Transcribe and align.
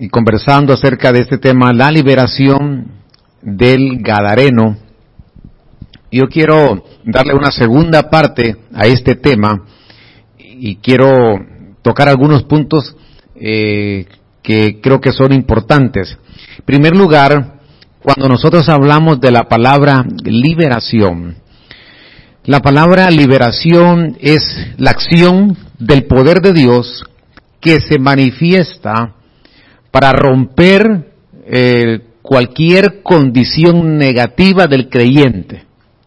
y 0.00 0.08
conversando 0.08 0.72
acerca 0.72 1.12
de 1.12 1.20
este 1.20 1.36
tema, 1.36 1.74
la 1.74 1.90
liberación 1.90 2.86
del 3.42 3.98
Gadareno. 4.00 4.78
Yo 6.10 6.26
quiero 6.26 6.82
darle 7.04 7.34
una 7.34 7.50
segunda 7.50 8.08
parte 8.08 8.56
a 8.74 8.86
este 8.86 9.14
tema 9.14 9.62
y 10.38 10.76
quiero 10.76 11.38
tocar 11.82 12.08
algunos 12.08 12.44
puntos 12.44 12.96
eh, 13.34 14.06
que 14.42 14.80
creo 14.80 15.02
que 15.02 15.12
son 15.12 15.34
importantes. 15.34 16.16
En 16.58 16.64
primer 16.64 16.96
lugar, 16.96 17.60
cuando 18.02 18.26
nosotros 18.26 18.70
hablamos 18.70 19.20
de 19.20 19.30
la 19.30 19.50
palabra 19.50 20.02
liberación, 20.24 21.36
la 22.46 22.60
palabra 22.60 23.10
liberación 23.10 24.16
es 24.18 24.42
la 24.78 24.92
acción 24.92 25.58
del 25.78 26.06
poder 26.06 26.40
de 26.40 26.54
Dios 26.54 27.04
que 27.60 27.82
se 27.82 27.98
manifiesta 27.98 29.16
para 29.90 30.12
romper 30.12 31.12
eh, 31.46 32.00
cualquier 32.22 33.02
condición 33.02 33.96
negativa 33.96 34.66
del 34.66 34.88
creyente. 34.88 35.64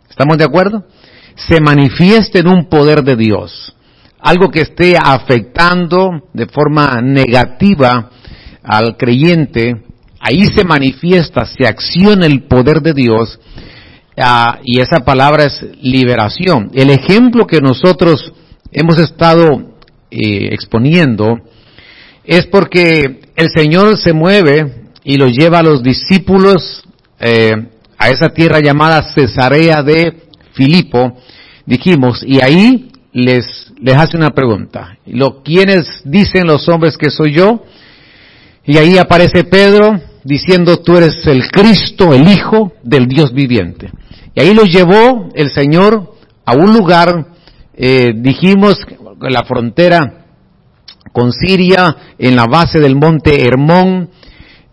¿Estamos 0.10 0.38
de 0.38 0.46
acuerdo? 0.46 0.86
Se 1.36 1.60
manifiesta 1.60 2.40
en 2.40 2.48
un 2.48 2.70
poder 2.70 3.04
de 3.04 3.16
Dios. 3.16 3.76
Algo 4.20 4.50
que 4.50 4.62
esté 4.62 4.96
afectando 4.96 6.30
de 6.34 6.46
forma 6.46 7.02
negativa 7.02 8.10
al 8.64 8.96
creyente, 8.96 9.84
ahí 10.20 10.46
se 10.46 10.64
manifiesta, 10.64 11.46
se 11.46 11.68
acciona 11.68 12.26
el 12.26 12.44
poder 12.44 12.82
de 12.82 12.94
Dios 12.94 13.38
ah, 14.18 14.60
y 14.64 14.80
esa 14.80 15.02
palabra 15.02 15.44
es 15.46 15.66
liberación. 15.82 16.72
El 16.74 16.90
ejemplo 16.90 17.46
que 17.46 17.60
nosotros 17.60 18.32
hemos 18.72 18.98
estado 18.98 19.74
eh, 20.10 20.54
exponiendo 20.54 21.40
es 22.24 22.46
porque 22.48 23.23
el 23.36 23.50
Señor 23.50 23.98
se 23.98 24.14
mueve 24.14 24.84
y 25.04 25.18
lo 25.18 25.28
lleva 25.28 25.60
a 25.60 25.64
los 25.64 25.84
discípulos 25.84 26.84
eh, 27.20 27.52
a 27.98 28.10
esa 28.10 28.30
tierra 28.30 28.60
llamada 28.60 29.14
Cesarea 29.14 29.82
de 29.82 30.24
Filipo, 30.54 31.18
dijimos, 31.66 32.24
y 32.26 32.42
ahí 32.42 32.92
les, 33.12 33.72
les 33.80 33.96
hace 33.96 34.18
una 34.18 34.32
pregunta. 34.32 34.98
Lo, 35.06 35.42
¿Quiénes 35.42 36.02
dicen 36.04 36.48
los 36.48 36.68
hombres 36.68 36.98
que 36.98 37.10
soy 37.10 37.34
yo? 37.34 37.64
Y 38.66 38.78
ahí 38.78 38.98
aparece 38.98 39.44
Pedro 39.44 40.00
diciendo, 40.24 40.78
tú 40.78 40.98
eres 40.98 41.26
el 41.26 41.50
Cristo, 41.50 42.14
el 42.14 42.28
Hijo 42.28 42.74
del 42.84 43.08
Dios 43.08 43.34
viviente. 43.34 43.90
Y 44.36 44.42
ahí 44.42 44.54
lo 44.54 44.64
llevó 44.64 45.30
el 45.36 45.52
Señor 45.52 46.14
a 46.46 46.56
un 46.56 46.74
lugar, 46.74 47.28
eh, 47.76 48.12
dijimos, 48.16 48.78
la 49.22 49.44
frontera 49.44 50.23
con 51.14 51.32
Siria, 51.32 51.96
en 52.18 52.36
la 52.36 52.46
base 52.46 52.80
del 52.80 52.98
monte 52.98 53.46
Hermón. 53.46 54.10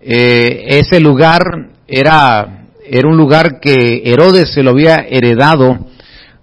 Eh, 0.00 0.80
ese 0.80 0.98
lugar 0.98 1.42
era, 1.86 2.66
era 2.84 3.08
un 3.08 3.16
lugar 3.16 3.60
que 3.60 4.02
Herodes 4.04 4.52
se 4.52 4.62
lo 4.62 4.70
había 4.70 4.96
heredado 5.08 5.86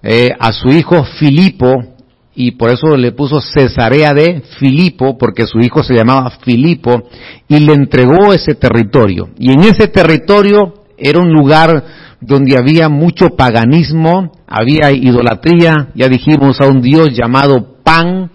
eh, 0.03 0.29
a 0.39 0.53
su 0.53 0.69
hijo 0.69 1.03
Filipo, 1.03 1.95
y 2.35 2.51
por 2.51 2.69
eso 2.69 2.95
le 2.95 3.13
puso 3.13 3.41
Cesarea 3.41 4.13
de 4.13 4.43
Filipo, 4.59 5.17
porque 5.17 5.47
su 5.47 5.57
hijo 5.57 5.83
se 5.83 5.95
llamaba 5.95 6.37
Filipo, 6.45 7.09
y 7.49 7.59
le 7.59 7.73
entregó 7.73 8.31
ese 8.31 8.53
territorio. 8.53 9.29
Y 9.39 9.51
en 9.51 9.61
ese 9.61 9.87
territorio 9.87 10.83
era 10.95 11.19
un 11.19 11.33
lugar 11.33 11.83
donde 12.21 12.55
había 12.55 12.89
mucho 12.89 13.29
paganismo, 13.29 14.31
había 14.47 14.91
idolatría, 14.91 15.89
ya 15.95 16.07
dijimos 16.07 16.61
a 16.61 16.67
un 16.67 16.81
dios 16.81 17.09
llamado 17.11 17.77
Pan, 17.83 18.29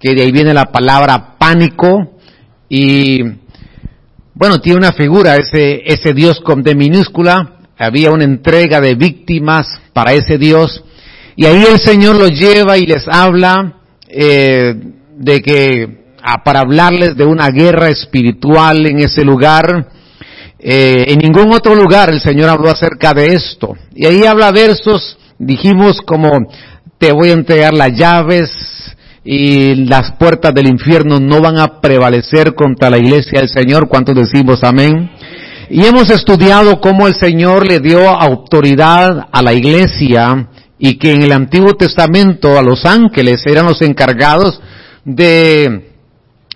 que 0.00 0.14
de 0.14 0.22
ahí 0.22 0.32
viene 0.32 0.54
la 0.54 0.66
palabra 0.66 1.36
pánico 1.38 2.18
y 2.68 3.22
bueno, 4.34 4.60
tiene 4.60 4.78
una 4.78 4.92
figura, 4.92 5.36
ese, 5.36 5.82
ese 5.84 6.14
Dios 6.14 6.40
con 6.40 6.62
de 6.62 6.74
minúscula, 6.74 7.56
había 7.76 8.10
una 8.10 8.24
entrega 8.24 8.80
de 8.80 8.94
víctimas 8.94 9.66
para 9.92 10.12
ese 10.12 10.38
Dios 10.38 10.84
y 11.36 11.46
ahí 11.46 11.64
el 11.70 11.78
Señor 11.78 12.16
los 12.16 12.30
lleva 12.30 12.78
y 12.78 12.86
les 12.86 13.06
habla 13.08 13.74
eh, 14.08 14.74
de 15.16 15.40
que 15.40 15.98
para 16.44 16.60
hablarles 16.60 17.16
de 17.16 17.24
una 17.24 17.50
guerra 17.50 17.88
espiritual 17.88 18.86
en 18.86 19.00
ese 19.00 19.24
lugar. 19.24 19.88
Eh, 20.58 21.04
en 21.08 21.18
ningún 21.18 21.52
otro 21.52 21.74
lugar 21.74 22.10
el 22.10 22.20
Señor 22.20 22.48
habló 22.48 22.70
acerca 22.70 23.14
de 23.14 23.34
esto. 23.34 23.76
Y 23.94 24.06
ahí 24.06 24.24
habla 24.24 24.50
versos, 24.50 25.16
dijimos 25.38 26.02
como, 26.02 26.30
te 26.98 27.12
voy 27.12 27.30
a 27.30 27.34
entregar 27.34 27.72
las 27.74 27.96
llaves, 27.96 28.50
y 29.24 29.74
las 29.86 30.12
puertas 30.12 30.54
del 30.54 30.68
infierno 30.68 31.20
no 31.20 31.40
van 31.40 31.58
a 31.58 31.80
prevalecer 31.80 32.54
contra 32.54 32.90
la 32.90 32.98
iglesia 32.98 33.40
del 33.40 33.48
Señor. 33.48 33.88
¿Cuántos 33.88 34.14
decimos 34.14 34.62
amén? 34.62 35.10
Y 35.70 35.84
hemos 35.84 36.10
estudiado 36.10 36.80
cómo 36.80 37.06
el 37.06 37.14
Señor 37.14 37.66
le 37.66 37.80
dio 37.80 38.08
autoridad 38.08 39.28
a 39.30 39.42
la 39.42 39.52
iglesia 39.52 40.48
y 40.78 40.96
que 40.96 41.12
en 41.12 41.22
el 41.22 41.32
Antiguo 41.32 41.74
Testamento 41.74 42.58
a 42.58 42.62
los 42.62 42.86
ángeles 42.86 43.42
eran 43.44 43.66
los 43.66 43.82
encargados 43.82 44.60
de, 45.04 45.90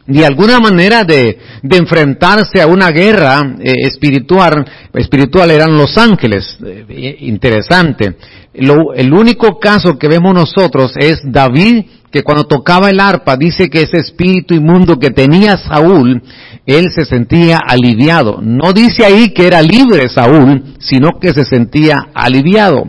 de 0.07 0.25
alguna 0.25 0.61
manera 0.61 1.05
de, 1.05 1.39
enfrentarse 1.63 2.63
a 2.63 2.67
una 2.67 2.91
guerra 2.91 3.57
eh, 3.61 3.75
espiritual, 3.87 4.65
espiritual 4.95 5.51
eran 5.51 5.77
los 5.77 5.99
ángeles. 5.99 6.57
Eh, 6.65 7.17
interesante. 7.21 8.17
el 8.55 9.13
único 9.13 9.59
caso 9.59 9.99
que 9.99 10.09
vemos 10.09 10.35
nosotros 10.35 10.93
es 10.97 11.21
David 11.25 11.85
que 12.13 12.23
cuando 12.23 12.45
tocaba 12.45 12.91
el 12.91 13.01
arpa 13.01 13.37
dice 13.39 13.71
que 13.71 13.81
ese 13.81 13.97
espíritu 13.97 14.55
inmundo 14.55 14.99
que 14.99 15.11
tenía 15.11 15.57
Saúl, 15.57 16.23
él 16.67 16.91
se 16.95 17.07
sentía 17.07 17.59
aliviado. 17.67 18.41
No 18.43 18.75
dice 18.75 19.05
ahí 19.05 19.31
que 19.31 19.47
era 19.47 19.63
libre 19.63 20.09
Saúl, 20.11 20.75
sino 20.79 21.19
que 21.19 21.33
se 21.33 21.45
sentía 21.45 22.09
aliviado. 22.15 22.85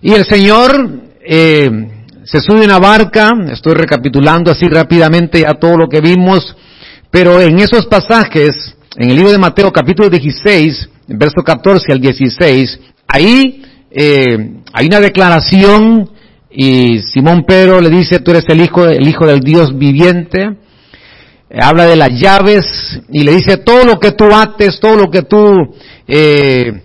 Y 0.00 0.12
el 0.14 0.24
Señor 0.24 0.90
eh, 1.22 1.70
se 2.24 2.40
sube 2.40 2.62
a 2.62 2.64
una 2.64 2.78
barca, 2.78 3.30
estoy 3.52 3.74
recapitulando 3.74 4.50
así 4.50 4.66
rápidamente 4.66 5.42
ya 5.42 5.54
todo 5.54 5.76
lo 5.76 5.88
que 5.88 6.00
vimos, 6.00 6.56
pero 7.10 7.42
en 7.42 7.58
esos 7.58 7.86
pasajes, 7.86 8.74
en 8.96 9.10
el 9.10 9.16
libro 9.16 9.32
de 9.32 9.38
Mateo 9.38 9.70
capítulo 9.70 10.08
16, 10.08 10.88
verso 11.08 11.42
14 11.44 11.92
al 11.92 12.00
16, 12.00 12.80
ahí 13.06 13.62
eh, 13.90 14.62
hay 14.72 14.86
una 14.86 15.00
declaración 15.00 16.08
y 16.52 17.00
Simón 17.12 17.44
Pedro 17.46 17.80
le 17.80 17.90
dice, 17.90 18.18
tú 18.18 18.32
eres 18.32 18.44
el 18.48 18.60
hijo, 18.60 18.84
el 18.86 19.06
hijo 19.06 19.26
del 19.26 19.40
Dios 19.40 19.76
viviente. 19.76 20.56
Habla 21.60 21.86
de 21.86 21.96
las 21.96 22.10
llaves 22.10 22.64
y 23.08 23.22
le 23.22 23.32
dice, 23.34 23.58
todo 23.58 23.84
lo 23.84 23.98
que 23.98 24.12
tú 24.12 24.26
ates, 24.32 24.78
todo 24.80 24.96
lo 24.96 25.10
que 25.10 25.22
tú 25.22 25.74
eh, 26.06 26.82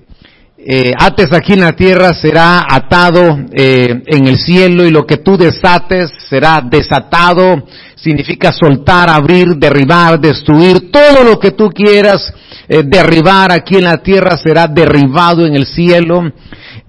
eh, 0.58 0.92
ates 0.98 1.31
aquí 1.34 1.53
en 1.53 1.62
la 1.62 1.74
tierra 1.74 2.14
será 2.14 2.66
atado 2.68 3.40
eh, 3.53 4.02
en 4.06 4.28
el 4.28 4.38
cielo 4.38 4.86
y 4.86 4.92
lo 4.92 5.06
que 5.06 5.18
tú 5.18 5.38
desates 5.38 6.12
será 6.30 6.62
desatado. 6.62 7.64
Significa 7.96 8.52
soltar, 8.52 9.09
abrir, 9.09 9.56
derribar, 9.56 10.20
destruir. 10.20 10.92
Todo 10.92 11.24
lo 11.24 11.40
que 11.40 11.52
tú 11.52 11.70
quieras 11.70 12.32
derribar 12.68 13.52
aquí 13.52 13.76
en 13.76 13.84
la 13.84 13.97
tierra 13.97 14.38
será 14.38 14.68
derribado 14.68 15.46
en 15.46 15.56
el 15.56 15.66
cielo. 15.66 16.32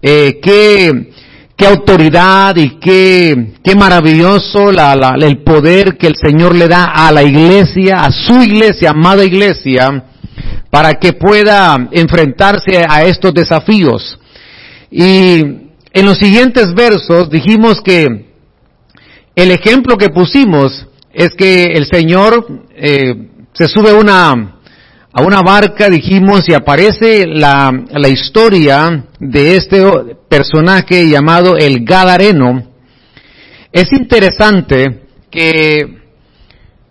que 0.03 1.11
qué 1.57 1.67
autoridad 1.67 2.55
y 2.57 2.79
qué, 2.79 3.55
qué 3.65 3.75
maravilloso 3.75 4.71
el 4.71 5.43
poder 5.43 5.97
que 5.97 6.07
el 6.07 6.17
Señor 6.17 6.55
le 6.55 6.69
da 6.69 6.85
a 6.85 7.11
la 7.11 7.23
iglesia, 7.23 8.05
a 8.05 8.11
su 8.11 8.43
iglesia, 8.43 8.91
amada 8.91 9.25
iglesia, 9.25 10.05
para 10.71 10.95
que 10.95 11.15
pueda 11.15 11.89
enfrentarse 11.93 12.85
a 12.87 13.05
estos 13.05 13.33
desafíos. 13.33 14.19
Y 14.91 15.39
en 15.93 16.05
los 16.05 16.19
siguientes 16.19 16.75
versos 16.75 17.31
dijimos 17.31 17.81
que 17.81 18.27
el 19.35 19.51
ejemplo 19.51 19.97
que 19.97 20.11
pusimos 20.11 20.87
es 21.13 21.31
que 21.31 21.65
el 21.73 21.87
Señor 21.87 22.47
eh, 22.75 23.15
se 23.55 23.67
sube 23.67 23.95
una, 23.95 24.56
a 25.19 25.23
una 25.23 25.41
barca, 25.41 25.89
dijimos, 25.89 26.47
y 26.47 26.53
aparece 26.53 27.27
la, 27.27 27.73
la 27.91 28.09
historia 28.09 29.07
de 29.19 29.57
este 29.57 29.83
personaje 30.29 31.09
llamado 31.09 31.57
el 31.57 31.87
Gadareno. 31.87 32.63
Es 33.73 33.91
interesante 33.93 35.07
que 35.31 36.01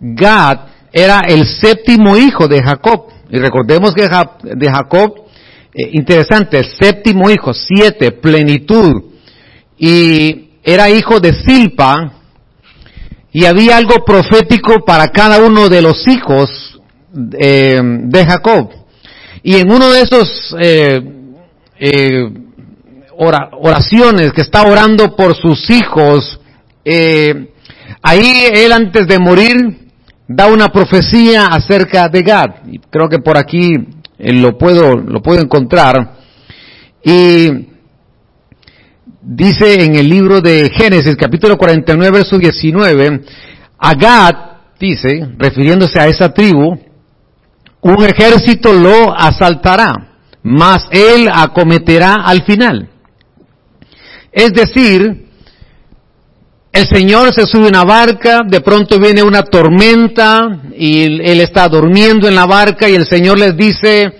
Gad 0.00 0.58
era 0.92 1.20
el 1.20 1.46
séptimo 1.46 2.16
hijo 2.16 2.48
de 2.48 2.64
Jacob. 2.64 3.12
Y 3.30 3.38
recordemos 3.38 3.94
que 3.94 4.08
de 4.08 4.70
Jacob, 4.72 5.26
eh, 5.72 5.90
interesante, 5.92 6.58
el 6.58 6.64
séptimo 6.64 7.30
hijo, 7.30 7.54
siete, 7.54 8.10
plenitud. 8.10 9.04
Y 9.78 10.48
era 10.64 10.90
hijo 10.90 11.20
de 11.20 11.32
Silpa. 11.32 12.12
Y 13.30 13.44
había 13.44 13.76
algo 13.76 14.04
profético 14.04 14.84
para 14.84 15.06
cada 15.10 15.38
uno 15.38 15.68
de 15.68 15.80
los 15.80 16.08
hijos 16.08 16.75
eh, 17.38 17.80
de 17.82 18.26
Jacob. 18.26 18.70
Y 19.42 19.56
en 19.56 19.70
uno 19.70 19.90
de 19.90 20.00
esos 20.02 20.56
eh, 20.58 21.00
eh, 21.78 22.30
oraciones 23.16 24.32
que 24.32 24.42
está 24.42 24.62
orando 24.62 25.14
por 25.14 25.36
sus 25.36 25.70
hijos, 25.70 26.40
ahí 28.02 28.44
él 28.52 28.72
antes 28.72 29.06
de 29.06 29.18
morir, 29.18 29.86
da 30.28 30.46
una 30.46 30.68
profecía 30.68 31.46
acerca 31.46 32.08
de 32.08 32.22
Gad. 32.22 32.66
Y 32.66 32.78
creo 32.78 33.08
que 33.08 33.18
por 33.18 33.36
aquí 33.36 33.72
eh, 34.18 34.32
lo 34.32 34.56
puedo, 34.58 34.96
lo 34.96 35.22
puedo 35.22 35.40
encontrar. 35.40 36.16
Y 37.04 37.48
dice 39.22 39.84
en 39.84 39.96
el 39.96 40.08
libro 40.08 40.40
de 40.40 40.70
Génesis, 40.70 41.16
capítulo 41.16 41.56
49, 41.56 42.18
verso 42.18 42.38
19, 42.38 43.20
a 43.78 43.94
Gad, 43.94 44.34
dice, 44.80 45.28
refiriéndose 45.38 46.00
a 46.00 46.08
esa 46.08 46.32
tribu, 46.32 46.78
un 47.80 48.04
ejército 48.04 48.72
lo 48.72 49.14
asaltará, 49.16 49.92
mas 50.42 50.86
él 50.90 51.28
acometerá 51.32 52.14
al 52.24 52.42
final. 52.42 52.88
Es 54.32 54.52
decir, 54.52 55.26
el 56.72 56.86
Señor 56.86 57.32
se 57.32 57.46
sube 57.46 57.66
a 57.66 57.68
una 57.68 57.84
barca, 57.84 58.42
de 58.46 58.60
pronto 58.60 58.98
viene 58.98 59.22
una 59.22 59.42
tormenta 59.42 60.60
y 60.76 61.04
él 61.04 61.40
está 61.40 61.68
durmiendo 61.68 62.28
en 62.28 62.34
la 62.34 62.44
barca 62.44 62.88
y 62.88 62.94
el 62.94 63.06
Señor 63.06 63.38
les 63.38 63.56
dice, 63.56 64.12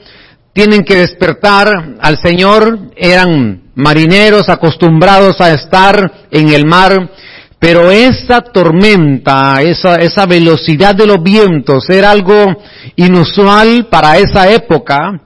tienen 0.54 0.82
que 0.82 0.96
despertar 0.96 1.70
al 2.00 2.18
Señor, 2.18 2.92
eran 2.96 3.72
marineros 3.74 4.48
acostumbrados 4.48 5.38
a 5.42 5.52
estar 5.52 6.26
en 6.30 6.48
el 6.48 6.64
mar, 6.64 7.10
pero 7.58 7.90
esa 7.90 8.42
tormenta, 8.42 9.62
esa, 9.62 9.96
esa 9.96 10.26
velocidad 10.26 10.94
de 10.94 11.06
los 11.06 11.22
vientos 11.22 11.88
era 11.88 12.10
algo 12.10 12.56
inusual 12.96 13.86
para 13.90 14.18
esa 14.18 14.50
época 14.52 15.20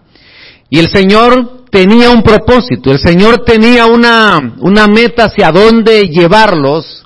y 0.69 0.79
el 0.79 0.89
Señor 0.89 1.65
tenía 1.71 2.11
un 2.11 2.23
propósito, 2.23 2.93
el 2.93 3.01
Señor 3.01 3.45
tenía 3.45 3.87
una, 3.87 4.41
meta 4.89 5.25
hacia 5.25 5.51
dónde 5.51 6.09
llevarlos 6.09 7.05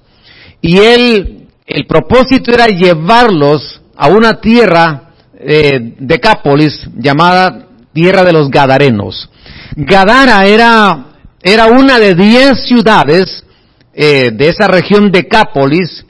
y 0.60 0.78
él, 0.78 1.46
el 1.66 1.86
propósito 1.86 2.52
era 2.52 2.66
llevarlos 2.66 3.80
a 3.96 4.08
una 4.08 4.40
tierra 4.40 5.12
eh, 5.38 5.94
de 5.98 6.20
Cápolis 6.20 6.88
llamada 6.96 7.66
tierra 7.92 8.24
de 8.24 8.32
los 8.32 8.50
Gadarenos. 8.50 9.30
Gadara 9.76 10.46
era 10.46 11.66
una 11.66 11.98
de 11.98 12.14
diez 12.14 12.66
ciudades 12.66 13.43
eh, 13.94 14.30
de 14.32 14.48
esa 14.48 14.66
región 14.68 15.10
de 15.10 15.26
Cápolis 15.26 16.04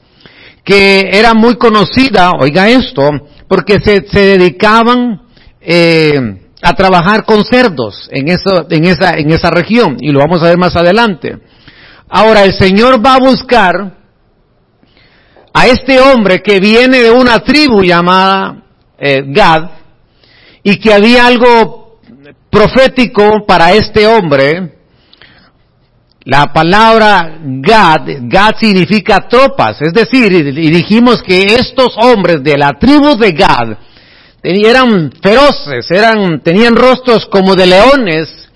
que 0.63 1.09
era 1.13 1.33
muy 1.33 1.55
conocida, 1.55 2.31
oiga 2.39 2.67
esto, 2.69 3.07
porque 3.47 3.79
se, 3.79 4.07
se 4.07 4.19
dedicaban 4.19 5.21
eh, 5.61 6.41
a 6.61 6.73
trabajar 6.73 7.23
con 7.23 7.43
cerdos 7.43 8.09
en, 8.11 8.29
eso, 8.29 8.65
en, 8.69 8.85
esa, 8.85 9.11
en 9.11 9.31
esa 9.31 9.51
región, 9.51 9.97
y 9.99 10.11
lo 10.11 10.19
vamos 10.19 10.41
a 10.41 10.45
ver 10.45 10.57
más 10.57 10.75
adelante. 10.75 11.37
Ahora, 12.09 12.43
el 12.43 12.53
Señor 12.53 13.05
va 13.05 13.15
a 13.15 13.19
buscar 13.19 13.95
a 15.53 15.67
este 15.67 15.99
hombre 15.99 16.41
que 16.41 16.59
viene 16.59 17.01
de 17.01 17.11
una 17.11 17.39
tribu 17.39 17.83
llamada 17.83 18.63
eh, 18.97 19.23
Gad 19.27 19.69
y 20.63 20.79
que 20.79 20.93
había 20.93 21.27
algo 21.27 21.99
profético 22.49 23.45
para 23.47 23.73
este 23.73 24.07
hombre. 24.07 24.74
La 26.25 26.51
palabra 26.51 27.37
Gad, 27.39 28.07
Gad 28.21 28.55
significa 28.59 29.27
tropas, 29.29 29.79
es 29.79 29.93
decir, 29.93 30.31
y 30.33 30.71
dijimos 30.71 31.21
que 31.21 31.43
estos 31.43 31.95
hombres 31.97 32.43
de 32.43 32.57
la 32.57 32.71
tribu 32.79 33.15
de 33.15 33.31
Gad 33.31 33.77
eran 34.41 35.11
feroces, 35.21 35.85
eran, 35.91 36.41
tenían 36.41 36.75
rostros 36.75 37.27
como 37.27 37.53
de 37.53 37.67
leones, 37.67 38.49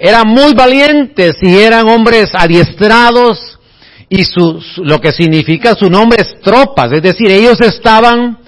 eran 0.00 0.28
muy 0.28 0.54
valientes 0.54 1.34
y 1.42 1.58
eran 1.58 1.88
hombres 1.88 2.30
adiestrados 2.32 3.58
y 4.08 4.22
su, 4.22 4.62
lo 4.76 5.00
que 5.00 5.10
significa 5.10 5.74
su 5.74 5.90
nombre 5.90 6.22
es 6.22 6.40
tropas, 6.40 6.92
es 6.92 7.02
decir, 7.02 7.28
ellos 7.28 7.60
estaban 7.60 8.38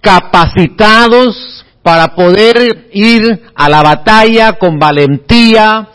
capacitados 0.00 1.64
para 1.82 2.14
poder 2.14 2.86
ir 2.92 3.42
a 3.56 3.68
la 3.68 3.82
batalla 3.82 4.52
con 4.52 4.78
valentía, 4.78 5.88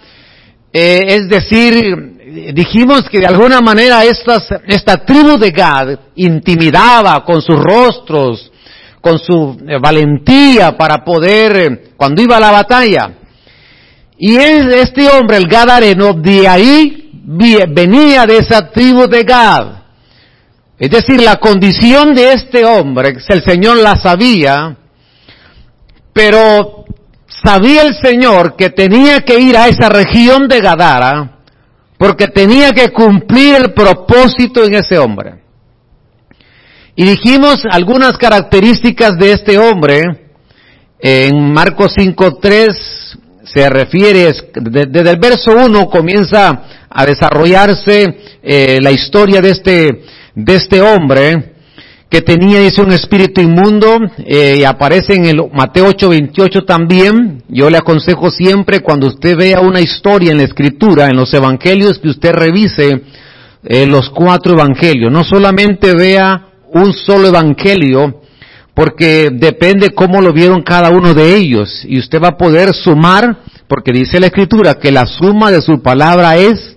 eh, 0.74 1.06
es 1.07 1.29
decir, 1.29 2.16
dijimos 2.54 3.04
que 3.10 3.19
de 3.19 3.25
alguna 3.25 3.62
manera 3.62 4.04
esta 4.04 5.06
tribu 5.06 5.38
de 5.38 5.51
Gad 5.51 6.00
intimidaba 6.16 7.24
con 7.24 7.42
sus 7.42 7.57
rostros, 7.57 8.51
con 9.01 9.19
su 9.19 9.57
eh, 9.68 9.78
valentía 9.80 10.75
para 10.78 11.04
poder, 11.04 11.57
eh, 11.57 11.92
cuando 11.95 12.22
iba 12.22 12.38
a 12.38 12.42
la 12.42 12.51
batalla. 12.51 13.12
Y 14.18 14.36
es 14.36 14.66
este 14.68 15.07
hombre, 15.10 15.38
el 15.38 15.48
Gadareno, 15.48 16.13
de 16.13 16.48
ahí 16.48 17.12
venía 17.69 18.25
de 18.25 18.38
esa 18.38 18.69
tribu 18.69 19.07
de 19.07 19.24
Gad. 19.24 19.68
Es 20.80 20.89
decir, 20.89 21.22
la 21.22 21.38
condición 21.38 22.13
de 22.13 22.34
este 22.34 22.66
hombre, 22.66 23.18
el 23.28 23.44
Señor 23.44 23.78
la 23.78 23.95
sabía, 23.95 24.78
pero 26.13 26.86
sabía 27.28 27.84
el 27.84 27.95
Señor 27.95 28.56
que 28.56 28.69
tenía 28.69 29.22
que 29.22 29.39
ir 29.39 29.57
a 29.57 29.68
esa 29.68 29.89
región 29.89 30.48
de 30.48 30.60
Gadara 30.60 31.37
porque 31.97 32.27
tenía 32.27 32.71
que 32.71 32.89
cumplir 32.89 33.55
el 33.55 33.73
propósito 33.73 34.63
en 34.63 34.75
ese 34.75 34.97
hombre. 34.97 35.41
Y 36.95 37.05
dijimos 37.05 37.63
algunas 37.69 38.17
características 38.17 39.17
de 39.17 39.31
este 39.33 39.57
hombre 39.57 40.03
en 40.99 41.53
Marcos 41.53 41.95
5.3 41.95 43.17
se 43.44 43.69
refiere, 43.69 44.33
desde 44.55 45.09
el 45.09 45.19
verso 45.19 45.51
1 45.51 45.89
comienza 45.89 46.63
a 46.89 47.05
desarrollarse 47.05 48.17
eh, 48.41 48.79
la 48.81 48.91
historia 48.91 49.41
de 49.41 49.50
este, 49.51 50.03
de 50.35 50.55
este 50.55 50.81
hombre 50.81 51.56
que 52.09 52.21
tenía, 52.21 52.59
dice, 52.59 52.81
un 52.81 52.94
espíritu 52.94 53.42
inmundo, 53.42 54.00
eh, 54.19 54.57
y 54.59 54.63
aparece 54.63 55.15
en 55.15 55.25
el 55.25 55.42
Mateo 55.54 55.88
8:28 55.88 56.63
también. 56.65 57.44
Yo 57.50 57.69
le 57.69 57.77
aconsejo 57.77 58.31
siempre 58.31 58.80
cuando 58.80 59.07
usted 59.07 59.36
vea 59.36 59.59
una 59.59 59.81
historia 59.81 60.31
en 60.31 60.38
la 60.38 60.44
escritura, 60.45 61.07
en 61.07 61.18
los 61.18 61.33
evangelios, 61.33 62.00
que 62.00 62.09
usted 62.09 62.31
revise 62.31 63.01
eh, 63.63 63.86
los 63.86 64.09
cuatro 64.09 64.54
evangelios. 64.54 65.12
No 65.12 65.24
solamente 65.24 65.94
vea 65.94 66.48
un 66.74 66.94
solo 66.94 67.27
evangelio, 67.27 68.21
porque 68.74 69.30
depende 69.33 69.89
cómo 69.89 70.21
lo 70.21 70.31
vieron 70.31 70.62
cada 70.62 70.89
uno 70.89 71.13
de 71.13 71.36
ellos, 71.36 71.83
y 71.86 72.00
usted 72.00 72.21
va 72.21 72.30
a 72.30 72.38
poder 72.38 72.74
sumar, 72.74 73.39
porque 73.68 73.92
dice 73.92 74.19
la 74.19 74.27
escritura 74.27 74.75
que 74.75 74.92
la 74.92 75.06
suma 75.06 75.51
de 75.51 75.62
su 75.62 75.81
palabra 75.81 76.38
es 76.38 76.76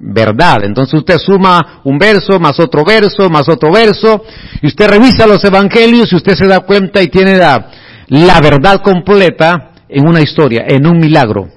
verdad. 0.00 0.64
Entonces 0.64 0.94
usted 0.94 1.18
suma 1.18 1.80
un 1.84 1.98
verso, 1.98 2.40
más 2.40 2.58
otro 2.58 2.84
verso, 2.84 3.28
más 3.28 3.48
otro 3.48 3.70
verso, 3.70 4.24
y 4.62 4.66
usted 4.66 4.88
revisa 4.88 5.26
los 5.26 5.44
evangelios 5.44 6.12
y 6.12 6.16
usted 6.16 6.34
se 6.34 6.46
da 6.46 6.60
cuenta 6.60 7.02
y 7.02 7.08
tiene 7.08 7.36
la, 7.36 8.40
verdad 8.42 8.80
completa 8.82 9.72
en 9.88 10.08
una 10.08 10.22
historia, 10.22 10.64
en 10.66 10.86
un 10.86 10.98
milagro. 10.98 11.48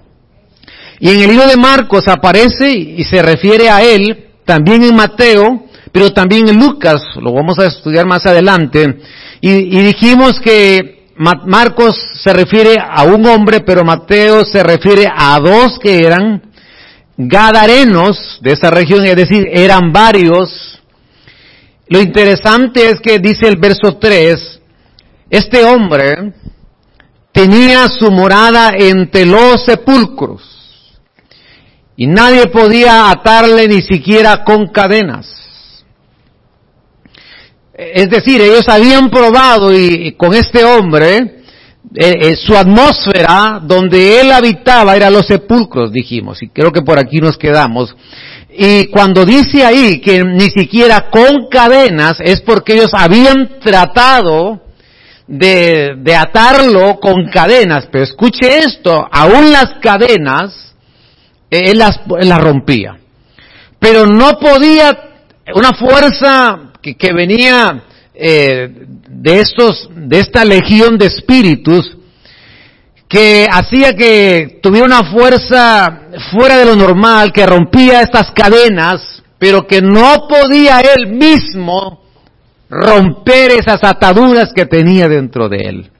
Y 0.99 1.09
en 1.09 1.21
el 1.21 1.29
libro 1.29 1.47
de 1.47 1.57
Marcos 1.57 2.07
aparece 2.07 2.71
y 2.71 3.03
se 3.03 3.21
refiere 3.21 3.69
a 3.69 3.81
él, 3.81 4.27
también 4.45 4.83
en 4.83 4.95
Mateo, 4.95 5.65
pero 5.91 6.11
también 6.11 6.47
en 6.47 6.59
Lucas, 6.59 7.01
lo 7.21 7.33
vamos 7.33 7.59
a 7.59 7.67
estudiar 7.67 8.05
más 8.05 8.25
adelante, 8.25 8.99
y, 9.41 9.51
y 9.51 9.81
dijimos 9.81 10.39
que 10.39 11.03
Marcos 11.15 11.95
se 12.21 12.33
refiere 12.33 12.75
a 12.79 13.03
un 13.03 13.25
hombre, 13.25 13.59
pero 13.61 13.83
Mateo 13.83 14.43
se 14.43 14.63
refiere 14.63 15.07
a 15.15 15.39
dos 15.39 15.77
que 15.79 15.99
eran 15.99 16.52
gadarenos 17.17 18.39
de 18.41 18.51
esa 18.51 18.71
región, 18.71 19.05
es 19.05 19.15
decir, 19.15 19.47
eran 19.51 19.91
varios. 19.91 20.79
Lo 21.87 21.99
interesante 22.01 22.89
es 22.89 22.99
que 23.01 23.19
dice 23.19 23.47
el 23.47 23.57
verso 23.57 23.97
3, 23.97 24.61
este 25.29 25.63
hombre 25.63 26.33
tenía 27.31 27.87
su 27.89 28.11
morada 28.11 28.73
entre 28.77 29.25
los 29.25 29.65
sepulcros 29.65 30.53
y 31.95 32.07
nadie 32.07 32.47
podía 32.47 33.09
atarle 33.11 33.67
ni 33.67 33.81
siquiera 33.81 34.43
con 34.43 34.67
cadenas. 34.67 35.43
Es 37.73 38.09
decir, 38.09 38.41
ellos 38.41 38.67
habían 38.69 39.09
probado 39.09 39.73
y, 39.73 40.13
con 40.13 40.33
este 40.33 40.63
hombre 40.63 41.42
eh, 41.95 42.13
eh, 42.21 42.35
su 42.35 42.55
atmósfera 42.55 43.59
donde 43.61 44.19
él 44.21 44.31
habitaba 44.31 44.95
era 44.95 45.09
los 45.09 45.27
sepulcros, 45.27 45.91
dijimos, 45.91 46.41
y 46.41 46.47
creo 46.47 46.71
que 46.71 46.81
por 46.81 46.97
aquí 46.97 47.19
nos 47.19 47.37
quedamos. 47.37 47.95
Y 48.49 48.87
cuando 48.87 49.25
dice 49.25 49.63
ahí 49.63 49.99
que 49.99 50.23
ni 50.23 50.49
siquiera 50.49 51.09
con 51.11 51.49
cadenas 51.49 52.17
es 52.19 52.41
porque 52.41 52.73
ellos 52.73 52.91
habían 52.93 53.59
tratado 53.59 54.61
de, 55.27 55.95
de 55.97 56.15
atarlo 56.15 56.99
con 56.99 57.29
cadenas, 57.29 57.87
pero 57.91 58.03
escuche 58.03 58.59
esto, 58.59 59.07
aún 59.11 59.51
las 59.51 59.75
cadenas, 59.81 60.73
eh, 61.51 61.71
él, 61.71 61.77
las, 61.77 61.99
rompía. 62.41 62.97
Pero 63.77 64.07
no 64.07 64.39
podía, 64.39 64.97
una 65.53 65.73
fuerza 65.73 66.71
que 66.81 67.13
venía 67.13 67.83
eh, 68.13 68.69
de 69.09 69.39
estos, 69.39 69.89
de 69.95 70.19
esta 70.19 70.45
legión 70.45 70.97
de 70.97 71.07
espíritus 71.07 71.97
que 73.07 73.47
hacía 73.49 73.93
que 73.93 74.59
tuviera 74.61 74.85
una 74.85 75.11
fuerza 75.11 76.01
fuera 76.31 76.57
de 76.57 76.65
lo 76.65 76.75
normal, 76.75 77.31
que 77.31 77.45
rompía 77.45 78.01
estas 78.01 78.31
cadenas, 78.31 79.21
pero 79.37 79.67
que 79.67 79.81
no 79.81 80.27
podía 80.27 80.79
él 80.81 81.13
mismo 81.13 82.01
romper 82.69 83.51
esas 83.51 83.83
ataduras 83.83 84.51
que 84.55 84.65
tenía 84.65 85.07
dentro 85.07 85.47
de 85.47 85.57
él. 85.57 85.91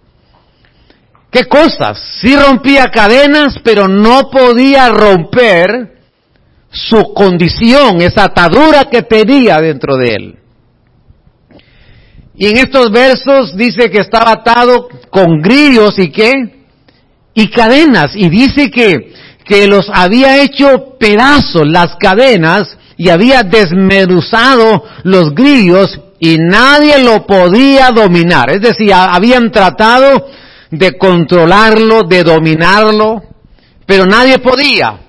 ¿Qué 1.29 1.46
cosas? 1.46 2.00
Sí 2.22 2.36
rompía 2.36 2.86
cadenas, 2.86 3.60
pero 3.63 3.88
no 3.88 4.29
podía 4.32 4.89
romper 4.89 5.93
su 6.72 7.13
condición, 7.13 8.01
esa 8.01 8.25
atadura 8.25 8.86
que 8.86 9.03
tenía 9.03 9.58
dentro 9.58 9.98
de 9.98 10.15
él. 10.15 10.39
Y 12.35 12.47
en 12.47 12.57
estos 12.57 12.91
versos 12.91 13.55
dice 13.55 13.89
que 13.89 13.99
estaba 13.99 14.31
atado 14.31 14.87
con 15.09 15.41
grillos 15.41 15.97
y 15.99 16.09
qué? 16.09 16.33
Y 17.33 17.49
cadenas. 17.49 18.15
Y 18.15 18.29
dice 18.29 18.71
que, 18.71 19.13
que 19.45 19.67
los 19.67 19.89
había 19.93 20.41
hecho 20.41 20.97
pedazos 20.99 21.67
las 21.67 21.95
cadenas 21.95 22.77
y 22.97 23.09
había 23.09 23.43
desmenuzado 23.43 24.83
los 25.03 25.33
grillos 25.33 25.99
y 26.19 26.37
nadie 26.37 27.03
lo 27.03 27.25
podía 27.27 27.89
dominar. 27.91 28.49
Es 28.51 28.61
decir, 28.61 28.93
habían 28.93 29.51
tratado 29.51 30.27
de 30.71 30.97
controlarlo, 30.97 32.03
de 32.03 32.23
dominarlo, 32.23 33.21
pero 33.85 34.05
nadie 34.05 34.39
podía. 34.39 34.99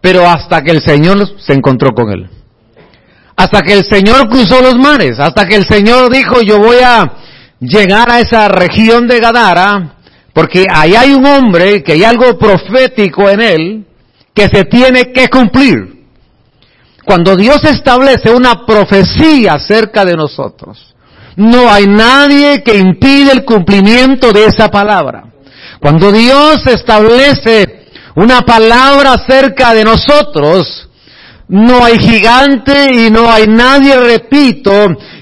Pero 0.00 0.28
hasta 0.28 0.62
que 0.62 0.72
el 0.72 0.82
Señor 0.82 1.40
se 1.40 1.52
encontró 1.52 1.94
con 1.94 2.10
él. 2.10 2.28
Hasta 3.42 3.62
que 3.62 3.72
el 3.72 3.84
Señor 3.84 4.28
cruzó 4.28 4.62
los 4.62 4.76
mares, 4.76 5.18
hasta 5.18 5.48
que 5.48 5.56
el 5.56 5.66
Señor 5.66 6.12
dijo, 6.12 6.42
yo 6.42 6.60
voy 6.60 6.76
a 6.76 7.12
llegar 7.58 8.08
a 8.08 8.20
esa 8.20 8.46
región 8.46 9.08
de 9.08 9.18
Gadara, 9.18 9.96
porque 10.32 10.64
ahí 10.72 10.94
hay 10.94 11.12
un 11.12 11.26
hombre, 11.26 11.82
que 11.82 11.94
hay 11.94 12.04
algo 12.04 12.38
profético 12.38 13.28
en 13.28 13.40
él, 13.40 13.86
que 14.32 14.46
se 14.46 14.64
tiene 14.66 15.10
que 15.10 15.26
cumplir. 15.26 16.04
Cuando 17.04 17.34
Dios 17.34 17.64
establece 17.64 18.30
una 18.30 18.64
profecía 18.64 19.54
acerca 19.54 20.04
de 20.04 20.14
nosotros, 20.14 20.94
no 21.34 21.68
hay 21.68 21.88
nadie 21.88 22.62
que 22.62 22.78
impide 22.78 23.32
el 23.32 23.44
cumplimiento 23.44 24.32
de 24.32 24.44
esa 24.44 24.68
palabra. 24.68 25.24
Cuando 25.80 26.12
Dios 26.12 26.64
establece 26.68 27.86
una 28.14 28.42
palabra 28.42 29.14
acerca 29.14 29.74
de 29.74 29.82
nosotros, 29.82 30.88
no 31.52 31.84
hay 31.84 31.98
gigante 31.98 32.94
y 32.94 33.10
no 33.10 33.30
hay 33.30 33.46
nadie, 33.46 33.94
repito, 33.94 34.72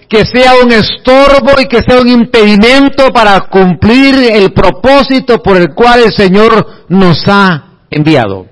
que 0.09 0.25
sea 0.25 0.55
un 0.63 0.71
estorbo 0.71 1.61
y 1.61 1.67
que 1.67 1.83
sea 1.83 2.01
un 2.01 2.09
impedimento 2.09 3.11
para 3.13 3.41
cumplir 3.49 4.15
el 4.33 4.53
propósito 4.53 5.43
por 5.43 5.57
el 5.57 5.75
cual 5.75 6.05
el 6.05 6.13
Señor 6.13 6.85
nos 6.89 7.27
ha 7.27 7.81
enviado. 7.91 8.47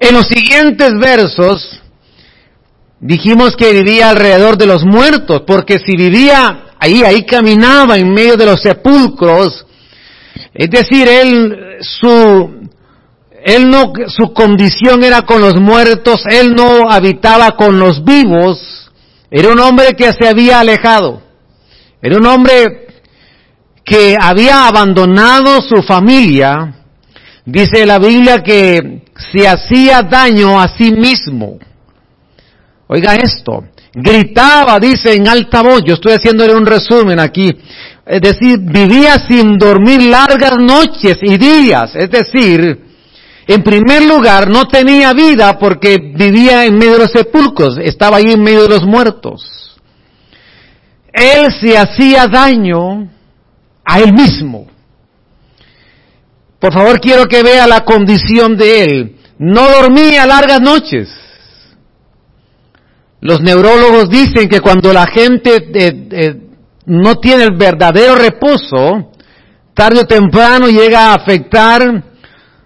En 0.00 0.14
los 0.14 0.26
siguientes 0.26 0.90
versos 0.98 1.80
dijimos 2.98 3.54
que 3.54 3.72
vivía 3.72 4.10
alrededor 4.10 4.58
de 4.58 4.66
los 4.66 4.84
muertos, 4.84 5.42
porque 5.46 5.78
si 5.78 5.96
vivía 5.96 6.74
ahí, 6.80 7.04
ahí 7.04 7.24
caminaba 7.24 7.96
en 7.96 8.12
medio 8.12 8.36
de 8.36 8.46
los 8.46 8.60
sepulcros, 8.60 9.64
es 10.52 10.68
decir, 10.68 11.06
él, 11.06 11.76
su, 11.80 12.57
él 13.48 13.70
no, 13.70 13.94
su 14.08 14.34
condición 14.34 15.02
era 15.02 15.22
con 15.22 15.40
los 15.40 15.58
muertos, 15.58 16.22
él 16.30 16.54
no 16.54 16.90
habitaba 16.90 17.52
con 17.52 17.78
los 17.78 18.04
vivos, 18.04 18.90
era 19.30 19.48
un 19.48 19.58
hombre 19.58 19.94
que 19.96 20.12
se 20.12 20.28
había 20.28 20.60
alejado, 20.60 21.22
era 22.02 22.18
un 22.18 22.26
hombre 22.26 22.88
que 23.82 24.16
había 24.20 24.68
abandonado 24.68 25.62
su 25.62 25.82
familia, 25.82 26.74
dice 27.46 27.86
la 27.86 27.98
Biblia 27.98 28.42
que 28.42 29.04
se 29.16 29.48
hacía 29.48 30.02
daño 30.02 30.60
a 30.60 30.68
sí 30.68 30.92
mismo. 30.92 31.58
Oiga 32.86 33.14
esto, 33.14 33.64
gritaba, 33.94 34.78
dice 34.78 35.14
en 35.14 35.26
alta 35.26 35.62
voz, 35.62 35.82
yo 35.86 35.94
estoy 35.94 36.12
haciéndole 36.12 36.54
un 36.54 36.66
resumen 36.66 37.18
aquí, 37.18 37.50
es 38.04 38.20
decir, 38.20 38.58
vivía 38.58 39.16
sin 39.26 39.56
dormir 39.56 40.02
largas 40.02 40.58
noches 40.58 41.16
y 41.22 41.38
días, 41.38 41.96
es 41.96 42.10
decir, 42.10 42.87
en 43.48 43.62
primer 43.62 44.04
lugar, 44.04 44.50
no 44.50 44.66
tenía 44.66 45.14
vida 45.14 45.58
porque 45.58 45.96
vivía 45.96 46.66
en 46.66 46.76
medio 46.76 46.92
de 46.92 46.98
los 46.98 47.12
sepulcros, 47.12 47.78
estaba 47.78 48.18
ahí 48.18 48.32
en 48.32 48.42
medio 48.42 48.64
de 48.64 48.68
los 48.68 48.84
muertos. 48.84 49.80
Él 51.10 51.50
se 51.58 51.78
hacía 51.78 52.26
daño 52.26 53.08
a 53.86 54.00
él 54.00 54.12
mismo. 54.12 54.66
Por 56.58 56.74
favor, 56.74 57.00
quiero 57.00 57.24
que 57.24 57.42
vea 57.42 57.66
la 57.66 57.86
condición 57.86 58.54
de 58.58 58.84
él. 58.84 59.16
No 59.38 59.66
dormía 59.66 60.26
largas 60.26 60.60
noches. 60.60 61.08
Los 63.22 63.40
neurólogos 63.40 64.10
dicen 64.10 64.50
que 64.50 64.60
cuando 64.60 64.92
la 64.92 65.06
gente 65.06 65.56
eh, 65.56 66.08
eh, 66.10 66.36
no 66.84 67.14
tiene 67.14 67.44
el 67.44 67.56
verdadero 67.56 68.14
reposo, 68.14 69.10
tarde 69.72 70.00
o 70.00 70.06
temprano 70.06 70.68
llega 70.68 71.06
a 71.06 71.14
afectar 71.14 72.07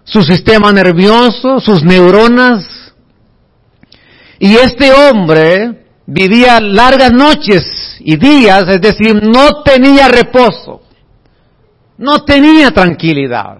su 0.03 0.23
sistema 0.23 0.71
nervioso, 0.71 1.59
sus 1.59 1.83
neuronas. 1.83 2.93
Y 4.39 4.55
este 4.55 4.91
hombre 4.91 5.85
vivía 6.05 6.59
largas 6.59 7.13
noches 7.13 7.63
y 7.99 8.17
días, 8.17 8.65
es 8.67 8.81
decir, 8.81 9.23
no 9.23 9.63
tenía 9.63 10.09
reposo, 10.09 10.81
no 11.97 12.23
tenía 12.25 12.71
tranquilidad. 12.71 13.59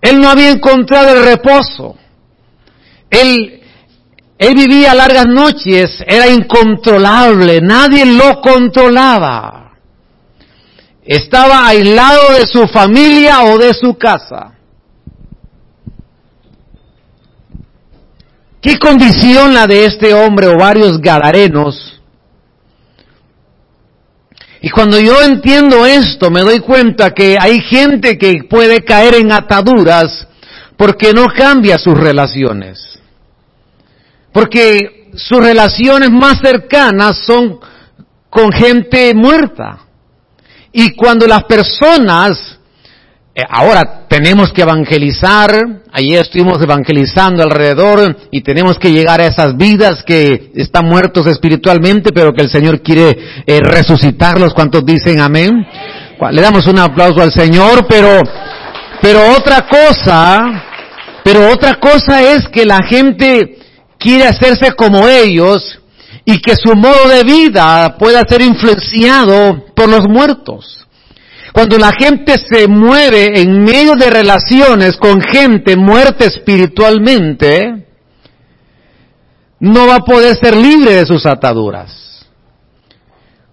Él 0.00 0.20
no 0.20 0.30
había 0.30 0.50
encontrado 0.50 1.16
el 1.16 1.24
reposo. 1.24 1.96
Él, 3.10 3.62
él 4.38 4.54
vivía 4.54 4.94
largas 4.94 5.26
noches, 5.26 6.02
era 6.06 6.28
incontrolable, 6.28 7.60
nadie 7.60 8.04
lo 8.04 8.40
controlaba. 8.40 9.72
Estaba 11.04 11.66
aislado 11.66 12.34
de 12.34 12.46
su 12.46 12.66
familia 12.66 13.44
o 13.44 13.58
de 13.58 13.72
su 13.72 13.96
casa. 13.96 14.57
¿Qué 18.60 18.78
condición 18.78 19.54
la 19.54 19.66
de 19.66 19.84
este 19.84 20.12
hombre 20.14 20.48
o 20.48 20.58
varios 20.58 21.00
gadarenos? 21.00 22.00
Y 24.60 24.70
cuando 24.70 24.98
yo 24.98 25.22
entiendo 25.22 25.86
esto, 25.86 26.30
me 26.30 26.40
doy 26.40 26.58
cuenta 26.60 27.12
que 27.12 27.38
hay 27.40 27.60
gente 27.60 28.18
que 28.18 28.42
puede 28.50 28.82
caer 28.82 29.14
en 29.14 29.30
ataduras 29.30 30.26
porque 30.76 31.12
no 31.12 31.26
cambia 31.26 31.78
sus 31.78 31.96
relaciones. 31.96 32.98
Porque 34.32 35.10
sus 35.14 35.38
relaciones 35.38 36.10
más 36.10 36.40
cercanas 36.40 37.18
son 37.24 37.60
con 38.28 38.50
gente 38.52 39.14
muerta. 39.14 39.78
Y 40.72 40.94
cuando 40.94 41.26
las 41.26 41.44
personas 41.44 42.57
ahora 43.48 44.06
tenemos 44.08 44.52
que 44.52 44.62
evangelizar, 44.62 45.50
ayer 45.92 46.22
estuvimos 46.22 46.60
evangelizando 46.60 47.42
alrededor 47.42 48.16
y 48.30 48.40
tenemos 48.40 48.78
que 48.78 48.90
llegar 48.90 49.20
a 49.20 49.26
esas 49.26 49.56
vidas 49.56 50.02
que 50.02 50.50
están 50.54 50.86
muertos 50.86 51.26
espiritualmente, 51.26 52.12
pero 52.12 52.32
que 52.32 52.42
el 52.42 52.50
Señor 52.50 52.82
quiere 52.82 53.16
eh, 53.46 53.60
resucitarlos. 53.60 54.54
¿Cuántos 54.54 54.84
dicen 54.84 55.20
amén? 55.20 55.66
Le 56.32 56.42
damos 56.42 56.66
un 56.66 56.78
aplauso 56.78 57.22
al 57.22 57.32
Señor, 57.32 57.86
pero, 57.88 58.22
pero 59.00 59.20
otra 59.36 59.68
cosa, 59.68 60.64
pero 61.22 61.52
otra 61.52 61.74
cosa 61.74 62.20
es 62.22 62.48
que 62.48 62.66
la 62.66 62.80
gente 62.82 63.58
quiere 63.98 64.24
hacerse 64.24 64.72
como 64.72 65.06
ellos 65.06 65.78
y 66.24 66.40
que 66.40 66.56
su 66.56 66.74
modo 66.74 67.08
de 67.08 67.22
vida 67.22 67.96
pueda 67.98 68.22
ser 68.28 68.42
influenciado 68.42 69.64
por 69.76 69.88
los 69.88 70.08
muertos. 70.08 70.87
Cuando 71.58 71.76
la 71.76 71.90
gente 71.90 72.36
se 72.38 72.68
mueve 72.68 73.40
en 73.40 73.64
medio 73.64 73.96
de 73.96 74.08
relaciones 74.08 74.96
con 74.96 75.20
gente 75.20 75.74
muerta 75.74 76.24
espiritualmente, 76.24 77.84
no 79.58 79.88
va 79.88 79.96
a 79.96 80.04
poder 80.04 80.36
ser 80.36 80.56
libre 80.56 80.94
de 80.94 81.04
sus 81.04 81.26
ataduras. 81.26 82.24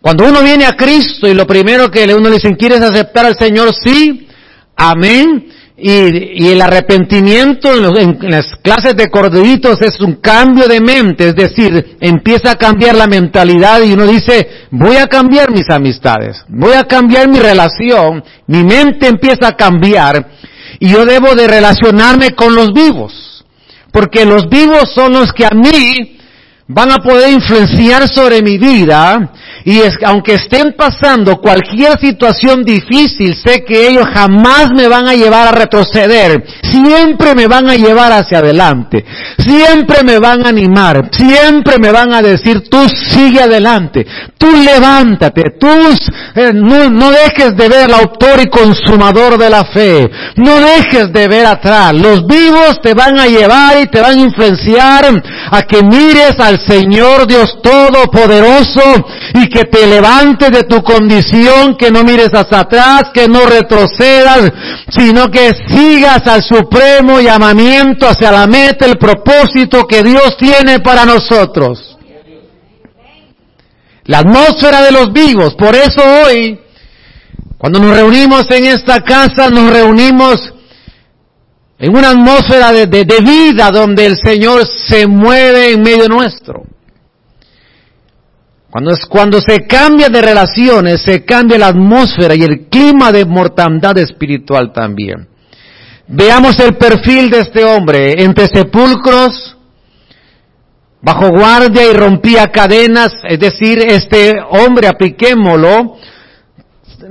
Cuando 0.02 0.24
uno 0.30 0.44
viene 0.44 0.68
a 0.68 0.74
Cristo 0.74 1.28
y 1.28 1.34
lo 1.34 1.48
primero 1.48 1.90
que 1.90 2.04
uno 2.14 2.30
le 2.30 2.36
dice, 2.36 2.56
¿quieres 2.56 2.82
aceptar 2.82 3.26
al 3.26 3.36
Señor? 3.40 3.74
Sí, 3.74 4.28
amén. 4.76 5.48
Y, 5.78 6.48
el 6.48 6.62
arrepentimiento 6.62 7.74
en, 7.74 8.18
las 8.32 8.48
clases 8.62 8.96
de 8.96 9.10
corderitos 9.10 9.82
es 9.82 10.00
un 10.00 10.16
cambio 10.16 10.68
de 10.68 10.80
mente, 10.80 11.28
es 11.30 11.36
decir, 11.36 11.98
empieza 12.00 12.52
a 12.52 12.56
cambiar 12.56 12.96
la 12.96 13.08
mentalidad 13.08 13.82
y 13.84 13.92
uno 13.92 14.08
dice, 14.08 14.68
voy 14.72 14.96
a 14.96 15.08
cambiar 15.08 15.52
mis 15.52 15.70
amistades, 15.70 16.46
voy 16.48 16.74
a 16.74 16.86
cambiar 16.86 17.28
mi 17.28 17.40
relación, 17.40 18.24
mi 18.48 18.64
mente 18.64 19.08
empieza 19.08 19.50
a 19.50 19.58
cambiar 19.58 20.26
y 20.80 20.90
yo 20.90 21.06
debo 21.06 21.36
de 21.36 21.46
relacionarme 21.46 22.32
con 22.36 22.56
los 22.56 22.72
vivos, 22.72 23.44
porque 23.92 24.26
los 24.26 24.48
vivos 24.48 24.94
son 24.96 25.12
los 25.12 25.34
que 25.34 25.46
a 25.46 25.52
mí 25.52 26.15
van 26.68 26.92
a 26.92 26.98
poder 26.98 27.32
influenciar 27.32 28.08
sobre 28.08 28.42
mi 28.42 28.58
vida 28.58 29.32
y 29.68 29.82
aunque 30.04 30.36
estén 30.36 30.76
pasando 30.78 31.38
cualquier 31.38 32.00
situación 32.00 32.64
difícil, 32.64 33.36
sé 33.36 33.64
que 33.66 33.88
ellos 33.88 34.06
jamás 34.14 34.70
me 34.76 34.88
van 34.88 35.08
a 35.08 35.16
llevar 35.16 35.48
a 35.48 35.52
retroceder, 35.52 36.46
siempre 36.62 37.34
me 37.34 37.48
van 37.48 37.68
a 37.68 37.76
llevar 37.76 38.12
hacia 38.12 38.40
adelante, 38.40 39.04
siempre 39.40 40.04
me 40.04 40.20
van 40.20 40.46
a 40.46 40.50
animar, 40.50 41.10
siempre 41.12 41.80
me 41.80 41.92
van 41.92 42.14
a 42.14 42.22
decir, 42.22 42.70
tú 42.70 42.88
sigue 42.88 43.42
adelante, 43.42 44.06
tú 44.38 44.52
levántate, 44.52 45.42
tú 45.60 45.68
eh, 46.36 46.52
no, 46.54 46.92
no 46.92 47.10
dejes 47.10 47.58
de 47.58 47.68
ver 47.68 47.86
al 47.86 47.96
autor 47.96 48.42
y 48.44 48.50
consumador 48.50 49.40
de 49.40 49.50
la 49.50 49.64
fe, 49.66 50.08
no 50.36 50.60
dejes 50.62 51.12
de 51.12 51.28
ver 51.28 51.48
atrás, 51.48 51.92
los 51.96 52.28
vivos 52.28 52.80
te 52.84 52.94
van 52.94 53.18
a 53.18 53.26
llevar 53.26 53.82
y 53.82 53.88
te 53.88 54.00
van 54.00 54.20
a 54.20 54.22
influenciar 54.22 55.06
a 55.50 55.62
que 55.64 55.82
mires 55.82 56.40
al 56.40 56.55
Señor 56.66 57.28
Dios 57.28 57.58
Todopoderoso 57.62 59.06
y 59.34 59.48
que 59.48 59.66
te 59.66 59.88
levantes 59.88 60.52
de 60.52 60.64
tu 60.64 60.82
condición, 60.82 61.76
que 61.76 61.92
no 61.92 62.04
mires 62.04 62.30
hacia 62.34 62.60
atrás, 62.60 63.04
que 63.14 63.28
no 63.28 63.46
retrocedas, 63.46 64.52
sino 64.90 65.30
que 65.30 65.52
sigas 65.68 66.26
al 66.28 66.44
supremo 66.44 67.20
llamamiento 67.20 68.08
hacia 68.08 68.32
la 68.32 68.48
meta, 68.48 68.86
el 68.86 68.98
propósito 68.98 69.86
que 69.86 70.04
Dios 70.04 70.38
tiene 70.38 70.80
para 70.80 71.06
nosotros. 71.06 71.98
La 74.06 74.20
atmósfera 74.20 74.82
de 74.84 74.92
los 74.92 75.12
vivos, 75.12 75.56
por 75.56 75.76
eso 75.76 76.02
hoy, 76.26 76.60
cuando 77.58 77.80
nos 77.80 77.96
reunimos 77.96 78.50
en 78.52 78.66
esta 78.66 79.02
casa, 79.02 79.50
nos 79.50 79.72
reunimos 79.72 80.55
en 81.78 81.96
una 81.96 82.12
atmósfera 82.12 82.72
de, 82.72 82.86
vida 83.22 83.70
donde 83.72 84.06
el 84.06 84.18
Señor 84.18 84.66
se 84.66 85.08
mueve 85.08 85.74
en 85.74 85.82
medio 85.82 86.08
nuestro. 86.08 86.64
Cuando, 88.70 88.92
es, 88.92 89.06
cuando 89.06 89.42
se 89.42 89.66
cambia 89.68 90.10
de 90.10 90.22
relaciones, 90.22 91.02
se 91.02 91.24
cambia 91.24 91.58
la 91.58 91.68
atmósfera 91.68 92.36
y 92.36 92.44
el 92.44 92.68
clima 92.68 93.12
de 93.12 93.26
mortandad 93.26 93.98
espiritual 93.98 94.74
también. 94.74 95.28
Veamos 96.08 96.60
el 96.60 96.76
perfil 96.76 97.30
de 97.30 97.40
este 97.40 97.64
hombre, 97.64 98.22
entre 98.22 98.48
sepulcros, 98.48 99.56
bajo 101.02 101.30
guardia 101.30 101.90
y 101.90 101.94
rompía 101.94 102.52
cadenas, 102.52 103.14
es 103.28 103.40
decir, 103.40 103.80
este 103.80 104.34
hombre, 104.50 104.88
apliquémoslo, 104.88 105.98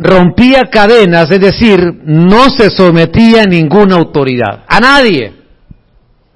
rompía 0.00 0.64
cadenas, 0.70 1.30
es 1.30 1.40
decir, 1.40 1.80
no 2.04 2.50
se 2.50 2.70
sometía 2.70 3.42
a 3.42 3.46
ninguna 3.46 3.96
autoridad, 3.96 4.64
a 4.66 4.80
nadie, 4.80 5.32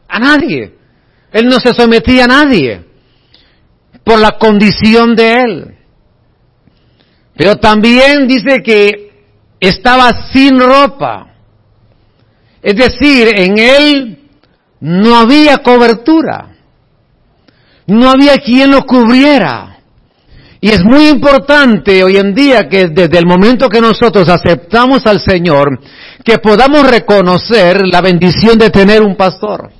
a 0.08 0.18
nadie. 0.18 0.74
Él 1.32 1.46
no 1.46 1.60
se 1.60 1.74
sometía 1.74 2.24
a 2.24 2.28
nadie 2.28 2.84
por 4.02 4.18
la 4.18 4.38
condición 4.38 5.14
de 5.14 5.32
él. 5.32 5.74
Pero 7.36 7.56
también 7.56 8.26
dice 8.26 8.62
que 8.62 9.12
estaba 9.60 10.30
sin 10.32 10.58
ropa. 10.58 11.34
Es 12.62 12.74
decir, 12.74 13.28
en 13.36 13.58
él 13.58 14.18
no 14.80 15.16
había 15.16 15.58
cobertura. 15.58 16.56
No 17.86 18.10
había 18.10 18.38
quien 18.38 18.70
lo 18.70 18.82
cubriera. 18.82 19.77
Y 20.60 20.70
es 20.70 20.82
muy 20.82 21.08
importante 21.08 22.02
hoy 22.02 22.16
en 22.16 22.34
día 22.34 22.68
que 22.68 22.88
desde 22.88 23.18
el 23.18 23.26
momento 23.26 23.68
que 23.68 23.80
nosotros 23.80 24.28
aceptamos 24.28 25.06
al 25.06 25.20
Señor, 25.20 25.78
que 26.24 26.38
podamos 26.38 26.90
reconocer 26.90 27.86
la 27.86 28.00
bendición 28.00 28.58
de 28.58 28.70
tener 28.70 29.02
un 29.02 29.16
pastor. 29.16 29.70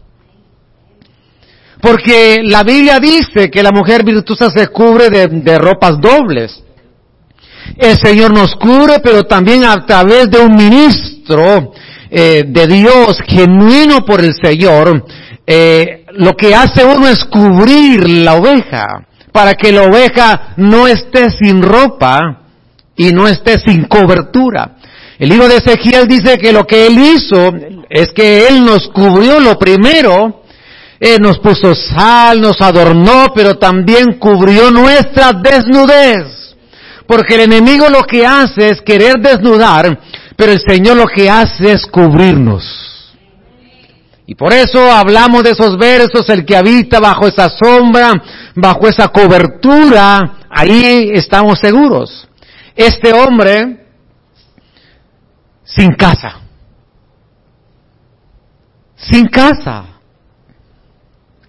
Porque 1.81 2.43
la 2.45 2.63
Biblia 2.63 3.01
dice 3.01 3.51
que 3.51 3.63
la 3.63 3.73
mujer 3.73 4.05
virtuosa 4.05 4.51
se 4.51 4.69
cubre 4.69 5.11
de, 5.11 5.59
ropas 5.59 6.01
dobles. 6.01 6.63
El 7.77 7.97
Señor 7.97 8.33
nos 8.33 8.55
cubre, 8.55 9.01
pero 9.03 9.25
también 9.25 9.65
a 9.65 9.85
través 9.85 10.31
de 10.31 10.39
un 10.39 10.55
ministro 10.55 11.73
eh, 12.11 12.45
de 12.47 12.67
Dios 12.67 13.19
genuino 13.27 14.05
por 14.05 14.21
el 14.21 14.33
Señor, 14.41 15.05
eh, 15.45 16.05
lo 16.15 16.37
que 16.37 16.55
hace 16.55 16.85
uno 16.85 17.09
es 17.09 17.25
cubrir 17.25 18.09
la 18.09 18.35
oveja 18.35 19.08
para 19.39 19.55
que 19.55 19.71
la 19.71 19.83
oveja 19.83 20.55
no 20.57 20.89
esté 20.89 21.31
sin 21.31 21.63
ropa 21.63 22.41
y 22.97 23.13
no 23.13 23.29
esté 23.29 23.57
sin 23.61 23.85
cobertura. 23.85 24.79
El 25.17 25.29
libro 25.29 25.47
de 25.47 25.59
Ezequiel 25.59 26.09
dice 26.09 26.39
que 26.39 26.53
lo 26.53 26.65
que 26.65 26.89
él 26.89 26.99
hizo 26.99 27.53
es 27.89 28.11
que 28.11 28.49
él 28.49 28.65
nos 28.65 28.89
cubrió 28.89 29.39
lo 29.39 29.57
primero, 29.57 30.43
él 30.99 31.19
nos 31.21 31.39
puso 31.39 31.73
sal, 31.77 32.41
nos 32.41 32.61
adornó, 32.61 33.27
pero 33.33 33.59
también 33.59 34.19
cubrió 34.19 34.73
nuestra 34.73 35.31
desnudez. 35.33 36.57
Porque 37.07 37.37
el 37.37 37.43
enemigo 37.43 37.89
lo 37.89 38.03
que 38.03 38.27
hace 38.27 38.71
es 38.71 38.83
querer 38.83 39.21
desnudar, 39.21 40.01
pero 40.37 40.51
el 40.51 40.59
Señor 40.69 40.97
lo 40.97 41.07
que 41.07 41.31
hace 41.31 41.71
es 41.71 41.87
cubrirnos. 41.87 42.88
Y 44.31 44.35
por 44.35 44.53
eso 44.53 44.93
hablamos 44.93 45.43
de 45.43 45.53
esos 45.53 45.79
versos, 45.79 46.29
el 46.29 46.45
que 46.45 46.55
habita 46.55 47.01
bajo 47.01 47.27
esa 47.27 47.49
sombra, 47.49 48.13
bajo 48.55 48.87
esa 48.87 49.09
cobertura, 49.09 50.41
ahí 50.51 51.13
estamos 51.15 51.59
seguros. 51.59 52.29
Este 52.77 53.11
hombre 53.15 53.87
sin 55.65 55.95
casa, 55.95 56.43
sin 58.97 59.29
casa, 59.29 59.99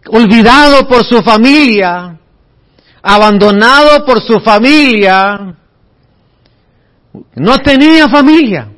olvidado 0.07 0.87
por 0.87 1.03
su 1.03 1.21
familia, 1.21 2.17
abandonado 3.03 4.05
por 4.05 4.21
su 4.21 4.39
familia, 4.39 5.53
no 7.35 7.57
tenía 7.57 8.07
familia. 8.07 8.69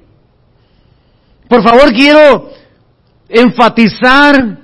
Por 1.47 1.61
favor, 1.61 1.93
quiero 1.93 2.60
enfatizar 3.31 4.57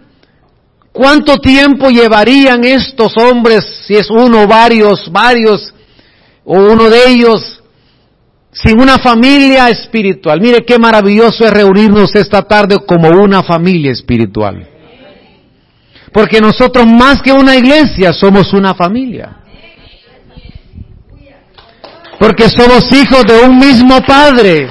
cuánto 0.92 1.38
tiempo 1.38 1.90
llevarían 1.90 2.64
estos 2.64 3.14
hombres, 3.18 3.64
si 3.86 3.96
es 3.96 4.10
uno, 4.10 4.48
varios, 4.48 5.12
varios, 5.12 5.74
o 6.44 6.54
uno 6.54 6.90
de 6.90 7.10
ellos, 7.10 7.62
sin 8.52 8.82
una 8.82 8.98
familia 8.98 9.70
espiritual. 9.70 10.42
Mire 10.42 10.66
qué 10.66 10.80
maravilloso 10.80 11.46
es 11.46 11.52
reunirnos 11.52 12.16
esta 12.16 12.42
tarde 12.42 12.78
como 12.86 13.10
una 13.10 13.44
familia 13.44 13.92
espiritual. 13.92 14.68
Porque 16.12 16.42
nosotros 16.42 16.86
más 16.88 17.22
que 17.22 17.32
una 17.32 17.56
iglesia 17.56 18.14
somos 18.14 18.54
una 18.54 18.74
familia. 18.74 19.38
Porque 22.20 22.50
somos 22.50 22.92
hijos 22.92 23.24
de 23.26 23.40
un 23.42 23.60
mismo 23.60 24.02
Padre. 24.02 24.68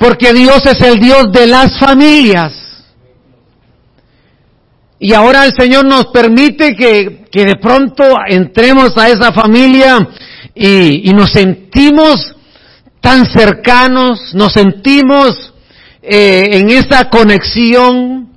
Porque 0.00 0.32
Dios 0.32 0.64
es 0.64 0.80
el 0.80 0.98
Dios 0.98 1.30
de 1.30 1.46
las 1.46 1.78
familias. 1.78 2.54
Y 4.98 5.12
ahora 5.12 5.44
el 5.44 5.52
Señor 5.52 5.84
nos 5.84 6.06
permite 6.06 6.74
que, 6.74 7.26
que 7.30 7.44
de 7.44 7.56
pronto 7.56 8.04
entremos 8.26 8.96
a 8.96 9.10
esa 9.10 9.30
familia 9.30 10.08
y, 10.54 11.10
y 11.10 11.12
nos 11.12 11.30
sentimos 11.32 12.34
tan 13.02 13.26
cercanos, 13.26 14.34
nos 14.34 14.54
sentimos 14.54 15.52
eh, 16.02 16.48
en 16.52 16.70
esa 16.70 17.10
conexión, 17.10 18.30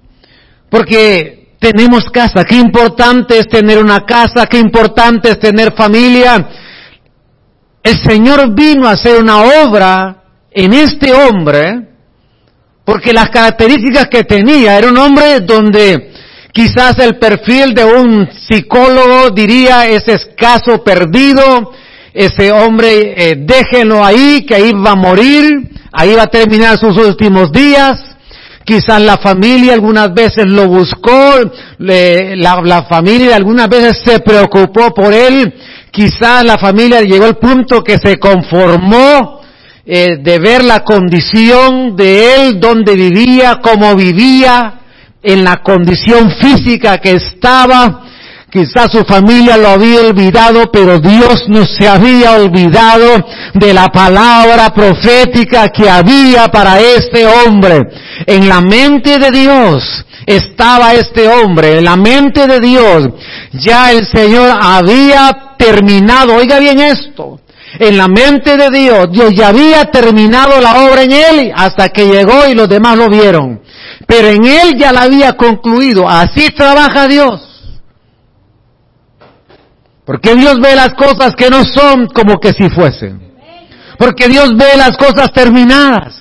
porque 0.70 1.56
tenemos 1.60 2.04
casa. 2.10 2.44
Qué 2.44 2.56
importante 2.56 3.40
es 3.40 3.48
tener 3.48 3.78
una 3.78 4.06
casa, 4.06 4.48
qué 4.48 4.60
importante 4.60 5.32
es 5.32 5.40
tener 5.40 5.74
familia. 5.74 6.46
El 7.82 7.98
Señor 8.04 8.54
vino 8.54 8.86
a 8.86 8.92
hacer 8.92 9.22
una 9.22 9.44
obra 9.64 10.23
en 10.54 10.74
este 10.74 11.14
hombre, 11.14 11.88
porque 12.86 13.14
las 13.14 13.30
características 13.30 14.08
que 14.08 14.24
tenía, 14.24 14.78
era 14.78 14.90
un 14.90 14.98
hombre 14.98 15.40
donde 15.40 16.12
quizás 16.52 16.98
el 17.00 17.18
perfil 17.18 17.74
de 17.74 17.86
un 17.86 18.30
psicólogo 18.48 19.32
diría 19.32 19.88
es 19.88 20.08
escaso 20.08 20.84
perdido, 20.84 21.72
ese 22.14 22.52
hombre 22.52 23.14
eh, 23.18 23.36
déjenlo 23.40 24.06
ahí, 24.06 24.46
que 24.46 24.56
ahí 24.56 24.72
va 24.74 24.92
a 24.92 24.96
morir, 24.96 25.70
ahí 25.92 26.14
va 26.14 26.24
a 26.24 26.28
terminar 26.28 26.78
sus 26.78 26.96
últimos 26.98 27.52
días, 27.52 28.00
quizás 28.64 29.02
la 29.02 29.18
familia 29.18 29.74
algunas 29.74 30.14
veces 30.14 30.46
lo 30.46 30.68
buscó, 30.68 31.52
la, 31.80 32.62
la 32.62 32.84
familia 32.84 33.36
algunas 33.36 33.68
veces 33.68 34.02
se 34.06 34.20
preocupó 34.20 34.94
por 34.94 35.12
él, 35.14 35.54
quizás 35.90 36.46
la 36.46 36.60
familia 36.60 37.02
llegó 37.02 37.26
al 37.26 37.38
punto 37.38 37.84
que 37.84 37.98
se 37.98 38.20
conformó 38.20 39.43
eh, 39.86 40.18
de 40.22 40.40
ver 40.40 40.64
la 40.64 40.82
condición 40.82 41.96
de 41.96 42.36
él, 42.36 42.60
donde 42.60 42.96
vivía, 42.96 43.60
cómo 43.62 43.96
vivía, 43.96 44.80
en 45.22 45.44
la 45.44 45.58
condición 45.58 46.32
física 46.32 46.98
que 47.00 47.12
estaba. 47.14 48.02
Quizás 48.50 48.92
su 48.92 49.04
familia 49.04 49.58
lo 49.58 49.70
había 49.70 50.02
olvidado, 50.02 50.72
pero 50.72 51.00
Dios 51.00 51.46
no 51.48 51.66
se 51.66 51.88
había 51.88 52.34
olvidado 52.34 53.26
de 53.56 53.74
la 53.74 53.88
palabra 53.88 54.70
profética 54.70 55.70
que 55.70 55.90
había 55.90 56.50
para 56.50 56.80
este 56.80 57.26
hombre. 57.26 57.80
En 58.28 58.48
la 58.48 58.62
mente 58.62 59.18
de 59.18 59.32
Dios 59.32 60.06
estaba 60.26 60.94
este 60.94 61.28
hombre, 61.28 61.80
en 61.80 61.86
la 61.86 61.96
mente 61.96 62.48
de 62.48 62.60
Dios, 62.60 63.10
ya 63.54 63.92
el 63.92 64.06
Señor 64.06 64.58
había 64.62 65.56
terminado, 65.58 66.36
oiga 66.36 66.60
bien 66.60 66.80
esto, 66.80 67.40
en 67.80 67.98
la 67.98 68.08
mente 68.08 68.56
de 68.58 68.70
Dios, 68.70 69.12
Dios 69.12 69.34
ya 69.36 69.48
había 69.48 69.86
terminado 69.86 70.62
la 70.62 70.84
obra 70.84 71.04
en 71.04 71.12
él 71.12 71.52
hasta 71.56 71.90
que 71.90 72.06
llegó 72.06 72.48
y 72.48 72.54
los 72.54 72.70
demás 72.70 72.98
lo 72.98 73.10
vieron. 73.10 73.62
Pero 74.06 74.28
en 74.28 74.46
él 74.46 74.78
ya 74.78 74.92
la 74.92 75.04
había 75.04 75.34
concluido. 75.34 76.08
Así 76.08 76.50
trabaja 76.56 77.08
Dios. 77.08 77.50
Porque 80.06 80.36
Dios 80.36 80.60
ve 80.60 80.76
las 80.76 80.94
cosas 80.96 81.34
que 81.36 81.50
no 81.50 81.64
son 81.64 82.08
como 82.08 82.40
que 82.40 82.54
si 82.54 82.70
fuesen. 82.70 83.22
Porque 83.98 84.28
Dios 84.28 84.50
ve 84.56 84.78
las 84.78 84.98
cosas 84.98 85.32
terminadas. 85.32 86.20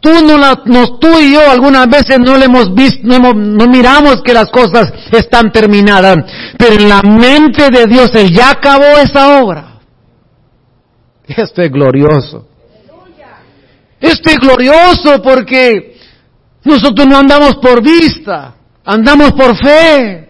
Tú, 0.00 0.10
no, 0.26 0.36
la, 0.36 0.60
no, 0.64 0.98
tú 0.98 1.20
y 1.20 1.32
yo 1.32 1.48
algunas 1.48 1.88
veces 1.88 2.18
no 2.18 2.36
le 2.36 2.46
hemos 2.46 2.74
visto, 2.74 2.98
no, 3.04 3.32
no, 3.32 3.68
miramos 3.68 4.20
que 4.22 4.34
las 4.34 4.50
cosas 4.50 4.92
están 5.12 5.52
terminadas, 5.52 6.16
pero 6.58 6.74
en 6.74 6.88
la 6.88 7.02
mente 7.02 7.70
de 7.70 7.86
Dios 7.86 8.10
Él 8.14 8.34
ya 8.34 8.50
acabó 8.50 8.98
esa 9.00 9.40
obra. 9.40 9.71
Esto 11.36 11.62
es 11.62 11.70
glorioso. 11.70 12.48
Esto 14.00 14.30
es 14.30 14.36
glorioso 14.38 15.22
porque 15.22 15.96
nosotros 16.64 17.06
no 17.06 17.18
andamos 17.18 17.56
por 17.56 17.82
vista, 17.82 18.54
andamos 18.84 19.32
por 19.32 19.56
fe. 19.56 20.28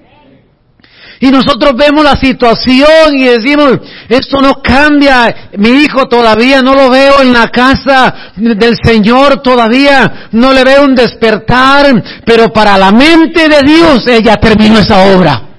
Y 1.21 1.31
nosotros 1.31 1.75
vemos 1.77 2.03
la 2.03 2.17
situación 2.17 3.17
y 3.17 3.25
decimos, 3.27 3.79
esto 4.09 4.41
no 4.41 4.55
cambia, 4.55 5.51
mi 5.57 5.69
hijo 5.69 6.09
todavía 6.09 6.63
no 6.63 6.75
lo 6.75 6.91
veo 6.91 7.23
en 7.23 7.33
la 7.33 7.47
casa 7.47 8.33
del 8.37 8.77
Señor, 8.83 9.41
todavía 9.41 10.29
no 10.33 10.53
le 10.53 10.65
veo 10.65 10.85
un 10.85 10.97
despertar, 10.97 12.03
pero 12.27 12.53
para 12.53 12.77
la 12.77 12.91
mente 12.91 13.49
de 13.49 13.63
Dios 13.63 14.05
ella 14.09 14.37
terminó 14.37 14.81
esa 14.81 15.15
obra. 15.17 15.52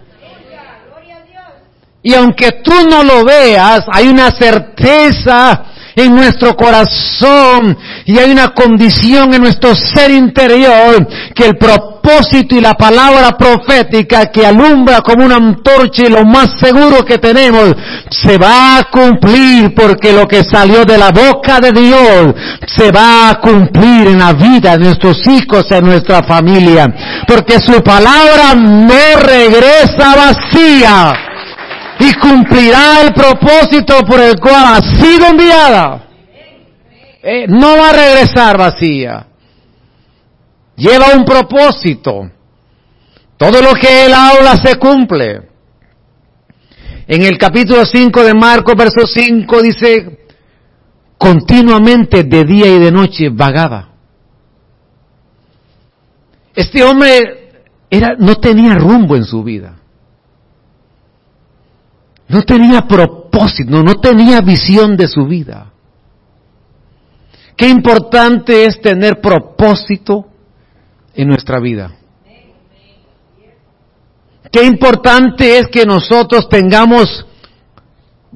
Y 2.03 2.13
aunque 2.13 2.51
tú 2.63 2.73
no 2.89 3.01
lo 3.03 3.23
veas, 3.23 3.85
hay 3.91 4.09
una 4.09 4.29
certeza 4.29 5.63
en 5.95 6.15
nuestro 6.15 6.55
corazón 6.55 7.77
y 8.05 8.17
hay 8.17 8.31
una 8.31 8.49
condición 8.49 9.33
en 9.33 9.41
nuestro 9.41 9.73
ser 9.75 10.11
interior 10.11 11.07
que 11.33 11.45
el 11.45 11.57
propósito 11.57 12.55
y 12.55 12.61
la 12.61 12.73
palabra 12.73 13.37
profética 13.37 14.25
que 14.25 14.45
alumbra 14.45 15.01
como 15.01 15.23
una 15.25 15.35
antorcha 15.35 16.03
y 16.05 16.09
lo 16.09 16.25
más 16.25 16.59
seguro 16.59 17.05
que 17.05 17.19
tenemos 17.19 17.73
se 18.09 18.37
va 18.37 18.79
a 18.79 18.83
cumplir 18.89 19.73
porque 19.75 20.11
lo 20.11 20.27
que 20.27 20.43
salió 20.43 20.83
de 20.83 20.97
la 20.97 21.11
boca 21.11 21.59
de 21.59 21.71
Dios 21.71 22.33
se 22.65 22.91
va 22.91 23.29
a 23.29 23.35
cumplir 23.35 24.07
en 24.07 24.19
la 24.19 24.33
vida 24.33 24.71
de 24.77 24.85
nuestros 24.85 25.25
hijos, 25.27 25.65
en 25.69 25.85
nuestra 25.85 26.23
familia, 26.23 26.91
porque 27.27 27.59
su 27.59 27.81
palabra 27.81 28.55
no 28.55 29.19
regresa 29.21 30.15
vacía 30.15 31.13
y 32.03 32.13
cumplirá 32.15 33.01
el 33.01 33.13
propósito 33.13 33.99
por 34.05 34.19
el 34.19 34.37
cual 34.39 34.65
ha 34.65 34.81
sido 34.81 35.27
enviada. 35.27 36.07
Eh, 37.21 37.45
no 37.47 37.77
va 37.77 37.89
a 37.89 37.93
regresar 37.93 38.57
vacía. 38.57 39.27
Lleva 40.75 41.15
un 41.15 41.23
propósito. 41.23 42.29
Todo 43.37 43.61
lo 43.61 43.73
que 43.73 44.05
él 44.05 44.13
habla 44.13 44.57
se 44.57 44.75
cumple. 44.75 45.49
En 47.07 47.21
el 47.23 47.37
capítulo 47.37 47.85
5 47.85 48.23
de 48.23 48.33
Marcos, 48.33 48.75
verso 48.75 49.05
5, 49.05 49.61
dice, 49.61 50.25
continuamente 51.17 52.23
de 52.23 52.43
día 52.43 52.67
y 52.67 52.79
de 52.79 52.91
noche 52.91 53.29
vagaba. 53.29 53.89
Este 56.55 56.83
hombre 56.83 57.51
era, 57.89 58.15
no 58.17 58.35
tenía 58.35 58.75
rumbo 58.75 59.15
en 59.15 59.25
su 59.25 59.43
vida. 59.43 59.82
No 62.33 62.41
tenía 62.41 62.81
propósito, 62.87 63.83
no 63.83 63.95
tenía 63.95 64.41
visión 64.41 64.97
de 64.97 65.07
su 65.07 65.27
vida. 65.27 65.71
Qué 67.55 67.69
importante 67.69 68.65
es 68.65 68.81
tener 68.81 69.21
propósito 69.21 70.25
en 71.13 71.27
nuestra 71.27 71.59
vida. 71.59 71.95
Qué 74.51 74.63
importante 74.63 75.59
es 75.59 75.67
que 75.67 75.85
nosotros 75.85 76.49
tengamos 76.49 77.23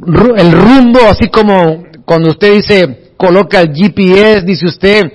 el 0.06 0.52
rumbo, 0.52 1.00
así 1.10 1.30
como 1.30 1.84
cuando 2.06 2.30
usted 2.30 2.54
dice, 2.54 3.14
coloca 3.18 3.62
el 3.62 3.74
GPS, 3.74 4.44
dice 4.44 4.68
usted, 4.68 5.06
eh, 5.06 5.14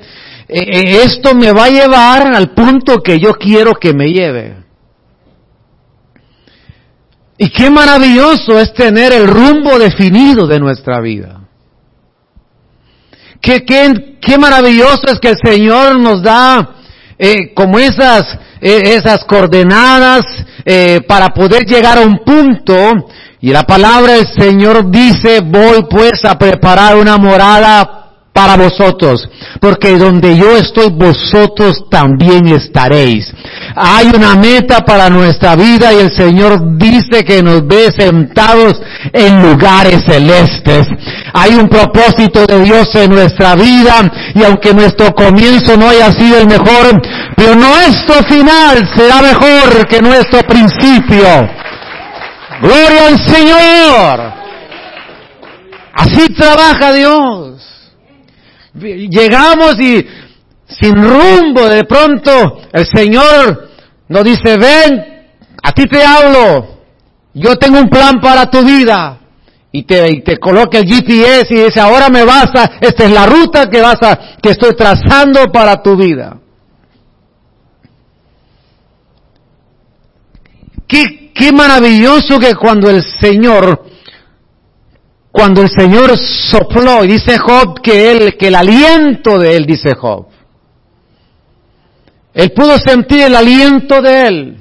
eh, 0.48 1.02
esto 1.04 1.36
me 1.36 1.52
va 1.52 1.66
a 1.66 1.70
llevar 1.70 2.34
al 2.34 2.50
punto 2.50 3.00
que 3.00 3.20
yo 3.20 3.34
quiero 3.34 3.74
que 3.74 3.94
me 3.94 4.08
lleve. 4.10 4.61
Y 7.38 7.50
qué 7.50 7.70
maravilloso 7.70 8.58
es 8.58 8.72
tener 8.74 9.12
el 9.12 9.26
rumbo 9.26 9.78
definido 9.78 10.46
de 10.46 10.60
nuestra 10.60 11.00
vida. 11.00 11.40
Qué, 13.40 13.64
qué, 13.64 14.18
qué 14.20 14.38
maravilloso 14.38 15.02
es 15.08 15.18
que 15.18 15.30
el 15.30 15.38
Señor 15.42 15.98
nos 15.98 16.22
da 16.22 16.76
eh, 17.18 17.52
como 17.54 17.78
esas, 17.78 18.22
eh, 18.60 18.94
esas 18.96 19.24
coordenadas 19.24 20.22
eh, 20.64 21.00
para 21.08 21.28
poder 21.28 21.64
llegar 21.64 21.98
a 21.98 22.02
un 22.02 22.18
punto. 22.18 23.08
Y 23.40 23.50
la 23.50 23.64
palabra 23.64 24.14
del 24.14 24.26
Señor 24.26 24.88
dice, 24.90 25.40
voy 25.40 25.84
pues 25.90 26.24
a 26.24 26.38
preparar 26.38 26.96
una 26.96 27.16
morada 27.16 28.01
para 28.32 28.56
vosotros, 28.56 29.28
porque 29.60 29.98
donde 29.98 30.36
yo 30.36 30.56
estoy, 30.56 30.88
vosotros 30.90 31.84
también 31.90 32.48
estaréis. 32.48 33.30
Hay 33.76 34.10
una 34.14 34.34
meta 34.36 34.80
para 34.80 35.10
nuestra 35.10 35.54
vida 35.54 35.92
y 35.92 35.98
el 35.98 36.12
Señor 36.12 36.78
dice 36.78 37.24
que 37.24 37.42
nos 37.42 37.66
ve 37.66 37.92
sentados 37.96 38.80
en 39.12 39.42
lugares 39.42 40.04
celestes. 40.06 40.86
Hay 41.34 41.54
un 41.54 41.68
propósito 41.68 42.46
de 42.46 42.62
Dios 42.62 42.94
en 42.94 43.10
nuestra 43.10 43.54
vida 43.54 44.10
y 44.34 44.42
aunque 44.44 44.72
nuestro 44.72 45.14
comienzo 45.14 45.76
no 45.76 45.88
haya 45.88 46.10
sido 46.12 46.38
el 46.38 46.46
mejor, 46.46 47.02
pero 47.36 47.54
nuestro 47.54 48.22
final 48.28 48.88
será 48.96 49.20
mejor 49.20 49.86
que 49.88 50.00
nuestro 50.00 50.40
principio. 50.42 51.26
Gloria 52.62 53.08
al 53.08 53.18
Señor. 53.18 54.32
Así 55.94 56.32
trabaja 56.32 56.92
Dios. 56.92 57.71
Llegamos 58.74 59.78
y 59.80 60.06
sin 60.66 60.94
rumbo, 60.96 61.68
de 61.68 61.84
pronto 61.84 62.58
el 62.72 62.86
Señor 62.86 63.70
nos 64.08 64.24
dice, 64.24 64.56
ven, 64.56 65.26
a 65.62 65.72
ti 65.72 65.86
te 65.86 66.02
hablo, 66.04 66.80
yo 67.34 67.56
tengo 67.56 67.78
un 67.78 67.88
plan 67.88 68.20
para 68.20 68.50
tu 68.50 68.64
vida. 68.64 69.18
Y 69.74 69.84
te, 69.84 70.36
coloca 70.38 70.78
el 70.78 70.84
GPS 70.84 71.46
y 71.48 71.64
dice, 71.64 71.80
ahora 71.80 72.10
me 72.10 72.24
vas 72.24 72.50
a, 72.54 72.72
esta 72.78 73.04
es 73.04 73.10
la 73.10 73.24
ruta 73.24 73.70
que 73.70 73.80
vas 73.80 74.02
a, 74.02 74.36
que 74.42 74.50
estoy 74.50 74.76
trazando 74.76 75.50
para 75.50 75.82
tu 75.82 75.96
vida. 75.96 76.38
Qué, 80.86 81.32
qué 81.34 81.52
maravilloso 81.52 82.38
que 82.38 82.54
cuando 82.54 82.90
el 82.90 83.02
Señor 83.02 83.91
cuando 85.32 85.62
el 85.62 85.70
Señor 85.70 86.16
sopló, 86.18 87.02
y 87.04 87.08
dice 87.08 87.38
Job 87.38 87.80
que 87.80 88.12
él, 88.12 88.36
que 88.36 88.48
el 88.48 88.54
aliento 88.54 89.38
de 89.38 89.56
él, 89.56 89.64
dice 89.64 89.94
Job. 89.94 90.26
Él 92.34 92.52
pudo 92.52 92.78
sentir 92.78 93.22
el 93.22 93.34
aliento 93.34 94.00
de 94.02 94.26
él. 94.26 94.58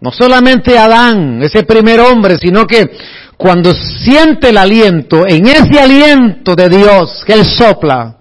No 0.00 0.10
solamente 0.10 0.78
Adán, 0.78 1.42
ese 1.42 1.64
primer 1.64 2.00
hombre, 2.00 2.36
sino 2.38 2.66
que 2.66 2.90
cuando 3.36 3.72
siente 3.72 4.50
el 4.50 4.56
aliento, 4.56 5.26
en 5.26 5.46
ese 5.46 5.80
aliento 5.80 6.54
de 6.54 6.68
Dios 6.68 7.24
que 7.24 7.34
Él 7.34 7.44
sopla, 7.44 8.16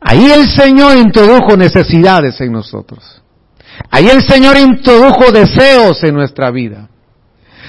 ahí 0.00 0.30
el 0.30 0.48
Señor 0.48 0.96
introdujo 0.96 1.56
necesidades 1.56 2.40
en 2.40 2.52
nosotros. 2.52 3.22
Ahí 3.90 4.08
el 4.08 4.22
Señor 4.22 4.56
introdujo 4.56 5.32
deseos 5.32 6.02
en 6.04 6.14
nuestra 6.14 6.50
vida. 6.50 6.88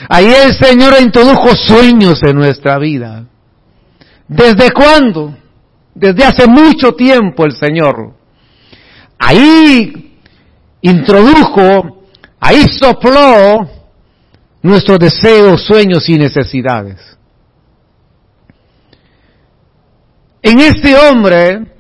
Ahí 0.10 0.28
el 0.28 0.54
Señor 0.54 0.94
introdujo 1.02 1.56
sueños 1.56 2.22
en 2.24 2.36
nuestra 2.36 2.78
vida. 2.78 3.26
¿Desde 4.28 4.72
cuándo? 4.72 5.36
Desde 5.94 6.24
hace 6.24 6.48
mucho 6.48 6.94
tiempo 6.94 7.46
el 7.46 7.56
Señor. 7.56 8.14
Ahí 9.18 10.18
introdujo, 10.82 12.04
ahí 12.40 12.66
sopló 12.68 13.70
nuestros 14.62 15.00
deseos, 15.00 15.64
sueños 15.64 16.08
y 16.10 16.18
necesidades. 16.18 17.00
En 20.42 20.60
este 20.60 20.96
hombre 20.96 21.72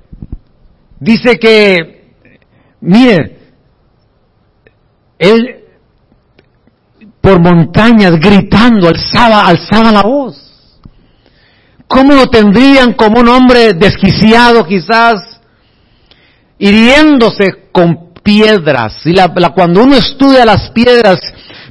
dice 0.99 1.37
que, 1.37 2.13
mire, 2.79 3.37
él 5.19 5.62
por 7.23 7.39
montañas 7.41 8.19
gritando, 8.19 8.89
alzaba, 8.89 9.47
alzaba 9.47 9.93
la 9.93 10.01
voz. 10.01 10.35
¿Cómo 11.87 12.13
lo 12.13 12.27
tendrían 12.27 12.93
como 12.93 13.21
un 13.21 13.29
hombre 13.29 13.73
desquiciado 13.73 14.65
quizás, 14.65 15.39
hiriéndose 16.59 17.69
con, 17.71 18.03
piedras. 18.23 19.05
Y 19.05 19.11
la, 19.11 19.29
cuando 19.53 19.83
uno 19.83 19.95
estudia 19.95 20.45
las 20.45 20.71
piedras, 20.71 21.19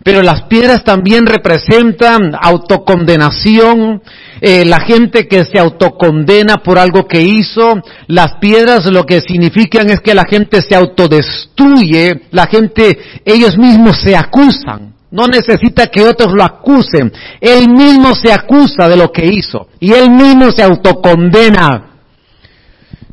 pero 0.04 0.22
las 0.22 0.42
piedras 0.42 0.84
también 0.84 1.26
representan 1.26 2.34
autocondenación, 2.40 4.02
eh, 4.40 4.64
la 4.64 4.80
gente 4.80 5.26
que 5.26 5.44
se 5.44 5.58
autocondena 5.58 6.58
por 6.58 6.78
algo 6.78 7.06
que 7.06 7.22
hizo, 7.22 7.80
las 8.06 8.34
piedras 8.34 8.84
lo 8.86 9.04
que 9.04 9.20
significan 9.20 9.88
es 9.90 10.00
que 10.00 10.14
la 10.14 10.24
gente 10.28 10.60
se 10.62 10.74
autodestruye, 10.74 12.22
la 12.30 12.46
gente, 12.46 12.98
ellos 13.24 13.56
mismos 13.56 13.98
se 14.00 14.14
acusan. 14.14 14.91
No 15.12 15.26
necesita 15.26 15.88
que 15.88 16.02
otros 16.02 16.32
lo 16.32 16.42
acusen. 16.42 17.12
Él 17.38 17.68
mismo 17.68 18.14
se 18.14 18.32
acusa 18.32 18.88
de 18.88 18.96
lo 18.96 19.12
que 19.12 19.26
hizo. 19.26 19.68
Y 19.78 19.92
él 19.92 20.10
mismo 20.10 20.50
se 20.50 20.62
autocondena. 20.62 21.98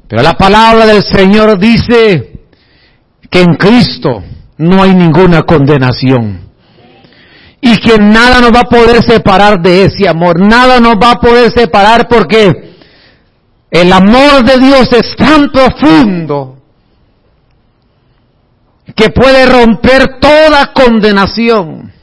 Pero 0.08 0.24
la 0.24 0.34
palabra 0.34 0.86
del 0.86 1.04
Señor 1.04 1.60
dice 1.60 2.40
que 3.30 3.42
en 3.42 3.56
Cristo 3.56 4.24
no 4.58 4.82
hay 4.82 4.96
ninguna 4.96 5.44
condenación. 5.44 6.50
Y 7.60 7.76
que 7.78 7.98
nada 7.98 8.40
nos 8.40 8.54
va 8.54 8.62
a 8.62 8.70
poder 8.70 9.04
separar 9.04 9.62
de 9.62 9.84
ese 9.84 10.08
amor. 10.08 10.40
Nada 10.40 10.80
nos 10.80 10.96
va 10.96 11.12
a 11.12 11.20
poder 11.20 11.52
separar 11.52 12.08
porque 12.08 12.76
el 13.70 13.92
amor 13.92 14.46
de 14.46 14.58
Dios 14.58 14.88
es 14.94 15.14
tan 15.18 15.50
profundo 15.50 16.59
que 19.00 19.10
puede 19.12 19.46
romper 19.46 20.20
toda 20.20 20.74
condenación. 20.74 21.94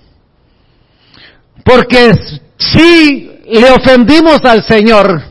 Porque 1.62 2.12
si 2.58 3.30
le 3.46 3.70
ofendimos 3.70 4.42
al 4.44 4.64
Señor, 4.64 5.22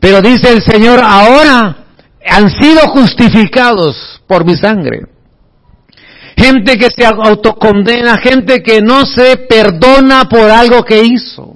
pero 0.00 0.22
dice 0.22 0.52
el 0.52 0.62
Señor, 0.62 1.00
ahora 1.02 1.78
han 2.24 2.48
sido 2.50 2.86
justificados 2.88 4.22
por 4.28 4.44
mi 4.44 4.56
sangre. 4.56 5.00
Gente 6.36 6.78
que 6.78 6.88
se 6.94 7.04
autocondena, 7.04 8.16
gente 8.18 8.62
que 8.62 8.80
no 8.80 9.04
se 9.04 9.36
perdona 9.36 10.26
por 10.28 10.48
algo 10.48 10.84
que 10.84 11.02
hizo. 11.02 11.54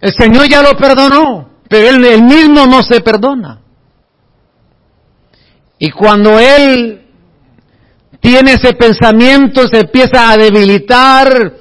El 0.00 0.12
Señor 0.18 0.48
ya 0.48 0.62
lo 0.62 0.76
perdonó, 0.78 1.50
pero 1.68 1.90
él, 1.90 2.04
él 2.06 2.22
mismo 2.22 2.66
no 2.66 2.82
se 2.82 3.00
perdona. 3.00 3.60
Y 5.78 5.90
cuando 5.90 6.38
Él 6.38 6.99
tiene 8.20 8.52
ese 8.52 8.74
pensamiento, 8.74 9.66
se 9.66 9.80
empieza 9.80 10.30
a 10.30 10.36
debilitar 10.36 11.54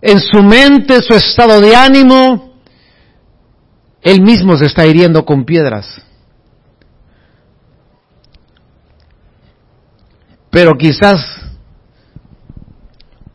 en 0.00 0.20
su 0.20 0.42
mente, 0.42 1.00
su 1.00 1.14
estado 1.14 1.60
de 1.60 1.74
ánimo, 1.74 2.60
Él 4.02 4.20
mismo 4.20 4.56
se 4.56 4.66
está 4.66 4.86
hiriendo 4.86 5.24
con 5.24 5.44
piedras. 5.44 6.02
Pero 10.50 10.74
quizás 10.74 11.24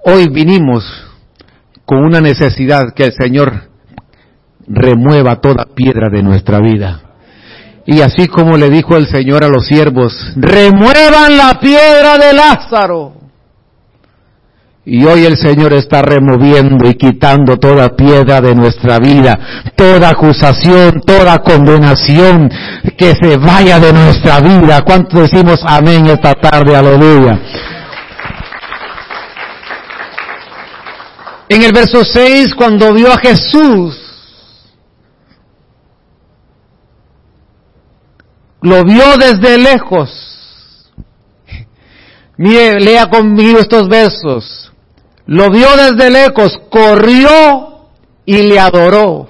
hoy 0.06 0.30
vinimos 0.30 0.86
con 1.86 2.06
una 2.06 2.22
necesidad 2.22 2.94
que 2.96 3.06
el 3.06 3.14
Señor 3.14 3.70
remueva 4.68 5.42
toda 5.42 5.66
piedra 5.74 6.10
de 6.10 6.22
nuestra 6.22 6.60
vida. 6.60 7.09
Y 7.86 8.02
así 8.02 8.28
como 8.28 8.58
le 8.58 8.70
dijo 8.70 8.96
el 8.96 9.08
Señor 9.08 9.44
a 9.44 9.48
los 9.48 9.66
siervos, 9.66 10.14
remuevan 10.36 11.38
la 11.38 11.60
piedra 11.60 12.18
de 12.18 12.34
Lázaro. 12.34 13.14
Y 14.86 15.06
hoy 15.06 15.26
el 15.26 15.38
Señor 15.38 15.74
está 15.74 16.02
removiendo 16.02 16.90
y 16.90 16.96
quitando 16.96 17.58
toda 17.58 17.96
piedra 17.96 18.42
de 18.42 18.56
nuestra 18.56 18.98
vida, 18.98 19.38
toda 19.76 20.10
acusación, 20.10 21.02
toda 21.06 21.40
condenación 21.40 22.50
que 22.98 23.14
se 23.14 23.38
vaya 23.38 23.80
de 23.80 23.94
nuestra 23.94 24.40
vida. 24.40 24.82
¿Cuánto 24.82 25.22
decimos 25.22 25.60
amén 25.68 26.08
esta 26.08 26.34
tarde? 26.34 26.76
Aleluya. 26.76 27.40
En 31.50 31.64
el 31.64 31.72
verso 31.72 32.04
6, 32.04 32.56
cuando 32.56 32.94
vio 32.94 33.12
a 33.12 33.18
Jesús, 33.18 34.09
lo 38.62 38.84
vio 38.84 39.18
desde 39.18 39.58
lejos. 39.58 40.92
Mire, 42.38 42.80
lea 42.80 43.08
conmigo 43.08 43.60
estos 43.60 43.88
versos. 43.90 44.72
Lo 45.26 45.50
vio 45.50 45.68
desde 45.76 46.10
lejos, 46.10 46.60
corrió 46.70 47.90
y 48.26 48.44
le 48.44 48.60
adoró. 48.60 49.30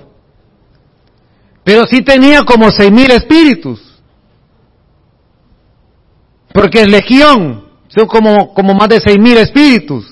Pero 1.64 1.86
sí 1.86 2.02
tenía 2.02 2.44
como 2.44 2.72
seis 2.72 2.92
mil 2.92 3.12
espíritus. 3.12 3.82
Porque 6.54 6.82
es 6.82 6.88
legión, 6.90 7.66
son 7.88 8.08
como, 8.08 8.54
como 8.54 8.74
más 8.74 8.90
de 8.90 9.00
seis 9.00 9.18
mil 9.20 9.38
espíritus. 9.38 10.06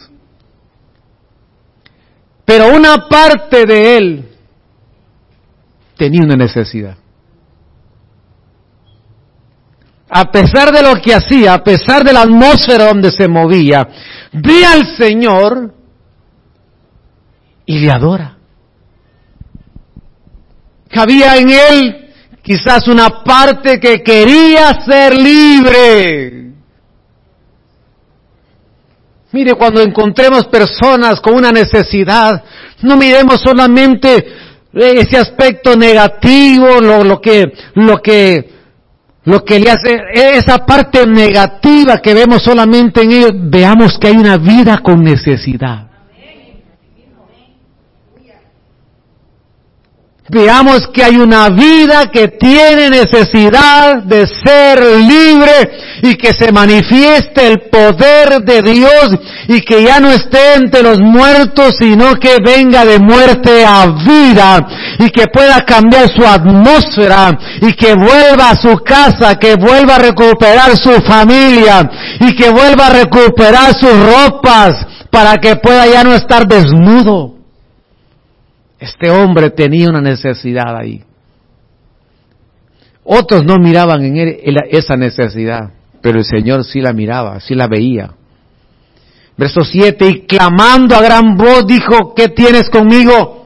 Pero 2.46 2.74
una 2.76 3.08
parte 3.10 3.66
de 3.66 3.98
él 3.98 4.30
tenía 5.98 6.22
una 6.22 6.36
necesidad. 6.36 6.98
A 10.10 10.32
pesar 10.32 10.72
de 10.72 10.82
lo 10.82 10.96
que 11.02 11.14
hacía, 11.14 11.54
a 11.54 11.64
pesar 11.64 12.04
de 12.04 12.14
la 12.14 12.22
atmósfera 12.22 12.86
donde 12.86 13.12
se 13.12 13.28
movía, 13.28 13.88
ve 14.32 14.66
al 14.66 14.96
Señor 14.98 15.74
y 17.66 17.80
le 17.80 17.92
adora. 17.92 18.38
Había 20.96 21.36
en 21.36 21.50
él 21.50 22.08
quizás 22.42 22.88
una 22.88 23.24
parte 23.24 23.80
que 23.80 24.02
quería 24.02 24.74
ser 24.86 25.14
libre. 25.14 26.54
Mire, 29.34 29.54
cuando 29.56 29.82
encontremos 29.82 30.46
personas 30.46 31.20
con 31.20 31.36
una 31.36 31.52
necesidad, 31.52 32.42
no 32.82 32.96
miremos 32.96 33.42
solamente 33.42 34.26
ese 34.74 35.18
aspecto 35.18 35.76
negativo, 35.76 36.80
lo, 36.80 37.04
lo 37.04 37.20
que, 37.20 37.52
lo 37.76 37.98
que, 37.98 38.57
lo 39.28 39.44
que 39.44 39.60
le 39.60 39.70
hace, 39.70 40.00
esa 40.14 40.66
parte 40.66 41.06
negativa 41.06 41.98
que 41.98 42.14
vemos 42.14 42.42
solamente 42.42 43.02
en 43.02 43.12
ellos, 43.12 43.32
veamos 43.34 43.98
que 44.00 44.08
hay 44.08 44.16
una 44.16 44.38
vida 44.38 44.78
con 44.78 45.04
necesidad. 45.04 45.87
Veamos 50.30 50.90
que 50.94 51.06
hay 51.06 51.16
una 51.16 51.48
vida 51.48 52.08
que 52.12 52.28
tiene 52.28 52.90
necesidad 52.90 54.04
de 54.04 54.28
ser 54.28 54.84
libre 54.84 55.72
y 56.04 56.16
que 56.16 56.34
se 56.34 56.52
manifieste 56.52 57.48
el 57.48 57.62
poder 57.70 58.42
de 58.44 58.62
Dios 58.62 59.10
y 59.48 59.62
que 59.62 59.84
ya 59.84 60.02
no 60.02 60.12
esté 60.12 60.56
entre 60.56 60.84
los 60.84 61.00
muertos, 61.00 61.76
sino 61.80 62.16
que 62.16 62.40
venga 62.44 62.84
de 62.84 63.00
muerte 63.00 63.66
a 63.66 63.86
vida 63.86 64.68
y 65.00 65.10
que 65.12 65.28
pueda 65.28 65.62
cambiar 65.62 66.10
su 66.14 66.26
atmósfera 66.28 67.32
y 67.62 67.72
que 67.72 67.94
vuelva 67.94 68.50
a 68.50 68.56
su 68.56 68.76
casa, 68.80 69.36
que 69.36 69.56
vuelva 69.56 69.96
a 69.96 70.00
recuperar 70.00 70.76
su 70.76 70.92
familia 71.04 71.90
y 72.20 72.36
que 72.36 72.50
vuelva 72.50 72.88
a 72.88 72.90
recuperar 72.90 73.74
sus 73.80 73.94
ropas 73.94 74.86
para 75.10 75.38
que 75.38 75.56
pueda 75.56 75.88
ya 75.88 76.04
no 76.04 76.14
estar 76.14 76.46
desnudo. 76.46 77.37
Este 78.80 79.10
hombre 79.10 79.50
tenía 79.50 79.90
una 79.90 80.02
necesidad 80.02 80.76
ahí. 80.76 81.04
Otros 83.04 83.44
no 83.44 83.58
miraban 83.58 84.04
en 84.04 84.18
él 84.18 84.38
esa 84.70 84.96
necesidad, 84.98 85.72
pero 86.02 86.20
el 86.20 86.26
Señor 86.26 86.64
sí 86.66 86.82
la 86.82 86.94
miraba, 86.94 87.40
sí 87.40 87.56
la 87.56 87.68
veía. 87.68 88.14
Verso 89.38 89.64
7, 89.64 90.08
y 90.08 90.26
clamando 90.26 90.96
a 90.96 91.02
gran 91.02 91.36
voz 91.38 91.66
dijo, 91.66 92.14
¿qué 92.16 92.30
tienes 92.30 92.70
conmigo? 92.70 93.46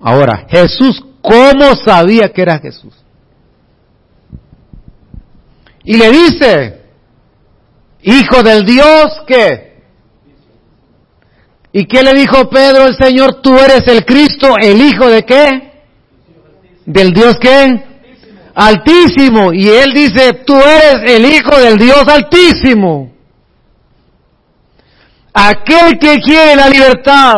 Ahora, 0.00 0.46
Jesús, 0.48 1.04
¿cómo 1.20 1.74
sabía 1.74 2.28
que 2.32 2.42
era 2.42 2.58
Jesús? 2.58 2.94
Y 5.84 5.96
le 5.96 6.10
dice, 6.10 6.78
Hijo 8.02 8.42
del 8.42 8.64
Dios 8.64 9.22
que 9.26 9.67
¿Y 11.78 11.86
qué 11.86 12.02
le 12.02 12.12
dijo 12.12 12.50
Pedro 12.50 12.86
el 12.86 12.96
Señor? 12.96 13.40
Tú 13.40 13.56
eres 13.56 13.86
el 13.86 14.04
Cristo, 14.04 14.56
el 14.60 14.82
Hijo 14.82 15.08
de 15.08 15.22
qué? 15.22 15.84
Del 16.84 17.12
Dios 17.12 17.36
qué? 17.40 17.84
Altísimo. 18.52 19.52
Y 19.52 19.68
él 19.68 19.92
dice, 19.94 20.42
tú 20.44 20.56
eres 20.56 21.08
el 21.08 21.24
Hijo 21.24 21.56
del 21.56 21.76
Dios 21.76 22.02
Altísimo. 22.08 23.12
Aquel 25.32 26.00
que 26.00 26.16
quiere 26.16 26.56
la 26.56 26.68
libertad 26.68 27.36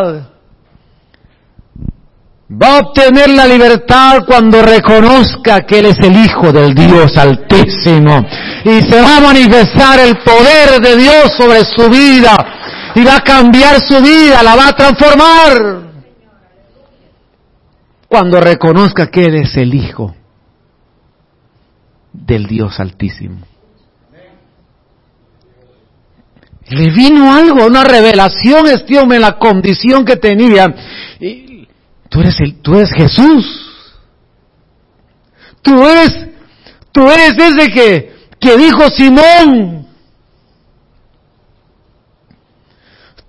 va 2.50 2.66
a 2.66 2.78
obtener 2.78 3.28
la 3.28 3.46
libertad 3.46 4.22
cuando 4.26 4.62
reconozca 4.62 5.66
que 5.66 5.80
Él 5.80 5.86
es 5.86 5.98
el 5.98 6.16
Hijo 6.16 6.50
del 6.50 6.74
Dios 6.74 7.14
Altísimo. 7.18 8.26
Y 8.64 8.80
se 8.90 9.02
va 9.02 9.18
a 9.18 9.20
manifestar 9.20 10.00
el 10.00 10.16
poder 10.22 10.80
de 10.80 10.96
Dios 10.96 11.30
sobre 11.36 11.62
su 11.66 11.90
vida 11.90 12.59
y 12.94 13.04
va 13.04 13.16
a 13.16 13.20
cambiar 13.20 13.80
su 13.80 14.00
vida, 14.02 14.42
la 14.42 14.56
va 14.56 14.68
a 14.68 14.76
transformar. 14.76 15.90
Cuando 18.08 18.40
reconozca 18.40 19.06
que 19.06 19.24
Él 19.24 19.36
es 19.36 19.56
el 19.56 19.72
Hijo 19.74 20.14
del 22.12 22.46
Dios 22.46 22.80
Altísimo. 22.80 23.46
Le 26.68 26.90
vino 26.90 27.32
algo, 27.32 27.66
una 27.66 27.82
revelación 27.82 28.68
este 28.68 28.98
hombre 28.98 29.16
en 29.16 29.22
la 29.22 29.38
condición 29.38 30.04
que 30.04 30.16
tenía. 30.16 30.66
Tú 32.08 32.20
eres 32.20 32.38
el, 32.40 32.60
tú 32.62 32.76
eres 32.76 32.92
Jesús. 32.92 33.66
Tú 35.62 35.86
eres, 35.86 36.28
tú 36.92 37.08
eres 37.08 37.36
ese 37.36 37.70
que, 37.70 38.14
que 38.38 38.56
dijo 38.56 38.88
Simón. 38.90 39.79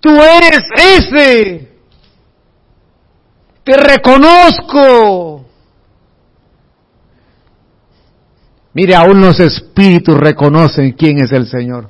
Tú 0.01 0.09
eres 0.09 0.63
ese. 0.75 1.69
Te 3.63 3.77
reconozco. 3.77 5.45
Mire, 8.73 8.95
aún 8.95 9.21
los 9.21 9.39
espíritus 9.39 10.17
reconocen 10.17 10.93
quién 10.93 11.23
es 11.23 11.31
el 11.31 11.45
Señor. 11.45 11.89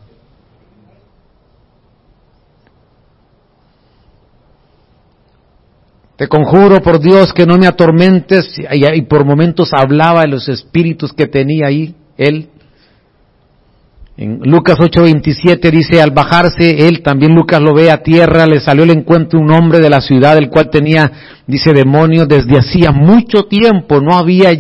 Te 6.22 6.28
conjuro 6.28 6.84
por 6.84 7.00
Dios 7.00 7.34
que 7.34 7.48
no 7.48 7.58
me 7.58 7.66
atormentes. 7.66 8.56
Y 8.70 9.02
por 9.04 9.26
momentos 9.26 9.72
hablaba 9.74 10.22
de 10.22 10.28
los 10.28 10.50
espíritus 10.50 11.14
que 11.14 11.26
tenía 11.26 11.66
ahí 11.66 11.96
él. 12.16 12.51
En 14.18 14.40
Lucas 14.44 14.78
8:27 14.78 15.72
dice, 15.72 16.02
al 16.02 16.12
bajarse 16.12 16.88
él, 16.88 17.02
también 17.02 17.34
Lucas 17.34 17.62
lo 17.62 17.74
ve 17.74 17.90
a 17.90 18.04
tierra, 18.04 18.46
le 18.46 18.60
salió 18.60 18.84
al 18.84 18.92
encuentro 18.92 19.40
un 19.40 19.52
hombre 19.52 19.80
de 19.80 19.90
la 19.90 20.02
ciudad, 20.02 20.38
el 20.38 20.50
cual 20.50 20.70
tenía, 20.70 21.12
dice, 21.48 21.74
demonio 21.74 22.26
desde 22.26 22.58
hacía 22.58 22.92
mucho 22.92 23.44
tiempo, 23.44 24.02
no 24.02 24.16
había 24.16 24.52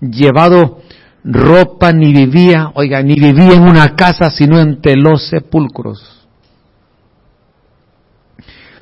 llevado 0.00 0.80
ropa 1.24 1.92
ni 1.92 2.12
vivía, 2.12 2.70
oiga, 2.74 3.02
ni 3.02 3.14
vivía 3.14 3.54
en 3.54 3.62
una 3.62 3.94
casa, 3.94 4.30
sino 4.30 4.60
entre 4.60 4.96
los 4.96 5.28
sepulcros. 5.28 6.28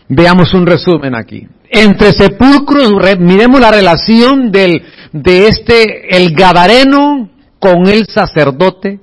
Veamos 0.09 0.55
un 0.55 0.67
resumen 0.67 1.15
aquí. 1.15 1.47
Entre 1.71 2.13
sepulcros, 2.13 2.93
miremos 3.19 3.61
la 3.61 3.71
relación 3.71 4.51
del, 4.51 4.83
de 5.13 5.49
este, 5.49 6.17
el 6.17 6.33
Gadareno 6.35 7.29
con 7.59 7.87
el 7.89 8.07
sacerdote 8.07 9.01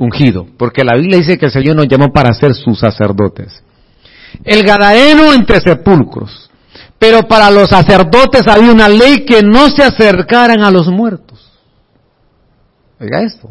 ungido, 0.00 0.46
porque 0.56 0.82
la 0.82 0.96
Biblia 0.96 1.18
dice 1.18 1.38
que 1.38 1.46
el 1.46 1.52
Señor 1.52 1.76
nos 1.76 1.86
llamó 1.86 2.10
para 2.10 2.32
ser 2.32 2.54
sus 2.54 2.80
sacerdotes. 2.80 3.62
El 4.42 4.64
Gadareno 4.64 5.32
entre 5.34 5.60
sepulcros, 5.60 6.50
pero 6.98 7.28
para 7.28 7.50
los 7.50 7.68
sacerdotes 7.68 8.48
había 8.48 8.72
una 8.72 8.88
ley 8.88 9.24
que 9.26 9.42
no 9.42 9.68
se 9.68 9.82
acercaran 9.82 10.62
a 10.62 10.70
los 10.70 10.88
muertos. 10.88 11.52
Oiga 12.98 13.22
esto. 13.22 13.50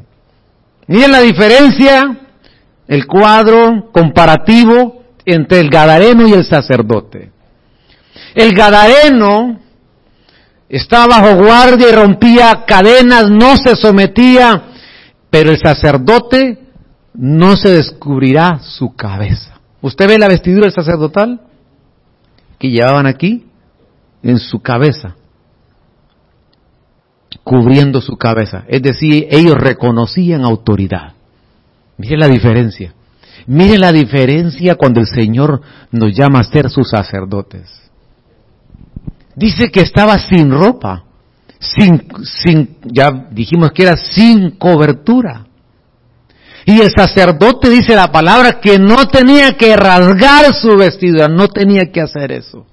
Miren 0.87 1.11
la 1.11 1.21
diferencia, 1.21 2.17
el 2.87 3.05
cuadro 3.05 3.91
comparativo 3.91 5.03
entre 5.25 5.59
el 5.59 5.69
Gadareno 5.69 6.27
y 6.27 6.33
el 6.33 6.45
sacerdote. 6.45 7.31
El 8.33 8.53
Gadareno 8.53 9.59
estaba 10.67 11.19
bajo 11.19 11.43
guardia 11.43 11.89
y 11.89 11.95
rompía 11.95 12.63
cadenas, 12.65 13.29
no 13.29 13.55
se 13.55 13.75
sometía 13.75 14.68
pero 15.29 15.51
el 15.51 15.57
sacerdote 15.57 16.59
no 17.13 17.55
se 17.55 17.69
descubrirá 17.69 18.59
su 18.59 18.95
cabeza. 18.95 19.59
¿Usted 19.81 20.07
ve 20.07 20.17
la 20.17 20.27
vestidura 20.27 20.69
sacerdotal 20.71 21.41
que 22.57 22.69
llevaban 22.69 23.05
aquí? 23.05 23.45
En 24.21 24.37
su 24.37 24.61
cabeza, 24.61 25.15
cubriendo 27.43 28.01
su 28.01 28.17
cabeza. 28.17 28.65
Es 28.67 28.81
decir, 28.81 29.27
ellos 29.29 29.55
reconocían 29.55 30.43
autoridad. 30.43 31.13
Mire 31.97 32.17
la 32.17 32.27
diferencia. 32.27 32.93
Mire 33.47 33.77
la 33.77 33.93
diferencia 33.93 34.75
cuando 34.75 34.99
el 34.99 35.07
Señor 35.07 35.61
nos 35.91 36.13
llama 36.13 36.39
a 36.39 36.43
ser 36.43 36.69
sus 36.69 36.89
sacerdotes. 36.89 37.69
Dice 39.35 39.71
que 39.71 39.81
estaba 39.81 40.19
sin 40.19 40.51
ropa 40.51 41.05
sin, 41.59 42.07
sin, 42.23 42.77
ya 42.83 43.27
dijimos 43.31 43.71
que 43.71 43.83
era 43.83 43.97
sin 43.97 44.51
cobertura. 44.51 45.45
Y 46.65 46.79
el 46.79 46.91
sacerdote 46.91 47.69
dice 47.69 47.95
la 47.95 48.11
palabra 48.11 48.59
que 48.61 48.79
no 48.79 49.07
tenía 49.07 49.57
que 49.57 49.75
rasgar 49.75 50.53
su 50.53 50.77
vestidura, 50.77 51.27
no 51.27 51.47
tenía 51.47 51.91
que 51.91 52.01
hacer 52.01 52.31
eso. 52.31 52.65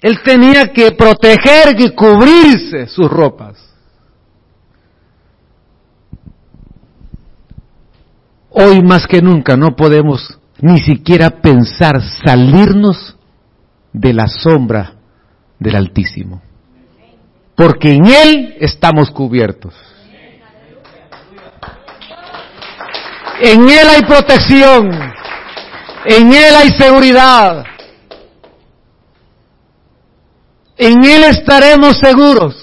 Él 0.00 0.20
tenía 0.22 0.72
que 0.72 0.92
proteger 0.92 1.78
y 1.78 1.90
cubrirse 1.94 2.86
sus 2.86 3.08
ropas. 3.08 3.58
Hoy 8.50 8.82
más 8.82 9.06
que 9.06 9.22
nunca 9.22 9.56
no 9.56 9.76
podemos 9.76 10.38
ni 10.60 10.80
siquiera 10.80 11.30
pensar 11.40 12.02
salirnos 12.24 13.16
de 13.92 14.12
la 14.12 14.26
sombra 14.26 14.94
del 15.58 15.76
Altísimo 15.76 16.42
porque 17.60 17.92
en 17.92 18.06
Él 18.06 18.56
estamos 18.58 19.10
cubiertos. 19.10 19.74
En 23.42 23.68
Él 23.68 23.86
hay 23.86 24.00
protección, 24.00 24.90
en 26.06 26.32
Él 26.32 26.54
hay 26.56 26.70
seguridad, 26.70 27.66
en 30.78 31.04
Él 31.04 31.24
estaremos 31.24 31.98
seguros. 31.98 32.56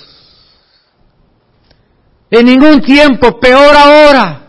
En 2.32 2.48
ningún 2.48 2.82
tiempo, 2.82 3.40
peor 3.40 3.76
ahora, 3.78 4.48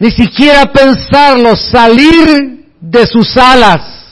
ni 0.00 0.10
siquiera 0.10 0.72
pensarlo, 0.72 1.54
salir 1.54 2.66
de 2.80 3.06
sus 3.06 3.36
alas 3.36 4.03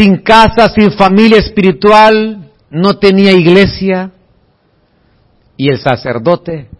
sin 0.00 0.16
casa, 0.22 0.70
sin 0.70 0.92
familia 0.92 1.38
espiritual, 1.38 2.50
no 2.70 2.98
tenía 2.98 3.32
iglesia 3.32 4.10
y 5.58 5.68
el 5.68 5.78
sacerdote 5.78 6.70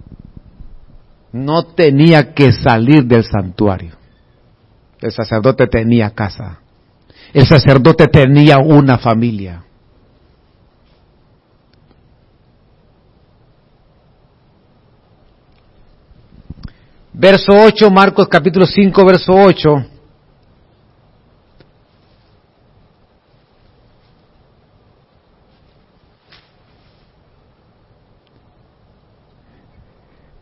no 1.30 1.66
tenía 1.66 2.32
que 2.32 2.50
salir 2.50 3.04
del 3.04 3.24
santuario. 3.24 3.94
El 5.02 5.12
sacerdote 5.12 5.66
tenía 5.66 6.10
casa. 6.10 6.60
El 7.34 7.46
sacerdote 7.46 8.06
tenía 8.06 8.56
una 8.58 8.96
familia. 8.96 9.64
Verso 17.12 17.52
8, 17.52 17.90
Marcos 17.90 18.28
capítulo 18.28 18.64
5, 18.64 19.04
verso 19.04 19.34
8. 19.34 19.99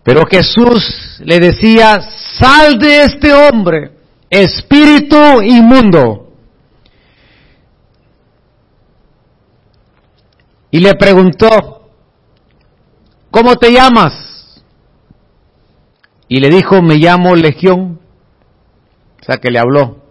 Pero 0.09 0.23
Jesús 0.25 1.19
le 1.19 1.39
decía, 1.39 2.01
sal 2.41 2.79
de 2.79 3.03
este 3.03 3.31
hombre, 3.31 3.93
espíritu 4.31 5.43
inmundo. 5.43 6.33
Y 10.71 10.79
le 10.79 10.95
preguntó, 10.95 11.91
¿cómo 13.31 13.57
te 13.57 13.71
llamas? 13.71 14.63
Y 16.27 16.41
le 16.41 16.49
dijo, 16.49 16.81
me 16.81 16.95
llamo 16.95 17.37
Legión. 17.37 18.01
O 19.21 19.25
sea 19.27 19.37
que 19.37 19.51
le 19.51 19.59
habló. 19.59 20.05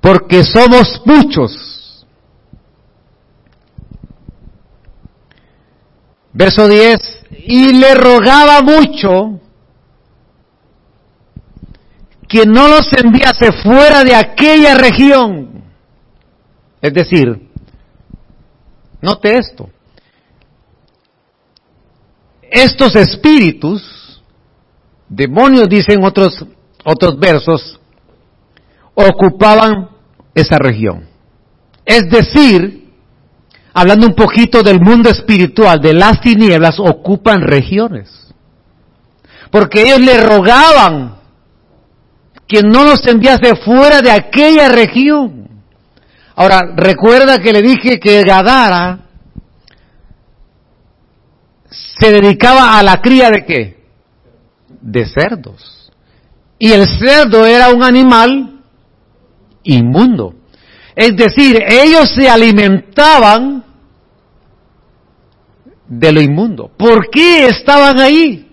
Porque 0.00 0.42
somos 0.42 1.00
muchos. 1.06 2.04
Verso 6.32 6.66
10 6.66 7.09
y 7.52 7.72
le 7.72 7.96
rogaba 7.96 8.62
mucho 8.62 9.40
que 12.28 12.46
no 12.46 12.68
los 12.68 12.86
enviase 12.92 13.50
fuera 13.60 14.04
de 14.04 14.14
aquella 14.14 14.76
región. 14.76 15.64
Es 16.80 16.94
decir, 16.94 17.50
note 19.02 19.36
esto, 19.36 19.68
estos 22.42 22.94
espíritus, 22.94 24.22
demonios 25.08 25.68
dicen 25.68 26.04
otros, 26.04 26.46
otros 26.84 27.18
versos, 27.18 27.80
ocupaban 28.94 29.88
esa 30.36 30.56
región. 30.56 31.08
Es 31.84 32.08
decir, 32.08 32.79
hablando 33.72 34.06
un 34.06 34.14
poquito 34.14 34.62
del 34.62 34.80
mundo 34.80 35.10
espiritual, 35.10 35.80
de 35.80 35.94
las 35.94 36.20
tinieblas, 36.20 36.78
ocupan 36.78 37.42
regiones. 37.42 38.34
Porque 39.50 39.82
ellos 39.82 40.00
le 40.00 40.20
rogaban 40.22 41.16
que 42.46 42.62
no 42.62 42.84
los 42.84 43.06
enviase 43.06 43.54
fuera 43.56 44.00
de 44.00 44.10
aquella 44.10 44.68
región. 44.68 45.48
Ahora, 46.34 46.62
recuerda 46.74 47.38
que 47.38 47.52
le 47.52 47.62
dije 47.62 48.00
que 48.00 48.22
Gadara 48.22 49.00
se 51.70 52.10
dedicaba 52.10 52.78
a 52.78 52.82
la 52.82 53.00
cría 53.00 53.30
de 53.30 53.44
qué? 53.44 53.84
De 54.80 55.06
cerdos. 55.06 55.92
Y 56.58 56.72
el 56.72 56.86
cerdo 56.98 57.46
era 57.46 57.68
un 57.68 57.82
animal 57.82 58.62
inmundo. 59.62 60.34
Es 60.94 61.16
decir, 61.16 61.62
ellos 61.66 62.10
se 62.14 62.28
alimentaban 62.28 63.64
de 65.86 66.12
lo 66.12 66.20
inmundo. 66.20 66.70
¿Por 66.76 67.10
qué 67.10 67.46
estaban 67.46 67.98
ahí? 67.98 68.48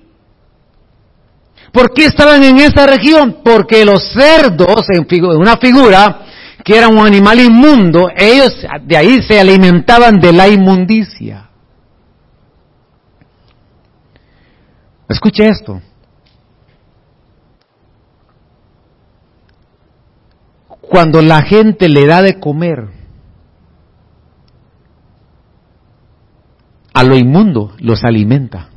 ¿Por 1.71 1.93
qué 1.93 2.05
estaban 2.05 2.43
en 2.43 2.57
esa 2.57 2.87
región? 2.87 3.41
Porque 3.43 3.85
los 3.85 4.11
cerdos, 4.11 4.85
en 4.89 5.05
una 5.37 5.57
figura 5.57 6.21
que 6.63 6.75
era 6.75 6.87
un 6.87 6.99
animal 6.99 7.39
inmundo, 7.39 8.09
ellos 8.15 8.65
de 8.83 8.97
ahí 8.97 9.21
se 9.21 9.39
alimentaban 9.39 10.19
de 10.19 10.33
la 10.33 10.47
inmundicia. 10.47 11.49
Escuche 15.07 15.47
esto. 15.47 15.81
Cuando 20.89 21.21
la 21.21 21.41
gente 21.41 21.89
le 21.89 22.05
da 22.05 22.21
de 22.21 22.39
comer 22.39 22.87
a 26.93 27.03
lo 27.03 27.15
inmundo, 27.15 27.73
los 27.79 28.03
alimenta. 28.03 28.69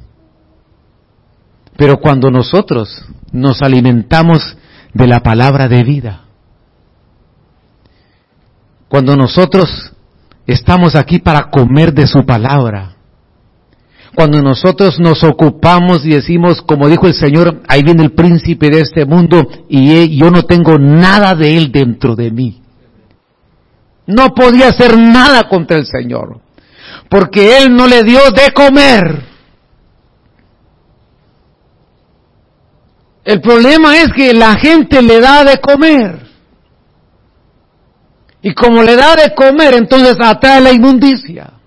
Pero 1.77 1.99
cuando 1.99 2.31
nosotros 2.31 3.07
nos 3.33 3.63
alimentamos 3.63 4.57
de 4.93 5.07
la 5.07 5.21
palabra 5.21 5.69
de 5.69 5.83
vida, 5.85 6.25
cuando 8.89 9.17
nosotros 9.17 9.93
estamos 10.47 10.97
aquí 10.97 11.21
para 11.21 11.49
comer 11.49 11.95
de 11.95 12.07
su 12.07 12.27
palabra, 12.27 12.97
cuando 14.15 14.43
nosotros 14.43 14.99
nos 14.99 15.23
ocupamos 15.23 16.05
y 16.05 16.11
decimos, 16.11 16.63
como 16.63 16.89
dijo 16.89 17.07
el 17.07 17.15
Señor, 17.15 17.63
ahí 17.69 17.83
viene 17.83 18.03
el 18.03 18.13
príncipe 18.13 18.69
de 18.69 18.81
este 18.81 19.05
mundo 19.05 19.47
y 19.69 20.17
yo 20.19 20.31
no 20.31 20.43
tengo 20.43 20.79
nada 20.79 21.35
de 21.35 21.57
él 21.57 21.71
dentro 21.71 22.17
de 22.17 22.31
mí. 22.31 22.61
No 24.07 24.35
podía 24.35 24.69
hacer 24.69 24.99
nada 24.99 25.49
contra 25.49 25.79
el 25.79 25.87
Señor, 25.87 26.41
porque 27.09 27.59
él 27.59 27.75
no 27.75 27.87
le 27.87 28.03
dio 28.03 28.19
de 28.33 28.53
comer. 28.53 29.23
El 33.25 33.41
problema 33.41 33.97
es 33.99 34.09
que 34.13 34.35
la 34.35 34.57
gente 34.57 35.03
le 35.03 35.21
da 35.21 35.45
de 35.45 35.59
comer. 35.59 36.29
Y 38.43 38.55
como 38.55 38.83
le 38.83 38.97
da 38.97 39.15
de 39.15 39.35
comer, 39.35 39.75
entonces 39.75 40.17
atrae 40.21 40.61
la 40.61 40.73
inmundicia. 40.73 41.60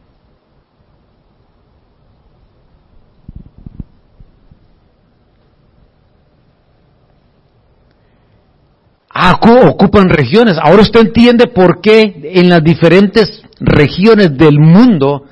Ocupan 9.13 10.09
regiones. 10.09 10.57
Ahora 10.61 10.81
usted 10.81 11.01
entiende 11.01 11.47
por 11.47 11.81
qué 11.81 12.31
en 12.33 12.49
las 12.49 12.63
diferentes 12.63 13.43
regiones 13.59 14.35
del 14.37 14.59
mundo 14.59 15.25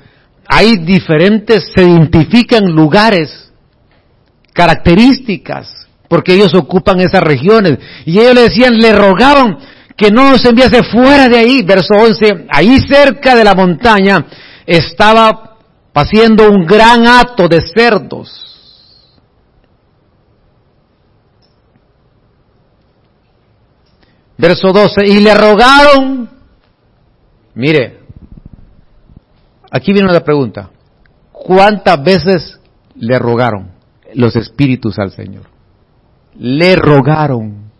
hay 0.46 0.76
diferentes, 0.76 1.72
se 1.74 1.82
identifican 1.82 2.64
lugares, 2.64 3.50
características 4.52 5.82
porque 6.12 6.34
ellos 6.34 6.54
ocupan 6.54 7.00
esas 7.00 7.22
regiones. 7.22 7.78
Y 8.04 8.18
ellos 8.18 8.34
le 8.34 8.42
decían, 8.42 8.76
le 8.76 8.92
rogaban 8.92 9.56
que 9.96 10.10
no 10.10 10.30
nos 10.30 10.44
enviase 10.44 10.82
fuera 10.82 11.26
de 11.26 11.38
ahí. 11.38 11.62
Verso 11.62 11.94
11, 11.94 12.48
ahí 12.50 12.78
cerca 12.86 13.34
de 13.34 13.42
la 13.42 13.54
montaña 13.54 14.26
estaba 14.66 15.56
haciendo 15.94 16.50
un 16.50 16.66
gran 16.66 17.06
hato 17.06 17.48
de 17.48 17.62
cerdos. 17.74 18.51
Verso 24.42 24.72
12, 24.72 25.06
y 25.06 25.20
le 25.20 25.34
rogaron, 25.34 26.28
mire, 27.54 28.00
aquí 29.70 29.92
viene 29.92 30.12
la 30.12 30.24
pregunta, 30.24 30.70
¿cuántas 31.30 32.02
veces 32.02 32.60
le 32.96 33.18
rogaron 33.18 33.70
los 34.14 34.36
espíritus 34.36 34.98
al 34.98 35.12
Señor? 35.12 35.52
le 36.34 36.76
rogaron. 36.76 37.70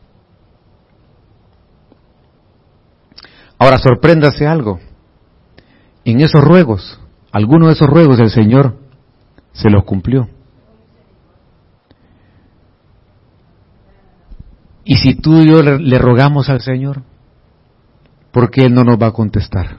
Ahora 3.58 3.78
sorpréndase 3.78 4.46
algo. 4.46 4.80
En 6.04 6.20
esos 6.20 6.42
ruegos, 6.42 7.00
algunos 7.30 7.68
de 7.68 7.74
esos 7.74 7.88
ruegos 7.88 8.18
el 8.18 8.30
Señor 8.30 8.76
se 9.52 9.70
los 9.70 9.84
cumplió. 9.84 10.28
Y 14.84 14.96
si 14.96 15.14
tú 15.14 15.40
y 15.40 15.48
yo 15.48 15.62
le, 15.62 15.98
rogamos 15.98 16.48
al 16.48 16.60
Señor, 16.60 17.02
¿por 18.32 18.50
qué 18.50 18.62
Él 18.62 18.74
no 18.74 18.82
nos 18.82 19.00
va 19.00 19.08
a 19.08 19.12
contestar? 19.12 19.78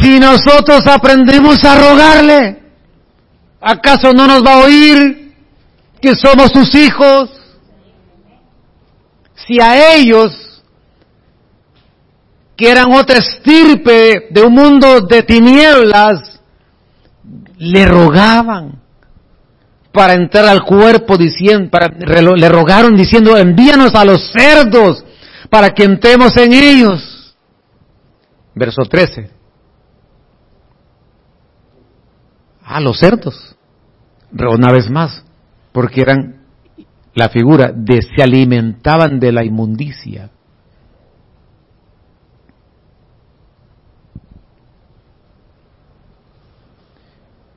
Si 0.00 0.18
nosotros 0.18 0.86
aprendemos 0.86 1.62
a 1.64 1.78
rogarle, 1.78 2.62
¿acaso 3.60 4.12
no 4.12 4.26
nos 4.26 4.44
va 4.44 4.54
a 4.54 4.64
oír 4.64 5.34
que 6.00 6.14
somos 6.14 6.50
sus 6.50 6.74
hijos? 6.74 7.30
Si 9.34 9.60
a 9.60 9.94
ellos, 9.94 10.62
que 12.56 12.70
eran 12.70 12.92
otra 12.92 13.18
estirpe 13.18 14.28
de 14.30 14.42
un 14.42 14.54
mundo 14.54 15.02
de 15.02 15.22
tinieblas, 15.22 16.33
le 17.58 17.86
rogaban 17.86 18.80
para 19.92 20.14
entrar 20.14 20.46
al 20.46 20.64
cuerpo 20.64 21.16
diciendo, 21.16 21.70
para, 21.70 21.88
le 21.88 22.48
rogaron 22.48 22.96
diciendo, 22.96 23.36
envíanos 23.36 23.94
a 23.94 24.04
los 24.04 24.32
cerdos 24.32 25.04
para 25.50 25.70
que 25.70 25.84
entremos 25.84 26.36
en 26.36 26.52
ellos. 26.52 27.36
Verso 28.54 28.82
13. 28.82 29.34
a 32.64 32.80
los 32.80 32.98
cerdos. 32.98 33.56
Una 34.32 34.72
vez 34.72 34.90
más, 34.90 35.24
porque 35.72 36.00
eran 36.00 36.40
la 37.14 37.28
figura 37.28 37.70
de 37.72 38.02
se 38.02 38.22
alimentaban 38.22 39.20
de 39.20 39.30
la 39.30 39.44
inmundicia. 39.44 40.30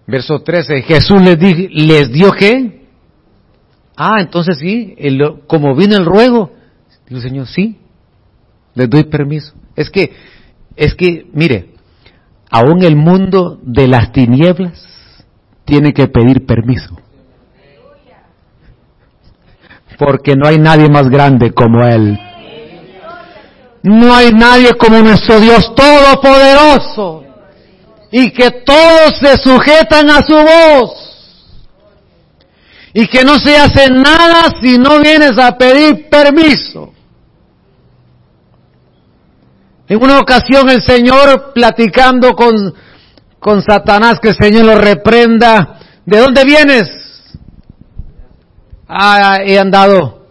Verso 0.08 0.40
13, 0.40 0.84
Jesús 0.84 1.22
les, 1.22 1.38
les 1.38 2.12
dio 2.12 2.32
qué? 2.32 2.88
Ah, 3.98 4.22
entonces 4.22 4.58
sí, 4.58 4.96
como 5.48 5.76
vino 5.76 5.98
el 5.98 6.06
ruego, 6.06 6.54
dijo 7.08 7.18
el 7.18 7.22
Señor, 7.22 7.48
sí, 7.48 7.78
les 8.74 8.90
doy 8.90 9.04
permiso. 9.04 9.54
Es 9.76 9.90
que, 9.90 10.14
es 10.78 10.96
que, 10.96 11.26
mire, 11.34 11.74
aún 12.50 12.84
el 12.84 12.96
mundo 12.96 13.60
de 13.64 13.88
las 13.88 14.14
tinieblas 14.14 15.26
tiene 15.66 15.94
que 15.94 16.08
pedir 16.08 16.46
permiso. 16.46 16.98
Porque 20.00 20.36
no 20.36 20.48
hay 20.48 20.60
nadie 20.60 20.90
más 20.90 21.10
grande 21.10 21.52
como 21.52 21.84
Él. 21.84 22.18
No 23.84 24.14
hay 24.14 24.32
nadie 24.32 24.70
como 24.78 25.02
nuestro 25.02 25.40
Dios 25.40 25.74
Todopoderoso. 25.76 27.27
Y 28.12 28.32
que 28.32 28.52
todos 28.52 29.18
se 29.20 29.38
sujetan 29.38 30.10
a 30.10 30.22
su 30.24 30.36
voz. 30.36 31.08
Y 32.94 33.08
que 33.08 33.24
no 33.24 33.38
se 33.38 33.58
hace 33.58 33.90
nada 33.90 34.56
si 34.62 34.78
no 34.78 35.00
vienes 35.00 35.38
a 35.38 35.58
pedir 35.58 36.10
permiso. 36.10 36.94
En 39.88 40.02
una 40.02 40.20
ocasión 40.20 40.70
el 40.70 40.82
Señor 40.82 41.54
platicando 41.54 42.34
con 42.34 42.74
con 43.40 43.62
Satanás, 43.62 44.20
que 44.20 44.30
el 44.30 44.36
Señor 44.36 44.66
lo 44.66 44.76
reprenda. 44.76 45.80
¿De 46.06 46.20
dónde 46.20 46.44
vienes? 46.44 46.90
Ah, 48.88 49.38
he 49.44 49.60
andado 49.60 50.28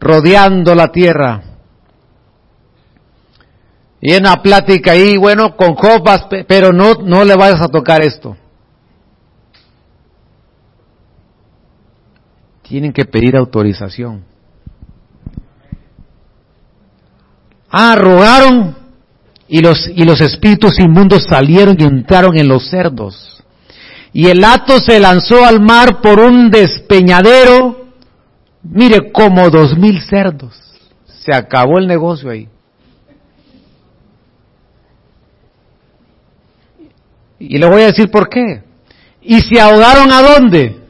rodeando 0.00 0.74
la 0.74 0.88
tierra. 0.88 1.42
Y 4.02 4.12
en 4.12 4.24
la 4.24 4.42
plática 4.42 4.92
ahí, 4.92 5.16
bueno, 5.16 5.56
con 5.56 5.74
copas, 5.74 6.26
pero 6.48 6.72
no, 6.72 6.94
no 6.94 7.24
le 7.24 7.36
vayas 7.36 7.62
a 7.62 7.68
tocar 7.68 8.02
esto. 8.02 8.36
Tienen 12.62 12.92
que 12.92 13.04
pedir 13.04 13.36
autorización. 13.36 14.24
Ah, 17.70 17.94
rogaron 17.96 18.76
y 19.46 19.60
los, 19.60 19.88
y 19.88 20.04
los 20.04 20.20
espíritus 20.20 20.80
inmundos 20.80 21.24
salieron 21.30 21.76
y 21.78 21.84
entraron 21.84 22.36
en 22.36 22.48
los 22.48 22.68
cerdos. 22.68 23.44
Y 24.12 24.26
el 24.26 24.42
hato 24.44 24.78
se 24.80 24.98
lanzó 24.98 25.44
al 25.44 25.60
mar 25.60 26.00
por 26.02 26.18
un 26.18 26.50
despeñadero, 26.50 27.86
mire, 28.62 29.12
como 29.12 29.48
dos 29.48 29.78
mil 29.78 30.02
cerdos 30.02 30.62
se 31.24 31.32
acabó 31.34 31.78
el 31.78 31.86
negocio 31.86 32.30
ahí. 32.30 32.48
Y 37.44 37.58
le 37.58 37.66
voy 37.66 37.82
a 37.82 37.86
decir 37.86 38.08
por 38.08 38.28
qué. 38.28 38.62
¿Y 39.20 39.40
se 39.40 39.60
ahogaron 39.60 40.12
a 40.12 40.22
dónde? 40.22 40.80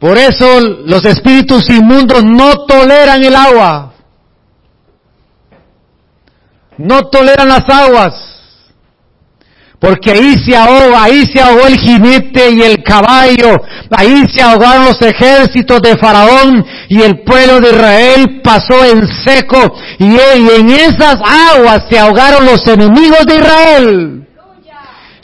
Por 0.00 0.18
eso 0.18 0.60
los 0.84 1.04
espíritus 1.04 1.70
inmundos 1.70 2.24
no 2.24 2.66
toleran 2.66 3.22
el 3.22 3.36
agua. 3.36 3.94
No 6.76 7.08
toleran 7.08 7.48
las 7.48 7.68
aguas. 7.68 8.33
Porque 9.84 10.12
ahí 10.12 10.34
se 10.42 10.56
ahoga, 10.56 11.04
ahí 11.04 11.26
se 11.30 11.42
ahogó 11.42 11.66
el 11.66 11.78
jinete 11.78 12.52
y 12.52 12.62
el 12.62 12.82
caballo, 12.82 13.60
ahí 13.90 14.24
se 14.32 14.40
ahogaron 14.40 14.86
los 14.86 15.02
ejércitos 15.02 15.82
de 15.82 15.98
Faraón 15.98 16.64
y 16.88 17.02
el 17.02 17.20
pueblo 17.20 17.60
de 17.60 17.68
Israel 17.68 18.40
pasó 18.42 18.82
en 18.82 19.06
seco 19.06 19.76
y 19.98 20.06
en 20.06 20.70
esas 20.70 21.16
aguas 21.52 21.82
se 21.90 21.98
ahogaron 21.98 22.46
los 22.46 22.66
enemigos 22.66 23.26
de 23.26 23.34
Israel. 23.34 24.23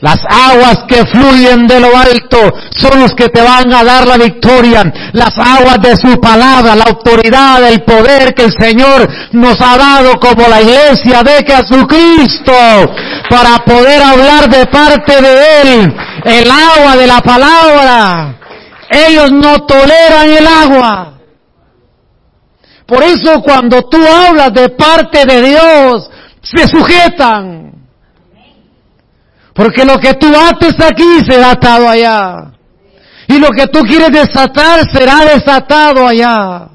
Las 0.00 0.18
aguas 0.28 0.78
que 0.88 1.04
fluyen 1.04 1.66
de 1.66 1.78
lo 1.78 1.94
alto 1.94 2.38
son 2.74 3.00
los 3.00 3.14
que 3.14 3.28
te 3.28 3.42
van 3.42 3.72
a 3.72 3.84
dar 3.84 4.06
la 4.06 4.16
victoria. 4.16 4.90
Las 5.12 5.36
aguas 5.38 5.78
de 5.82 5.94
su 5.96 6.18
palabra, 6.18 6.74
la 6.74 6.84
autoridad, 6.84 7.62
el 7.68 7.82
poder 7.82 8.34
que 8.34 8.44
el 8.44 8.52
Señor 8.58 9.06
nos 9.32 9.60
ha 9.60 9.76
dado 9.76 10.18
como 10.18 10.48
la 10.48 10.62
iglesia 10.62 11.22
de 11.22 11.44
Jesucristo 11.44 12.52
para 13.28 13.58
poder 13.58 14.02
hablar 14.02 14.48
de 14.48 14.64
parte 14.66 15.20
de 15.20 15.60
Él. 15.62 15.94
El 16.24 16.50
agua 16.50 16.96
de 16.96 17.06
la 17.06 17.20
palabra. 17.20 18.36
Ellos 18.90 19.30
no 19.32 19.66
toleran 19.66 20.30
el 20.30 20.46
agua. 20.46 21.18
Por 22.86 23.02
eso 23.02 23.40
cuando 23.42 23.82
tú 23.82 23.98
hablas 24.04 24.52
de 24.52 24.70
parte 24.70 25.26
de 25.26 25.42
Dios, 25.42 26.10
se 26.42 26.66
sujetan. 26.66 27.79
Porque 29.60 29.84
lo 29.84 29.98
que 29.98 30.14
tú 30.14 30.26
ates 30.34 30.74
aquí 30.82 31.20
será 31.28 31.50
atado 31.50 31.86
allá. 31.86 32.50
Y 33.28 33.38
lo 33.38 33.50
que 33.50 33.66
tú 33.66 33.80
quieres 33.80 34.10
desatar 34.10 34.90
será 34.90 35.26
desatado 35.26 36.06
allá. 36.06 36.70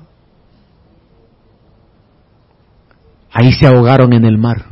Ahí 3.34 3.52
se 3.54 3.66
ahogaron 3.66 4.14
en 4.14 4.24
el 4.24 4.38
mar. 4.38 4.66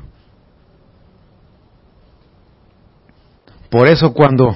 Por 3.72 3.88
eso 3.88 4.14
cuando 4.14 4.55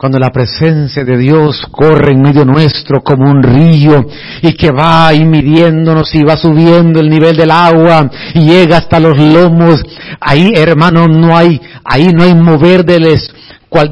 cuando 0.00 0.18
la 0.18 0.30
presencia 0.30 1.04
de 1.04 1.18
Dios 1.18 1.66
corre 1.70 2.12
en 2.12 2.22
medio 2.22 2.46
nuestro 2.46 3.02
como 3.02 3.30
un 3.30 3.42
río 3.42 4.06
y 4.40 4.54
que 4.54 4.70
va 4.70 5.08
ahí 5.08 5.26
midiéndonos 5.26 6.14
y 6.14 6.22
va 6.22 6.38
subiendo 6.38 7.00
el 7.00 7.10
nivel 7.10 7.36
del 7.36 7.50
agua 7.50 8.10
y 8.32 8.46
llega 8.46 8.78
hasta 8.78 8.98
los 8.98 9.18
lomos, 9.18 9.84
ahí 10.18 10.54
hermano 10.56 11.06
no 11.06 11.36
hay, 11.36 11.60
ahí 11.84 12.14
no 12.14 12.22
hay 12.24 12.34
mover 12.34 12.88
les 12.98 13.30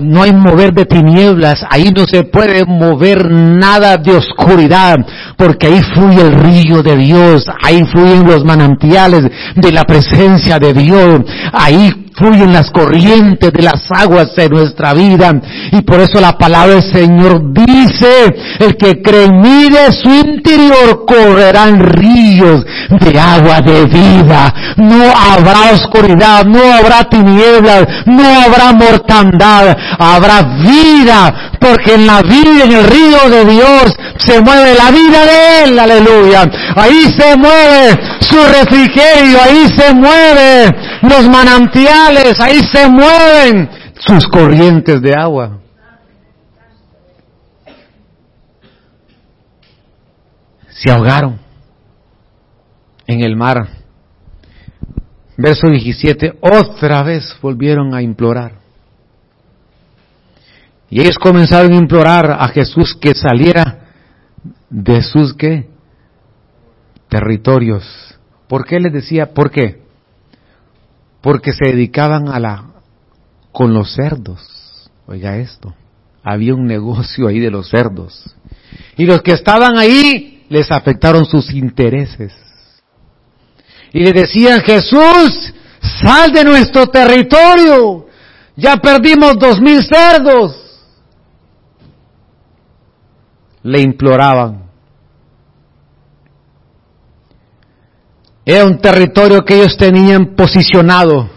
no 0.01 0.23
hay 0.23 0.33
mover 0.33 0.73
de 0.73 0.87
tinieblas, 0.87 1.63
ahí 1.69 1.93
no 1.95 2.05
se 2.07 2.25
puede 2.25 2.65
mover 2.65 3.31
nada 3.31 3.99
de 3.99 4.17
oscuridad, 4.17 4.97
porque 5.37 5.67
ahí 5.67 5.83
fluye 5.95 6.23
el 6.23 6.33
río 6.33 6.83
de 6.83 6.97
Dios, 6.97 7.45
ahí 7.63 7.85
fluyen 7.85 8.25
los 8.25 8.45
manantiales 8.45 9.25
de 9.55 9.73
la 9.73 9.85
presencia 9.85 10.59
de 10.59 10.73
Dios, 10.73 11.21
ahí 11.53 12.08
fluyen 12.19 12.53
las 12.53 12.71
corrientes 12.71 13.53
de 13.53 13.63
las 13.63 13.83
aguas 13.91 14.35
de 14.35 14.49
nuestra 14.49 14.93
vida. 14.95 15.33
Y 15.73 15.83
por 15.83 16.01
eso 16.01 16.21
la 16.21 16.37
palabra 16.37 16.75
del 16.75 16.93
Señor 16.93 17.53
dice, 17.53 18.35
el 18.59 18.77
que 18.77 19.01
cree 19.01 19.25
en 19.25 19.41
mí 19.41 19.69
de 19.69 19.93
su 19.93 20.11
interior 20.11 21.05
correrán 21.07 21.81
ríos 21.81 22.65
de 22.91 23.19
agua 23.19 23.61
de 23.61 23.85
vida. 23.87 24.55
No 24.77 25.05
habrá 25.05 25.73
oscuridad, 25.73 26.45
no 26.45 26.61
habrá 26.73 27.05
tinieblas, 27.05 27.87
no 28.07 28.25
habrá 28.25 28.73
mortandad, 28.73 29.77
habrá 29.99 30.43
vida, 30.43 31.53
porque 31.61 31.95
en 31.95 32.07
la 32.07 32.23
vida, 32.23 32.65
en 32.65 32.73
el 32.73 32.85
río 32.85 33.31
de 33.31 33.45
Dios, 33.45 33.97
se 34.19 34.41
mueve 34.41 34.75
la 34.75 34.91
vida 34.91 35.25
de 35.25 35.65
Él, 35.65 35.79
aleluya. 35.79 36.51
Ahí 36.77 37.05
se 37.17 37.37
mueve 37.37 37.99
su 38.21 38.37
refrigerio, 38.37 39.39
ahí 39.43 39.67
se 39.77 39.93
mueve 39.95 40.75
los 41.03 41.29
manantiales, 41.29 42.08
ahí 42.41 42.61
se 42.73 42.89
mueven 42.89 43.69
sus 43.99 44.27
corrientes 44.29 45.03
de 45.03 45.15
agua. 45.15 45.59
Se 50.71 50.91
ahogaron 50.91 51.39
en 53.07 53.23
el 53.23 53.37
mar. 53.37 53.69
Verso 55.37 55.69
17, 55.69 56.39
otra 56.41 57.03
vez 57.03 57.37
volvieron 57.41 57.95
a 57.95 58.03
implorar. 58.03 58.53
Y 60.91 61.01
ellos 61.01 61.19
comenzaron 61.19 61.73
a 61.73 61.77
implorar 61.77 62.31
a 62.31 62.49
Jesús 62.49 62.97
que 63.01 63.15
saliera 63.15 63.91
de 64.71 65.03
sus 65.03 65.35
qué? 65.35 65.69
Territorios. 67.09 67.85
¿Por 68.49 68.65
qué 68.65 68.81
les 68.81 68.93
decía? 68.93 69.33
¿Por 69.35 69.51
qué? 69.51 69.88
Porque 71.21 71.53
se 71.53 71.67
dedicaban 71.67 72.29
a 72.29 72.39
la 72.39 72.65
con 73.53 73.75
los 73.75 73.95
cerdos. 73.95 74.91
Oiga 75.07 75.37
esto. 75.37 75.75
Había 76.23 76.55
un 76.55 76.67
negocio 76.67 77.29
ahí 77.29 77.41
de 77.41 77.51
los 77.51 77.69
cerdos. 77.71 78.37
Y 78.97 79.07
los 79.07 79.23
que 79.23 79.33
estaban 79.33 79.79
ahí 79.79 80.45
les 80.49 80.71
afectaron 80.71 81.25
sus 81.25 81.53
intereses. 81.53 82.33
Y 83.93 84.01
le 84.01 84.13
decían, 84.13 84.61
Jesús, 84.61 85.55
sal 86.03 86.33
de 86.33 86.45
nuestro 86.45 86.87
territorio. 86.87 88.07
Ya 88.57 88.77
perdimos 88.77 89.39
dos 89.39 89.61
mil 89.61 89.83
cerdos 89.83 90.69
le 93.63 93.81
imploraban. 93.81 94.68
Era 98.51 98.65
un 98.65 98.79
territorio 98.79 99.45
que 99.45 99.57
ellos 99.57 99.77
tenían 99.77 100.35
posicionado. 100.35 101.29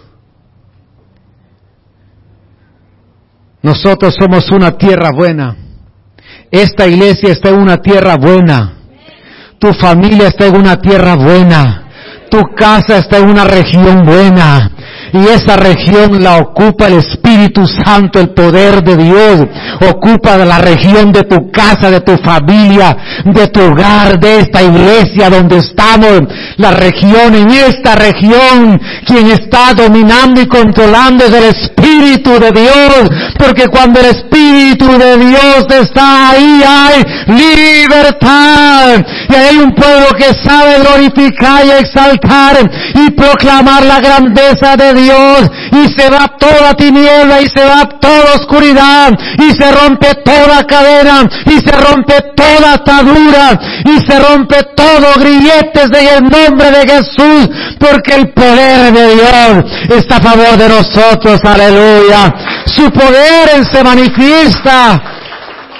Nosotros 3.61 4.15
somos 4.17 4.49
una 4.49 4.77
tierra 4.77 5.11
buena. 5.11 5.57
Esta 6.49 6.87
iglesia 6.87 7.33
está 7.33 7.49
en 7.49 7.59
una 7.59 7.81
tierra 7.81 8.15
buena. 8.15 8.77
Tu 9.59 9.73
familia 9.73 10.29
está 10.29 10.47
en 10.47 10.55
una 10.55 10.77
tierra 10.77 11.15
buena. 11.15 11.89
Tu 12.29 12.41
casa 12.55 12.99
está 12.99 13.17
en 13.17 13.29
una 13.29 13.43
región 13.43 14.05
buena 14.05 14.71
y 15.13 15.27
esa 15.27 15.57
región 15.57 16.23
la 16.23 16.37
ocupa 16.37 16.87
el 16.87 16.99
Espíritu 16.99 17.65
Santo, 17.67 18.19
el 18.19 18.29
poder 18.29 18.81
de 18.83 18.95
Dios, 18.95 19.43
ocupa 19.89 20.37
la 20.37 20.59
región 20.59 21.11
de 21.11 21.23
tu 21.23 21.51
casa, 21.51 21.91
de 21.91 22.01
tu 22.01 22.17
familia, 22.17 22.95
de 23.25 23.47
tu 23.47 23.61
hogar, 23.61 24.19
de 24.19 24.39
esta 24.39 24.61
iglesia 24.63 25.29
donde 25.29 25.57
estamos, 25.57 26.21
la 26.57 26.71
región, 26.71 27.35
en 27.35 27.49
esta 27.49 27.95
región, 27.95 28.79
quien 29.05 29.29
está 29.31 29.73
dominando 29.73 30.41
y 30.41 30.47
controlando 30.47 31.25
es 31.25 31.33
el 31.33 31.43
Espíritu 31.43 32.39
de 32.39 32.51
Dios, 32.51 33.09
porque 33.37 33.67
cuando 33.67 33.99
el 33.99 34.05
Espíritu 34.07 34.87
de 34.97 35.17
Dios 35.17 35.65
está 35.69 36.29
ahí 36.31 36.61
hay 36.65 37.03
libertad, 37.27 39.05
y 39.29 39.35
hay 39.35 39.57
un 39.57 39.73
pueblo 39.73 40.07
que 40.17 40.33
sabe 40.47 40.79
glorificar 40.79 41.65
y 41.65 41.71
exaltar 41.71 42.71
y 42.95 43.09
proclamar 43.11 43.85
la 43.85 43.99
grandeza 43.99 44.75
de 44.77 44.93
Dios 44.93 45.00
Dios 45.01 45.49
y 45.71 45.87
se 45.97 46.09
va 46.09 46.27
toda 46.37 46.73
tiniebla 46.75 47.41
y 47.41 47.49
se 47.49 47.63
va 47.65 47.85
toda 47.99 48.35
oscuridad 48.35 49.17
y 49.37 49.51
se 49.51 49.71
rompe 49.71 50.13
toda 50.23 50.63
cadena 50.65 51.29
y 51.45 51.59
se 51.59 51.71
rompe 51.71 52.15
toda 52.35 52.73
atadura 52.73 53.59
y 53.85 53.99
se 53.99 54.19
rompe 54.19 54.57
todo 54.75 55.13
grilletes 55.19 55.89
de 55.89 56.01
el 56.11 56.23
nombre 56.23 56.71
de 56.71 56.87
Jesús 56.87 57.49
porque 57.79 58.15
el 58.15 58.29
poder 58.29 58.93
de 58.93 59.15
Dios 59.15 59.65
está 59.89 60.17
a 60.17 60.21
favor 60.21 60.57
de 60.57 60.69
nosotros, 60.69 61.39
aleluya. 61.43 62.33
Su 62.65 62.91
poder 62.91 63.65
se 63.71 63.83
manifiesta 63.83 65.01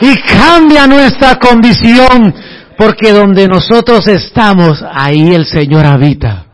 y 0.02 0.16
cambia 0.22 0.88
nuestra 0.88 1.36
condición 1.36 2.34
porque 2.78 3.12
donde 3.12 3.48
nosotros 3.48 4.08
estamos, 4.08 4.84
ahí 4.94 5.36
el 5.36 5.46
Señor 5.46 5.86
habita. 5.86 6.51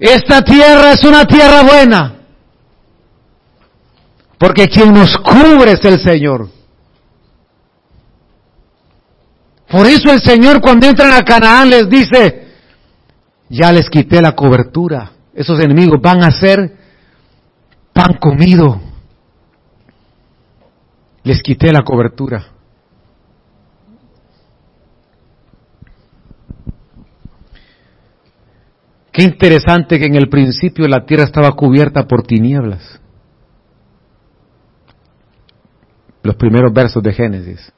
Esta 0.00 0.40
tierra 0.42 0.92
es 0.92 1.04
una 1.04 1.26
tierra 1.26 1.62
buena. 1.62 2.14
Porque 4.38 4.66
quien 4.66 4.94
nos 4.94 5.18
cubre 5.18 5.72
es 5.72 5.84
el 5.84 5.98
Señor. 6.00 6.48
Por 9.68 9.86
eso 9.86 10.10
el 10.10 10.22
Señor 10.22 10.62
cuando 10.62 10.86
entran 10.86 11.12
a 11.12 11.22
Canaán 11.22 11.68
les 11.68 11.88
dice, 11.88 12.48
ya 13.50 13.70
les 13.70 13.90
quité 13.90 14.22
la 14.22 14.32
cobertura. 14.32 15.12
Esos 15.34 15.60
enemigos 15.60 16.00
van 16.00 16.24
a 16.24 16.30
ser 16.30 16.76
pan 17.92 18.14
comido. 18.14 18.80
Les 21.22 21.42
quité 21.42 21.70
la 21.70 21.82
cobertura. 21.82 22.46
Qué 29.20 29.24
interesante 29.24 29.98
que 29.98 30.06
en 30.06 30.14
el 30.14 30.30
principio 30.30 30.88
la 30.88 31.04
tierra 31.04 31.24
estaba 31.24 31.52
cubierta 31.52 32.08
por 32.08 32.22
tinieblas. 32.22 32.98
Los 36.22 36.36
primeros 36.36 36.72
versos 36.72 37.02
de 37.02 37.12
Génesis. 37.12 37.70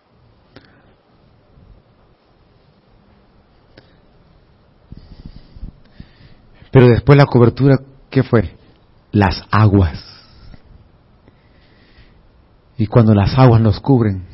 Pero 6.70 6.86
después 6.86 7.18
la 7.18 7.26
cobertura, 7.26 7.80
¿qué 8.08 8.22
fue? 8.22 8.56
Las 9.10 9.42
aguas. 9.50 10.00
Y 12.76 12.86
cuando 12.86 13.16
las 13.16 13.36
aguas 13.36 13.60
nos 13.60 13.80
cubren, 13.80 14.26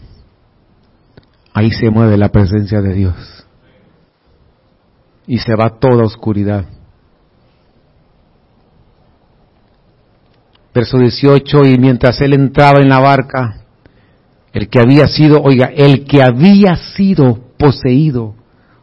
ahí 1.54 1.70
se 1.70 1.88
mueve 1.88 2.18
la 2.18 2.28
presencia 2.28 2.82
de 2.82 2.92
Dios. 2.92 3.46
Y 5.26 5.38
se 5.38 5.54
va 5.54 5.78
toda 5.78 6.04
oscuridad. 6.04 6.66
Verso 10.74 10.98
18, 10.98 11.64
y 11.64 11.78
mientras 11.78 12.20
él 12.20 12.34
entraba 12.34 12.80
en 12.80 12.88
la 12.88 13.00
barca, 13.00 13.62
el 14.52 14.68
que 14.68 14.80
había 14.80 15.06
sido, 15.06 15.42
oiga, 15.42 15.66
el 15.66 16.04
que 16.04 16.22
había 16.22 16.76
sido 16.76 17.38
poseído 17.58 18.34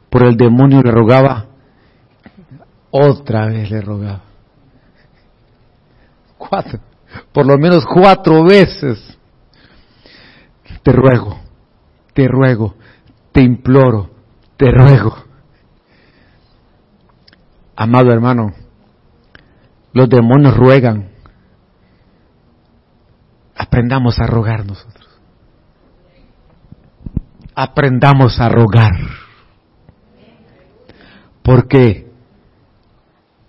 por 0.10 0.24
el 0.24 0.36
demonio 0.36 0.82
le 0.82 0.92
rogaba, 0.92 1.48
otra 2.92 3.48
vez 3.48 3.70
le 3.70 3.82
rogaba. 3.82 4.22
Cuatro, 6.38 6.80
por 7.32 7.46
lo 7.46 7.58
menos 7.58 7.86
cuatro 7.86 8.44
veces. 8.44 9.18
Te 10.84 10.92
ruego, 10.92 11.38
te 12.14 12.28
ruego, 12.28 12.76
te 13.32 13.42
imploro, 13.42 14.12
te 14.56 14.72
ruego. 14.72 15.18
Amado 17.76 18.12
hermano, 18.12 18.54
los 19.92 20.08
demonios 20.08 20.56
ruegan. 20.56 21.15
Aprendamos 23.76 24.18
a 24.20 24.26
rogar 24.26 24.66
nosotros. 24.66 25.06
Aprendamos 27.54 28.40
a 28.40 28.48
rogar. 28.48 28.94
Porque 31.44 32.10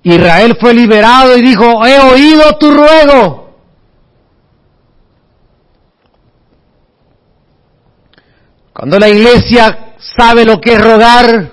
Israel 0.03 0.57
fue 0.61 0.75
liberado 0.75 1.39
y 1.39 1.43
dijo, 1.43 1.87
he 1.87 2.01
oído 2.01 2.59
tu 2.59 2.75
ruego. 2.75 3.57
Cuando 8.73 8.99
la 8.99 9.09
iglesia 9.09 9.95
sabe 10.19 10.45
lo 10.45 10.61
que 10.61 10.73
es 10.73 10.83
rogar, 10.83 11.53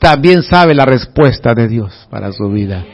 también 0.00 0.42
sabe 0.42 0.74
la 0.74 0.86
respuesta 0.86 1.54
de 1.54 1.68
Dios 1.68 2.08
para 2.10 2.32
su 2.32 2.48
vida. 2.48 2.84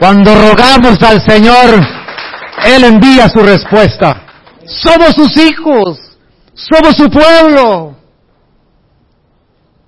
Cuando 0.00 0.34
rogamos 0.34 1.00
al 1.04 1.24
Señor, 1.24 2.05
Él 2.64 2.84
envía 2.84 3.28
su 3.28 3.40
respuesta. 3.40 4.22
Somos 4.64 5.14
sus 5.14 5.36
hijos, 5.36 6.18
somos 6.54 6.96
su 6.96 7.10
pueblo, 7.10 7.96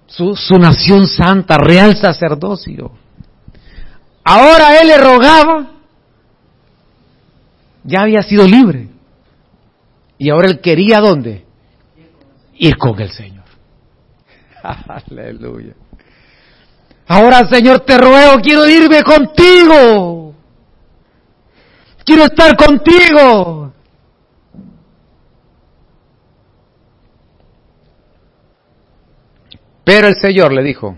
su, 0.07 0.37
su 0.37 0.59
nación 0.59 1.07
santa, 1.07 1.59
real 1.59 1.97
sacerdocio. 1.97 2.93
Ahora 4.25 4.81
Él 4.81 4.89
le 4.89 4.99
rogaba, 4.99 5.71
ya 7.83 8.03
había 8.03 8.23
sido 8.23 8.47
libre. 8.47 8.89
Y 10.19 10.31
ahora 10.31 10.49
Él 10.49 10.61
quería 10.61 11.01
dónde? 11.01 11.45
Ir 12.55 12.77
con 12.77 13.01
el 13.01 13.11
Señor. 13.11 13.45
Aleluya. 15.09 15.75
Ahora, 17.07 17.49
Señor, 17.49 17.81
te 17.81 17.97
ruego, 17.97 18.39
quiero 18.43 18.69
irme 18.69 19.03
contigo. 19.03 20.18
Quiero 22.09 22.25
estar 22.25 22.57
contigo. 22.57 23.71
Pero 29.85 30.09
el 30.09 30.15
Señor 30.15 30.55
le 30.55 30.63
dijo, 30.63 30.97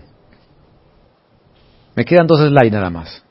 me 1.97 2.05
quedan 2.05 2.27
dos 2.27 2.39
slides 2.39 2.71
nada 2.71 2.89
más. 2.89 3.21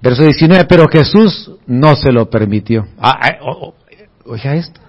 Verso 0.00 0.24
19, 0.24 0.64
pero 0.64 0.88
Jesús 0.88 1.52
no 1.66 1.94
se 1.94 2.10
lo 2.10 2.28
permitió. 2.28 2.88
Ah, 2.98 3.16
ah, 3.22 3.38
oh, 3.42 3.68
oh, 3.68 3.74
oiga 4.32 4.56
esto. 4.56 4.80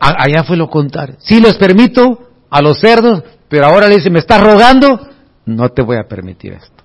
Allá 0.00 0.42
fue 0.44 0.56
lo 0.56 0.70
contrario. 0.70 1.16
Sí 1.18 1.38
les 1.38 1.58
permito 1.58 2.30
a 2.48 2.62
los 2.62 2.80
cerdos, 2.80 3.22
pero 3.50 3.66
ahora 3.66 3.88
le 3.88 3.96
dice, 3.96 4.08
me 4.08 4.20
estás 4.20 4.42
rogando, 4.42 5.06
no 5.44 5.68
te 5.68 5.82
voy 5.82 5.98
a 5.98 6.08
permitir 6.08 6.54
esto. 6.54 6.79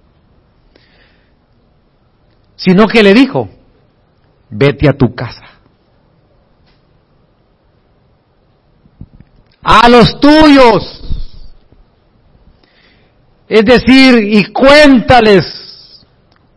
Sino 2.56 2.88
que 2.88 3.04
le 3.04 3.14
dijo, 3.14 3.50
vete 4.50 4.88
a 4.88 4.94
tu 4.94 5.14
casa. 5.14 5.44
A 9.62 9.90
los 9.90 10.20
tuyos. 10.20 11.02
Es 13.48 13.66
decir, 13.66 14.18
y 14.24 14.52
cuéntales 14.52 16.06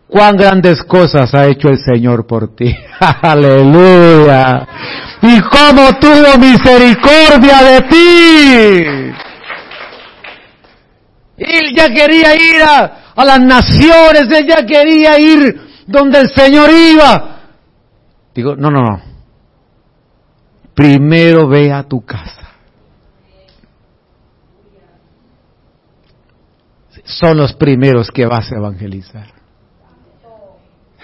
cuán 0.07 0.37
grandes 0.37 0.83
cosas 0.83 1.35
ha 1.35 1.47
hecho 1.47 1.69
el 1.69 1.79
Señor 1.79 2.27
por 2.27 2.55
ti. 2.55 2.75
Aleluya. 3.01 4.67
Y 5.23 5.41
cómo 5.41 5.99
tuvo 5.99 6.39
misericordia 6.39 7.63
de 7.63 7.81
ti. 7.83 9.15
Él 11.39 11.75
ya 11.75 11.89
quería 11.89 12.35
ir 12.35 12.63
a, 12.63 13.25
las 13.25 13.41
naciones, 13.41 14.29
él 14.31 14.47
ya 14.47 14.65
quería 14.67 15.19
ir 15.19 15.68
donde 15.89 16.21
el 16.21 16.29
Señor 16.29 16.71
iba. 16.71 17.41
Digo, 18.35 18.55
no, 18.55 18.71
no, 18.71 18.83
no. 18.83 19.03
Primero 20.75 21.49
ve 21.49 21.73
a 21.73 21.83
tu 21.83 22.05
casa. 22.05 22.47
Son 27.05 27.39
los 27.39 27.55
primeros 27.55 28.11
que 28.11 28.27
vas 28.27 28.53
a 28.53 28.57
evangelizar. 28.57 29.38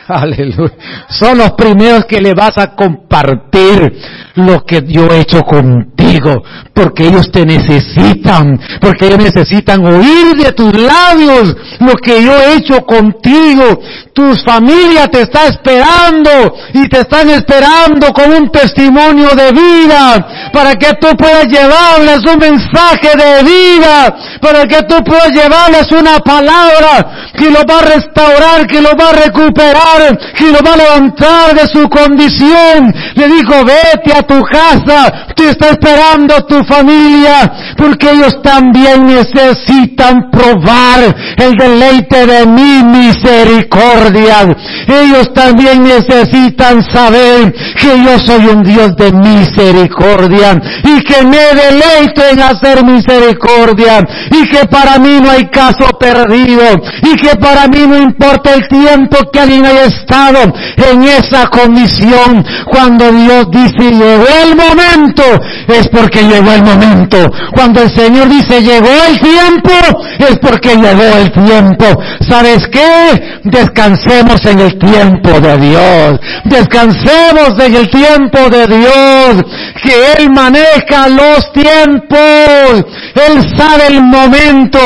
Aleluya. 0.09 0.75
Son 1.09 1.39
los 1.39 1.53
primeros 1.53 2.05
que 2.05 2.21
le 2.21 2.35
vas 2.35 2.59
a 2.59 2.75
compartir 2.75 3.93
lo 4.35 4.65
que 4.65 4.83
yo 4.87 5.07
he 5.11 5.21
hecho 5.21 5.43
contigo. 5.43 6.43
Porque 6.73 7.07
ellos 7.07 7.31
te 7.33 7.47
necesitan. 7.47 8.59
Porque 8.81 9.07
ellos 9.07 9.19
necesitan 9.19 9.85
oír 9.85 10.37
de 10.37 10.53
tus 10.53 10.75
labios 10.75 11.57
lo 11.81 11.95
que 11.95 12.23
yo 12.23 12.37
he 12.37 12.57
hecho 12.57 12.85
contigo. 12.85 13.81
Tu 14.13 14.35
familia 14.45 15.09
te 15.09 15.23
está 15.23 15.47
esperando 15.47 16.55
y 16.75 16.89
te 16.89 17.01
están 17.01 17.31
esperando 17.31 18.13
con 18.13 18.33
un 18.33 18.51
testimonio 18.51 19.31
de 19.31 19.53
vida. 19.53 20.51
Para 20.53 20.75
que 20.75 20.93
tú 21.01 21.09
puedas 21.17 21.47
llevarles 21.47 22.21
un 22.31 22.39
mensaje 22.39 23.11
de 23.17 23.43
vida. 23.43 24.15
Para 24.41 24.67
que 24.67 24.83
tú 24.83 25.03
puedas 25.05 25.31
llevarles 25.31 25.91
una 25.93 26.19
palabra 26.19 27.33
que 27.37 27.51
lo 27.51 27.65
va 27.65 27.79
a 27.79 27.97
restaurar, 27.97 28.67
que 28.67 28.81
lo 28.81 28.91
va 28.97 29.11
a 29.11 29.25
recuperar 29.25 29.94
que 30.37 30.51
lo 30.51 30.59
va 30.65 30.75
a 30.75 30.77
levantar 30.77 31.55
de 31.55 31.67
su 31.67 31.89
condición. 31.89 32.95
Le 33.15 33.29
dijo, 33.29 33.65
vete 33.65 34.17
a 34.17 34.23
tu 34.23 34.41
casa, 34.43 35.31
te 35.35 35.51
está 35.51 35.71
esperando 35.71 36.45
tu 36.47 36.63
familia, 36.65 37.75
porque 37.77 38.11
ellos 38.11 38.41
también 38.43 39.07
necesitan 39.07 40.31
probar 40.31 41.15
el 41.37 41.55
deleite 41.55 42.27
de 42.27 42.47
mi 42.47 42.83
misericordia. 42.83 44.47
Ellos 44.87 45.33
también 45.33 45.85
necesitan 45.85 46.83
saber 46.83 47.53
que 47.81 48.03
yo 48.05 48.19
soy 48.19 48.47
un 48.47 48.63
Dios 48.63 48.97
de 48.97 49.13
misericordia 49.13 50.61
y 50.85 51.03
que 51.03 51.23
me 51.25 51.39
deleito 51.39 52.23
en 52.31 52.41
hacer 52.41 52.85
misericordia 52.85 54.01
y 54.31 54.49
que 54.49 54.67
para 54.67 54.99
mí 54.99 55.21
no 55.21 55.31
hay 55.31 55.45
caso 55.49 55.87
perdido 55.99 56.63
y 57.03 57.17
que 57.17 57.37
para 57.37 57.67
mí 57.69 57.87
no 57.87 57.97
importa 57.97 58.55
el 58.55 58.67
tiempo 58.69 59.19
que 59.33 59.41
alguien 59.41 59.67
haya 59.67 59.84
estado 59.87 60.53
en 60.77 61.03
esa 61.05 61.47
condición. 61.49 62.45
Cuando 62.67 63.11
Dios 63.13 63.51
dice 63.51 63.91
llegó 63.91 64.27
el 64.43 64.57
momento, 64.57 65.23
es 65.69 65.89
porque 65.89 66.23
llegó 66.23 66.53
el 66.53 66.65
momento. 66.65 67.19
Cuando 67.53 67.83
el 67.83 67.95
Señor 67.95 68.29
dice 68.29 68.63
llegó 68.63 68.89
el 69.09 69.21
tiempo, 69.21 69.73
es 70.19 70.39
porque 70.39 70.77
llegó 70.77 71.17
el 71.19 71.33
tiempo. 71.33 71.85
¿Sabes 72.29 72.67
qué? 72.69 73.41
Descansemos 73.45 74.45
en 74.47 74.61
el 74.61 74.79
tiempo 74.79 75.41
de 75.41 75.59
Dios. 75.59 76.21
Descansemos 76.45 77.59
en 77.59 77.75
el 77.75 77.91
tiempo 77.91 78.39
de 78.51 78.67
Dios. 78.67 79.45
Que 79.83 80.13
Él 80.17 80.31
maneja 80.31 81.09
los 81.09 81.53
tiempos. 81.53 82.85
Él 83.15 83.57
sabe 83.57 83.89
el 83.89 84.03
momento. 84.03 84.79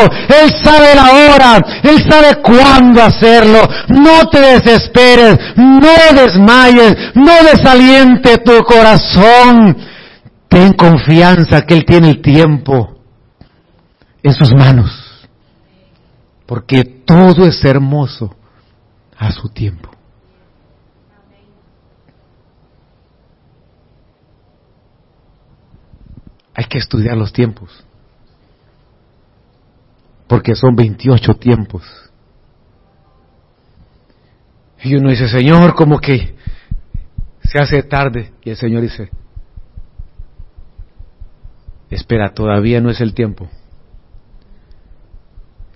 Él 0.42 0.52
sabe 0.62 0.94
la 0.94 1.34
hora. 1.34 1.64
Él 1.82 2.04
sabe 2.08 2.36
cuándo 2.42 3.02
hacerlo. 3.02 3.60
No 3.88 4.28
te 4.28 4.40
desesperes. 4.40 4.87
No 5.56 6.20
desmayes. 6.20 6.96
No 7.14 7.32
desaliente 7.44 8.38
tu 8.38 8.62
corazón. 8.64 9.76
Ten 10.48 10.72
confianza 10.72 11.62
que 11.62 11.74
Él 11.74 11.84
tiene 11.84 12.10
el 12.10 12.22
tiempo 12.22 12.96
en 14.22 14.34
sus 14.34 14.52
manos. 14.54 15.28
Porque 16.46 16.84
todo 16.84 17.46
es 17.46 17.62
hermoso 17.64 18.34
a 19.16 19.30
su 19.32 19.48
tiempo. 19.48 19.90
Hay 26.54 26.64
que 26.64 26.78
estudiar 26.78 27.16
los 27.16 27.32
tiempos. 27.32 27.84
Porque 30.26 30.54
son 30.54 30.74
28 30.74 31.34
tiempos. 31.34 32.07
Y 34.82 34.94
uno 34.94 35.10
dice, 35.10 35.28
Señor, 35.28 35.74
como 35.74 35.98
que 35.98 36.36
se 37.42 37.58
hace 37.58 37.82
tarde. 37.82 38.32
Y 38.44 38.50
el 38.50 38.56
Señor 38.56 38.82
dice, 38.82 39.10
espera, 41.90 42.32
todavía 42.32 42.80
no 42.80 42.90
es 42.90 43.00
el 43.00 43.14
tiempo. 43.14 43.48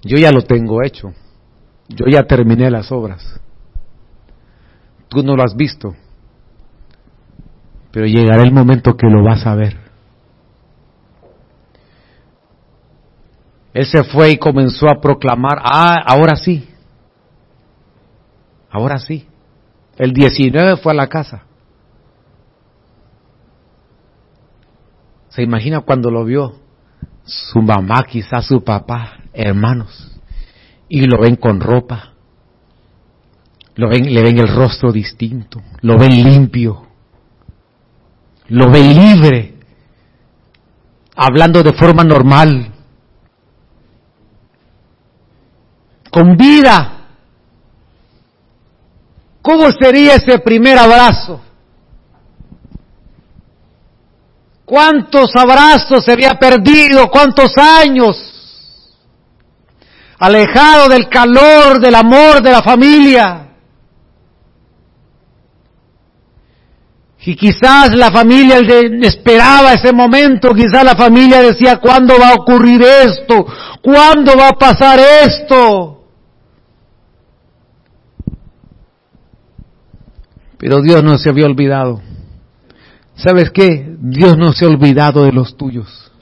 Yo 0.02 0.16
ya 0.18 0.30
lo 0.30 0.42
tengo 0.42 0.82
hecho. 0.82 1.12
Yo 1.88 2.06
ya 2.10 2.24
terminé 2.24 2.70
las 2.70 2.90
obras. 2.92 3.40
Tú 5.08 5.22
no 5.22 5.36
lo 5.36 5.42
has 5.42 5.56
visto. 5.56 5.94
Pero 7.90 8.06
llegará 8.06 8.42
el 8.42 8.52
momento 8.52 8.96
que 8.96 9.06
lo 9.06 9.22
vas 9.22 9.46
a 9.46 9.54
ver. 9.54 9.76
Él 13.74 13.86
se 13.86 14.04
fue 14.04 14.30
y 14.30 14.36
comenzó 14.36 14.86
a 14.86 15.00
proclamar, 15.00 15.58
ah, 15.62 15.96
ahora 16.06 16.36
sí. 16.36 16.68
Ahora 18.72 18.98
sí. 18.98 19.26
El 19.98 20.14
19 20.14 20.78
fue 20.78 20.92
a 20.92 20.96
la 20.96 21.06
casa. 21.06 21.42
¿Se 25.28 25.42
imagina 25.42 25.80
cuando 25.80 26.10
lo 26.10 26.24
vio? 26.24 26.54
Su 27.24 27.60
mamá, 27.60 28.04
quizás 28.04 28.46
su 28.46 28.64
papá, 28.64 29.18
hermanos, 29.32 30.20
y 30.88 31.06
lo 31.06 31.20
ven 31.20 31.36
con 31.36 31.60
ropa, 31.60 32.14
lo 33.76 33.88
ven, 33.88 34.12
le 34.12 34.22
ven 34.22 34.38
el 34.38 34.48
rostro 34.48 34.90
distinto, 34.90 35.62
lo 35.82 35.96
ven 35.96 36.22
limpio, 36.22 36.86
lo 38.48 38.70
ven 38.70 38.94
libre, 38.94 39.54
hablando 41.14 41.62
de 41.62 41.72
forma 41.72 42.02
normal, 42.02 42.72
con 46.10 46.36
vida. 46.36 46.91
¿Cómo 49.42 49.70
sería 49.72 50.14
ese 50.14 50.38
primer 50.38 50.78
abrazo? 50.78 51.40
¿Cuántos 54.64 55.34
abrazos 55.34 56.04
se 56.04 56.12
había 56.12 56.34
perdido? 56.34 57.10
¿Cuántos 57.10 57.52
años? 57.58 58.16
Alejado 60.18 60.88
del 60.88 61.08
calor, 61.08 61.80
del 61.80 61.94
amor 61.96 62.40
de 62.40 62.52
la 62.52 62.62
familia. 62.62 63.48
Y 67.24 67.36
quizás 67.36 67.94
la 67.94 68.10
familia 68.10 68.58
esperaba 69.02 69.74
ese 69.74 69.92
momento, 69.92 70.54
quizás 70.54 70.84
la 70.84 70.96
familia 70.96 71.40
decía, 71.40 71.76
¿cuándo 71.76 72.18
va 72.18 72.30
a 72.30 72.34
ocurrir 72.34 72.82
esto? 72.82 73.44
¿Cuándo 73.80 74.36
va 74.36 74.48
a 74.48 74.52
pasar 74.52 74.98
esto? 74.98 76.01
Pero 80.62 80.80
Dios 80.80 81.02
no 81.02 81.18
se 81.18 81.28
había 81.28 81.46
olvidado. 81.46 82.00
¿Sabes 83.16 83.50
qué? 83.50 83.96
Dios 83.98 84.38
no 84.38 84.52
se 84.52 84.64
ha 84.64 84.68
olvidado 84.68 85.24
de 85.24 85.32
los 85.32 85.56
tuyos. 85.56 86.12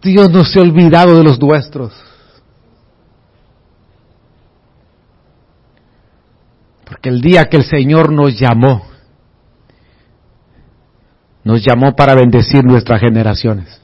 Dios 0.00 0.30
no 0.30 0.44
se 0.44 0.60
ha 0.60 0.62
olvidado 0.62 1.16
de 1.16 1.24
los 1.24 1.40
nuestros. 1.40 1.92
Porque 6.84 7.08
el 7.08 7.20
día 7.20 7.46
que 7.46 7.56
el 7.56 7.64
Señor 7.64 8.12
nos 8.12 8.38
llamó, 8.38 8.86
nos 11.42 11.64
llamó 11.64 11.96
para 11.96 12.14
bendecir 12.14 12.62
nuestras 12.62 13.00
generaciones. 13.00 13.82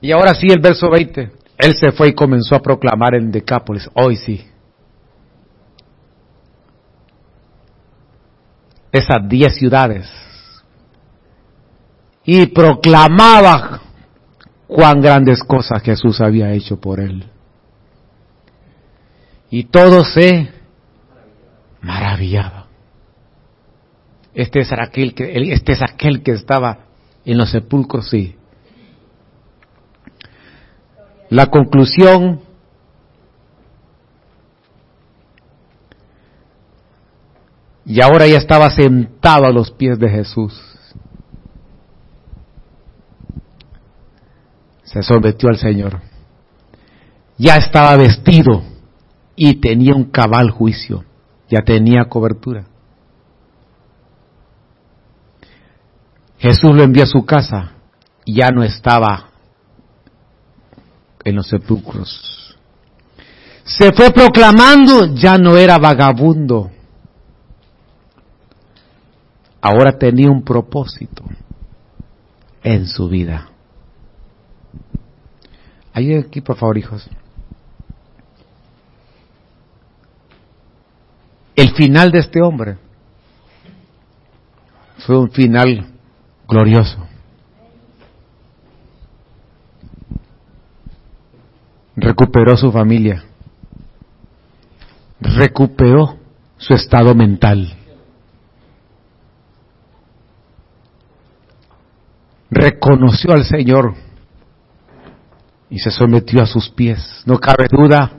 Y 0.00 0.12
ahora 0.12 0.34
sí, 0.34 0.46
el 0.48 0.62
verso 0.62 0.88
20. 0.88 1.30
Él 1.58 1.74
se 1.74 1.92
fue 1.92 2.08
y 2.08 2.14
comenzó 2.14 2.54
a 2.54 2.60
proclamar 2.60 3.16
en 3.16 3.30
Decápolis, 3.30 3.90
hoy 3.92 4.16
sí. 4.16 4.47
Esas 8.92 9.28
diez 9.28 9.56
ciudades 9.56 10.08
y 12.24 12.46
proclamaba 12.46 13.80
cuán 14.66 15.00
grandes 15.00 15.42
cosas 15.42 15.82
Jesús 15.82 16.20
había 16.20 16.52
hecho 16.52 16.78
por 16.78 17.00
él. 17.00 17.24
Y 19.50 19.64
todo 19.64 20.04
se 20.04 20.50
maravillaba. 21.80 22.66
Este 24.34 24.60
es 24.60 24.70
aquel 24.72 25.14
que, 25.14 25.32
este 25.52 25.72
es 25.72 25.82
aquel 25.82 26.22
que 26.22 26.32
estaba 26.32 26.80
en 27.24 27.38
los 27.38 27.50
sepulcros, 27.50 28.10
sí. 28.10 28.36
La 31.30 31.46
conclusión 31.46 32.40
Y 37.88 38.02
ahora 38.02 38.26
ya 38.26 38.36
estaba 38.36 38.68
sentado 38.68 39.46
a 39.46 39.50
los 39.50 39.70
pies 39.70 39.98
de 39.98 40.10
Jesús. 40.10 40.52
Se 44.84 45.02
sometió 45.02 45.48
al 45.48 45.56
Señor. 45.56 46.02
Ya 47.38 47.56
estaba 47.56 47.96
vestido 47.96 48.62
y 49.34 49.54
tenía 49.54 49.94
un 49.94 50.04
cabal 50.04 50.50
juicio. 50.50 51.02
Ya 51.48 51.62
tenía 51.62 52.04
cobertura. 52.04 52.66
Jesús 56.36 56.74
lo 56.74 56.82
envió 56.82 57.04
a 57.04 57.06
su 57.06 57.24
casa. 57.24 57.72
Ya 58.26 58.50
no 58.50 58.62
estaba 58.62 59.30
en 61.24 61.36
los 61.36 61.48
sepulcros. 61.48 62.54
Se 63.64 63.92
fue 63.92 64.10
proclamando, 64.10 65.06
ya 65.14 65.38
no 65.38 65.56
era 65.56 65.78
vagabundo 65.78 66.72
ahora 69.60 69.98
tenía 69.98 70.30
un 70.30 70.42
propósito 70.42 71.24
en 72.62 72.86
su 72.86 73.08
vida. 73.08 73.48
Ayúdenme 75.92 76.26
aquí, 76.26 76.40
por 76.40 76.56
favor, 76.56 76.78
hijos. 76.78 77.08
El 81.56 81.74
final 81.74 82.12
de 82.12 82.20
este 82.20 82.40
hombre 82.40 82.78
fue 84.98 85.18
un 85.18 85.30
final 85.30 85.86
glorioso. 86.46 87.04
Recuperó 91.96 92.56
su 92.56 92.70
familia. 92.70 93.24
Recuperó 95.20 96.16
su 96.58 96.74
estado 96.74 97.14
mental. 97.16 97.74
Reconoció 102.50 103.32
al 103.32 103.44
Señor 103.44 103.94
y 105.70 105.78
se 105.78 105.90
sometió 105.90 106.42
a 106.42 106.46
sus 106.46 106.70
pies. 106.70 107.22
No 107.26 107.38
cabe 107.38 107.66
duda 107.70 108.12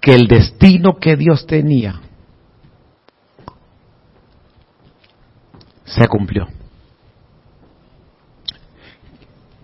que 0.00 0.14
el 0.14 0.26
destino 0.26 0.98
que 0.98 1.16
Dios 1.16 1.46
tenía 1.46 2.00
se 5.84 6.08
cumplió. 6.08 6.48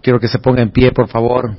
Quiero 0.02 0.20
que 0.20 0.28
se 0.28 0.38
ponga 0.38 0.62
en 0.62 0.70
pie, 0.70 0.92
por 0.92 1.09
favor. 1.09 1.56